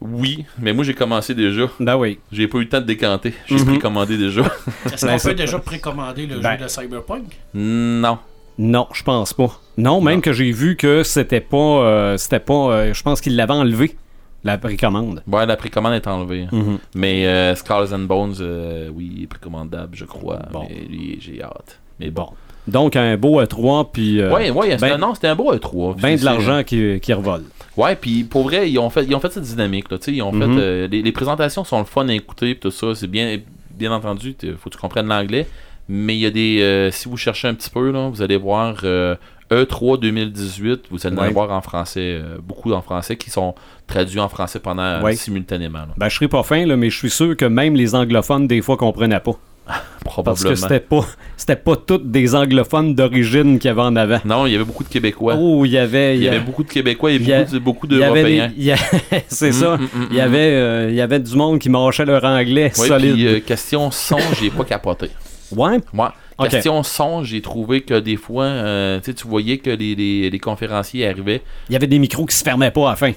Oui 0.00 0.44
mais 0.58 0.72
moi 0.72 0.84
j'ai 0.84 0.94
commencé 0.94 1.34
déjà 1.34 1.64
Ben 1.80 1.96
oui. 1.96 2.18
j'ai 2.30 2.46
pas 2.48 2.58
eu 2.58 2.62
le 2.62 2.68
temps 2.68 2.80
de 2.80 2.86
décanter 2.86 3.34
j'ai 3.46 3.56
Mhm. 3.56 3.64
précommandé 3.66 4.16
déjà 4.16 4.42
Est-ce 4.86 5.04
Ben, 5.06 5.12
qu'on 5.12 5.18
ça- 5.18 5.28
peut 5.30 5.34
déjà 5.34 5.58
précommander 5.58 6.26
le 6.26 6.38
Ben. 6.40 6.56
jeu 6.58 6.64
de 6.64 6.68
Cyberpunk? 6.68 7.24
Non 7.54 8.18
Non, 8.58 8.88
je 8.92 9.02
pense 9.04 9.32
pas. 9.34 9.60
Non, 9.76 10.00
même 10.00 10.16
Non. 10.16 10.20
que 10.20 10.32
j'ai 10.32 10.50
vu 10.50 10.74
que 10.76 11.04
c'était 11.04 11.40
pas. 11.40 11.56
euh, 11.56 12.16
c'était 12.16 12.40
pas. 12.40 12.72
euh, 12.72 12.92
je 12.94 13.02
pense 13.04 13.20
qu'il 13.20 13.36
l'avait 13.36 13.52
enlevé, 13.52 13.94
la 14.42 14.58
précommande. 14.58 15.22
Ouais, 15.28 15.46
la 15.46 15.56
précommande 15.56 15.94
est 15.94 16.06
enlevée. 16.08 16.46
Mhm. 16.50 16.78
Mais 16.96 17.24
euh, 17.26 17.54
Skulls 17.54 17.94
and 17.94 18.00
Bones, 18.00 18.34
euh, 18.40 18.88
oui, 18.92 19.12
il 19.16 19.22
est 19.22 19.26
précommandable, 19.28 19.94
je 19.96 20.04
crois. 20.04 20.40
Bon. 20.52 20.66
Mais 20.68 20.74
lui, 20.88 21.18
j'ai 21.20 21.40
hâte. 21.42 21.78
Mais 22.00 22.10
bon. 22.10 22.26
Donc, 22.68 22.96
un 22.96 23.16
beau 23.16 23.40
E3, 23.42 23.88
puis. 23.92 24.20
euh, 24.20 24.32
ouais, 24.32 24.52
c'était- 24.72 24.76
ben- 24.90 24.98
non, 24.98 25.14
c'était 25.14 25.28
un 25.28 25.34
beau 25.36 25.52
E3. 25.54 26.00
ben 26.00 26.18
de 26.18 26.24
l'argent 26.24 26.62
qui, 26.64 27.00
qui 27.00 27.12
revole. 27.12 27.42
Ouais, 27.76 27.94
puis 27.96 28.24
pour 28.24 28.42
vrai, 28.44 28.70
ils 28.70 28.78
ont 28.78 28.90
fait, 28.90 29.04
ils 29.04 29.14
ont 29.14 29.20
fait 29.20 29.32
cette 29.32 29.44
dynamique. 29.44 29.90
Là, 29.90 29.98
tu 29.98 30.06
sais, 30.06 30.12
ils 30.12 30.22
ont 30.22 30.32
Mhm. 30.32 30.54
fait, 30.56 30.60
euh, 30.60 30.88
les, 30.88 31.02
les 31.02 31.12
présentations 31.12 31.64
sont 31.64 31.78
le 31.78 31.84
fun 31.84 32.08
à 32.08 32.12
écouter, 32.12 32.56
tout 32.56 32.70
ça. 32.70 32.94
C'est 32.94 33.06
bien, 33.06 33.38
bien 33.72 33.92
entendu, 33.92 34.34
il 34.42 34.54
faut 34.56 34.68
que 34.70 34.74
tu 34.74 34.80
comprennes 34.80 35.06
l'anglais. 35.08 35.46
Mais 35.88 36.14
il 36.16 36.20
y 36.20 36.26
a 36.26 36.30
des. 36.30 36.58
euh, 36.60 36.90
si 36.90 37.08
vous 37.08 37.16
cherchez 37.16 37.48
un 37.48 37.54
petit 37.54 37.70
peu, 37.70 37.90
là, 37.90 38.08
vous 38.12 38.20
allez 38.20 38.36
voir 38.36 38.76
euh, 38.84 39.14
E3 39.50 39.98
2018, 39.98 40.82
vous 40.90 41.06
allez 41.06 41.16
en 41.18 41.30
voir 41.30 41.50
en 41.52 41.62
français, 41.62 42.18
euh, 42.20 42.36
beaucoup 42.42 42.72
en 42.72 42.82
français, 42.82 43.16
qui 43.16 43.30
sont 43.30 43.54
traduits 43.86 44.20
en 44.20 44.28
français 44.28 44.58
pendant 44.58 45.00
Ouais. 45.00 45.14
simultanément. 45.14 45.78
là. 45.78 45.88
Ben, 45.96 46.08
je 46.10 46.16
serais 46.16 46.28
pas 46.28 46.42
fin, 46.42 46.66
là, 46.66 46.76
mais 46.76 46.90
je 46.90 46.98
suis 46.98 47.08
sûr 47.10 47.34
que 47.36 47.46
même 47.46 47.74
les 47.74 47.94
anglophones, 47.94 48.46
des 48.46 48.60
fois, 48.60 48.76
comprenaient 48.76 49.20
pas. 49.20 49.38
Parce 50.24 50.40
Probablement. 50.40 50.50
que 50.50 50.54
c'était 50.56 50.80
pas, 50.80 51.06
c'était 51.36 51.56
pas 51.56 51.76
toutes 51.76 52.10
des 52.10 52.34
anglophones 52.34 52.94
d'origine 52.94 53.58
qu'il 53.58 53.68
y 53.68 53.70
avait 53.70 53.82
en 53.82 53.94
avant. 53.94 54.18
Non, 54.24 54.46
il 54.46 54.52
y 54.52 54.56
avait 54.56 54.64
beaucoup 54.64 54.82
de 54.84 54.88
Québécois. 54.88 55.36
Oh, 55.38 55.64
il 55.66 55.72
y 55.72 55.78
avait. 55.78 56.16
il 56.16 56.22
y 56.24 56.28
avait 56.28 56.40
beaucoup 56.40 56.64
de 56.64 56.68
Québécois 56.70 57.12
et 57.12 57.16
y 57.18 57.32
a- 57.32 57.42
beaucoup, 57.42 57.52
de- 57.52 57.58
beaucoup 57.58 57.86
il 57.90 57.98
y 57.98 58.02
avait 58.04 58.22
d'Européens. 58.22 58.76
C'est 59.28 59.50
Mm, 59.50 59.52
ça. 59.52 59.76
mm, 59.76 59.82
mm, 59.82 60.06
Il 60.10 60.16
y 60.16 60.20
avait, 60.20 60.38
euh, 60.54 60.86
il 60.90 60.96
y 60.96 61.00
avait 61.02 61.20
du 61.20 61.36
monde 61.36 61.58
qui 61.58 61.68
marchait 61.68 62.06
leur 62.06 62.24
anglais 62.24 62.72
Ouais, 62.78 62.88
solide. 62.88 63.12
puis, 63.14 63.26
euh, 63.26 63.40
question 63.40 63.90
son, 63.90 64.18
j'ai 64.40 64.50
pas 64.50 64.64
capoté. 64.64 65.10
Ouais? 65.54 65.78
Moi, 65.92 66.12
question 66.48 66.82
son, 66.82 67.22
j'ai 67.24 67.40
trouvé 67.42 67.82
que 67.82 68.00
des 68.00 68.16
fois, 68.16 68.44
euh, 68.44 69.00
tu 69.04 69.12
voyais 69.28 69.58
que 69.58 69.70
les, 69.70 69.94
les, 69.94 70.30
les 70.30 70.38
conférenciers 70.38 71.06
arrivaient, 71.06 71.42
Il 71.68 71.74
y 71.74 71.76
avait 71.76 71.86
des 71.86 71.98
micros 71.98 72.24
qui 72.26 72.34
se 72.36 72.42
fermaient 72.42 72.70
pas 72.70 72.86
à 72.88 72.90
la 72.90 72.96
fin. 72.96 73.12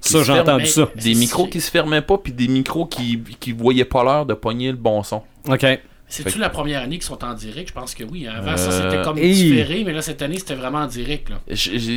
Ça, 0.00 0.22
j'ai 0.22 0.32
entendu 0.32 0.66
ça. 0.66 0.88
des 0.96 1.14
micros 1.14 1.46
qui 1.46 1.60
se 1.60 1.70
fermaient 1.70 2.02
pas, 2.02 2.18
puis 2.18 2.32
des 2.32 2.48
micros 2.48 2.86
qui, 2.86 3.20
qui 3.40 3.52
voyaient 3.52 3.84
pas 3.84 4.04
l'heure 4.04 4.26
de 4.26 4.34
pogner 4.34 4.70
le 4.70 4.76
bon 4.76 5.02
son. 5.02 5.22
OK. 5.48 5.66
C'est-tu 6.10 6.30
Fait- 6.30 6.38
la 6.38 6.48
première 6.48 6.80
année 6.82 6.96
qu'ils 6.96 7.04
sont 7.04 7.22
en 7.22 7.34
direct? 7.34 7.68
Je 7.68 7.74
pense 7.74 7.94
que 7.94 8.02
oui. 8.02 8.26
Avant, 8.26 8.52
Euh, 8.52 8.56
ça, 8.56 8.70
c'était 8.70 9.02
comme 9.02 9.18
et- 9.18 9.30
différé, 9.30 9.84
mais 9.84 9.92
là, 9.92 10.00
cette 10.00 10.22
année, 10.22 10.38
c'était 10.38 10.54
vraiment 10.54 10.78
en 10.78 10.86
direct. 10.86 11.28
Là. 11.28 11.36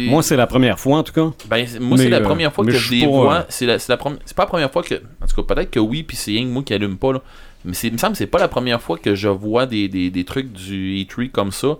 Moi, 0.09 0.21
c'est 0.21 0.35
la 0.35 0.47
première 0.47 0.77
fois, 0.77 0.97
en 0.97 1.03
tout 1.03 1.13
cas. 1.13 1.31
ben, 1.47 1.65
moi, 1.79 1.97
c'est 1.97 2.09
la 2.09 2.17
euh, 2.17 2.21
première 2.21 2.51
fois 2.51 2.65
mais 2.65 2.73
que 2.73 2.77
je 2.77 2.91
les 2.91 3.05
vois. 3.07 3.35
euh, 3.35 3.43
C'est 3.47 3.65
la, 3.65 3.79
c'est 3.79 3.89
la 3.89 3.95
première- 3.95 4.19
c'est 4.25 4.35
pas 4.35 4.43
la 4.43 4.47
première 4.49 4.69
fois 4.71 4.83
que. 4.83 4.95
En 4.95 5.27
tout 5.27 5.41
cas, 5.41 5.55
peut-être 5.55 5.71
que 5.71 5.79
oui, 5.79 6.03
puis 6.03 6.17
c'est 6.17 6.33
que 6.33 6.43
moi 6.43 6.61
qui 6.63 6.73
allume 6.73 6.97
pas, 6.97 7.13
là. 7.13 7.21
Mais 7.63 7.73
c'est- 7.73 7.87
il 7.87 7.93
me 7.93 7.97
semble 7.97 8.11
que 8.13 8.17
c'est 8.17 8.27
pas 8.27 8.39
la 8.39 8.49
première 8.49 8.81
fois 8.81 8.97
que 8.97 9.15
je 9.15 9.29
vois 9.29 9.65
des, 9.65 9.87
des, 9.87 10.09
des 10.09 10.23
trucs 10.25 10.51
du 10.51 11.05
E3 11.05 11.29
comme 11.31 11.51
ça. 11.53 11.77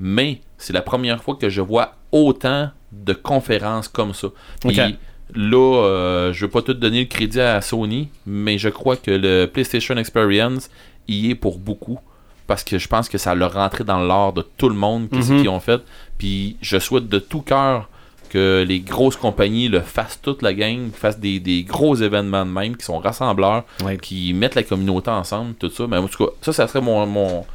Mais 0.00 0.40
c'est 0.56 0.72
la 0.72 0.80
première 0.82 1.22
fois 1.22 1.36
que 1.36 1.50
je 1.50 1.60
vois 1.60 1.96
autant 2.12 2.70
de 2.92 3.12
conférences 3.12 3.88
comme 3.88 4.14
ça. 4.14 4.28
Puis 4.66 4.80
Ok. 4.80 4.94
Là, 5.34 5.82
euh, 5.84 6.32
je 6.32 6.44
veux 6.44 6.50
pas 6.50 6.62
tout 6.62 6.74
donner 6.74 7.00
le 7.00 7.06
crédit 7.06 7.40
à 7.40 7.60
Sony, 7.60 8.08
mais 8.26 8.58
je 8.58 8.68
crois 8.68 8.96
que 8.96 9.10
le 9.10 9.46
PlayStation 9.46 9.96
Experience 9.96 10.70
y 11.08 11.30
est 11.30 11.34
pour 11.34 11.58
beaucoup. 11.58 11.98
Parce 12.46 12.62
que 12.62 12.76
je 12.78 12.88
pense 12.88 13.08
que 13.08 13.16
ça 13.16 13.34
l'a 13.34 13.48
rentré 13.48 13.84
dans 13.84 14.00
l'art 14.00 14.34
de 14.34 14.42
tout 14.42 14.68
le 14.68 14.74
monde, 14.74 15.08
qu'est-ce 15.10 15.32
Mhm. 15.32 15.40
qu'ils 15.40 15.48
ont 15.48 15.60
fait. 15.60 15.80
Puis 16.18 16.56
je 16.60 16.78
souhaite 16.78 17.08
de 17.08 17.18
tout 17.18 17.40
cœur 17.40 17.88
que 18.28 18.64
les 18.68 18.80
grosses 18.80 19.16
compagnies 19.16 19.68
le 19.68 19.80
fassent 19.80 20.20
toute 20.20 20.42
la 20.42 20.52
gang, 20.52 20.90
fassent 20.92 21.18
des, 21.20 21.40
des 21.40 21.62
gros 21.62 21.94
événements 21.94 22.44
de 22.44 22.50
même, 22.50 22.76
qui 22.76 22.84
sont 22.84 22.98
rassembleurs, 22.98 23.64
Ouais. 23.84 23.96
qui 23.96 24.34
mettent 24.34 24.56
la 24.56 24.62
communauté 24.64 25.08
ensemble, 25.10 25.54
tout 25.54 25.70
ça. 25.70 25.86
Mais 25.86 25.96
en 25.96 26.06
tout 26.08 26.22
cas, 26.26 26.32
ça, 26.42 26.52
ça 26.52 26.66
serait 26.66 26.80
mon. 26.82 27.06
mon... 27.06 27.46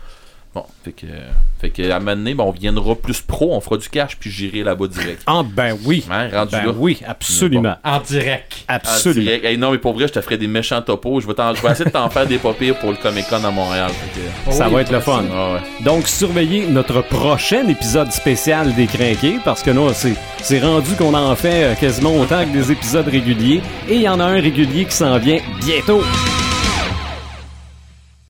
Bon, 0.59 0.65
fait 0.83 0.91
que, 0.91 1.05
fait 1.61 1.69
que 1.69 1.89
à 1.89 1.95
un 1.95 1.99
moment 1.99 2.15
donné, 2.15 2.33
ben, 2.33 2.43
on 2.43 2.51
viendra 2.51 2.95
plus 2.95 3.21
pro, 3.21 3.53
on 3.55 3.61
fera 3.61 3.77
du 3.77 3.87
cash, 3.87 4.17
puis 4.19 4.29
j'irai 4.29 4.63
là-bas 4.63 4.87
direct. 4.87 5.21
Ah, 5.25 5.41
ben 5.45 5.77
oui. 5.85 6.03
Hein, 6.11 6.27
rendu 6.33 6.51
Ben 6.51 6.65
là. 6.65 6.73
oui, 6.77 6.99
absolument. 7.07 7.75
En 7.83 7.99
direct. 7.99 8.65
Absolument. 8.67 9.21
direct. 9.25 9.45
Hey, 9.45 9.57
non, 9.57 9.71
mais 9.71 9.77
pour 9.77 9.93
vrai, 9.93 10.07
je 10.07 10.13
te 10.13 10.21
ferai 10.21 10.37
des 10.37 10.47
méchants 10.47 10.81
topos. 10.81 11.21
Je 11.21 11.27
vais, 11.27 11.33
t'en- 11.33 11.53
je 11.55 11.61
vais 11.61 11.69
essayer 11.71 11.85
de 11.85 11.89
t'en 11.91 12.09
faire 12.09 12.25
des 12.27 12.37
pas 12.39 12.53
pires 12.53 12.77
pour 12.79 12.89
le 12.91 12.97
Comic 12.97 13.27
Con 13.29 13.43
à 13.43 13.51
Montréal. 13.51 13.91
Que- 14.45 14.51
Ça 14.51 14.67
Oui, 14.67 14.73
va 14.75 14.81
être 14.81 14.91
le 14.91 14.99
fun. 14.99 15.23
Ah 15.31 15.53
ouais. 15.53 15.83
Donc, 15.85 16.07
surveillez 16.07 16.67
notre 16.67 17.01
prochain 17.01 17.67
épisode 17.67 18.11
spécial 18.11 18.73
des 18.75 18.87
Crinqués, 18.87 19.37
parce 19.45 19.63
que 19.63 19.71
là, 19.71 19.93
c'est, 19.93 20.15
c'est 20.41 20.59
rendu 20.59 20.95
qu'on 20.95 21.13
en 21.13 21.35
fait 21.35 21.63
euh, 21.63 21.75
quasiment 21.75 22.15
autant 22.17 22.43
que 22.45 22.51
des 22.51 22.71
épisodes 22.71 23.07
réguliers, 23.07 23.61
et 23.87 23.95
il 23.95 24.01
y 24.01 24.09
en 24.09 24.19
a 24.19 24.25
un 24.25 24.41
régulier 24.41 24.85
qui 24.85 24.95
s'en 24.95 25.17
vient 25.19 25.39
bientôt. 25.65 26.01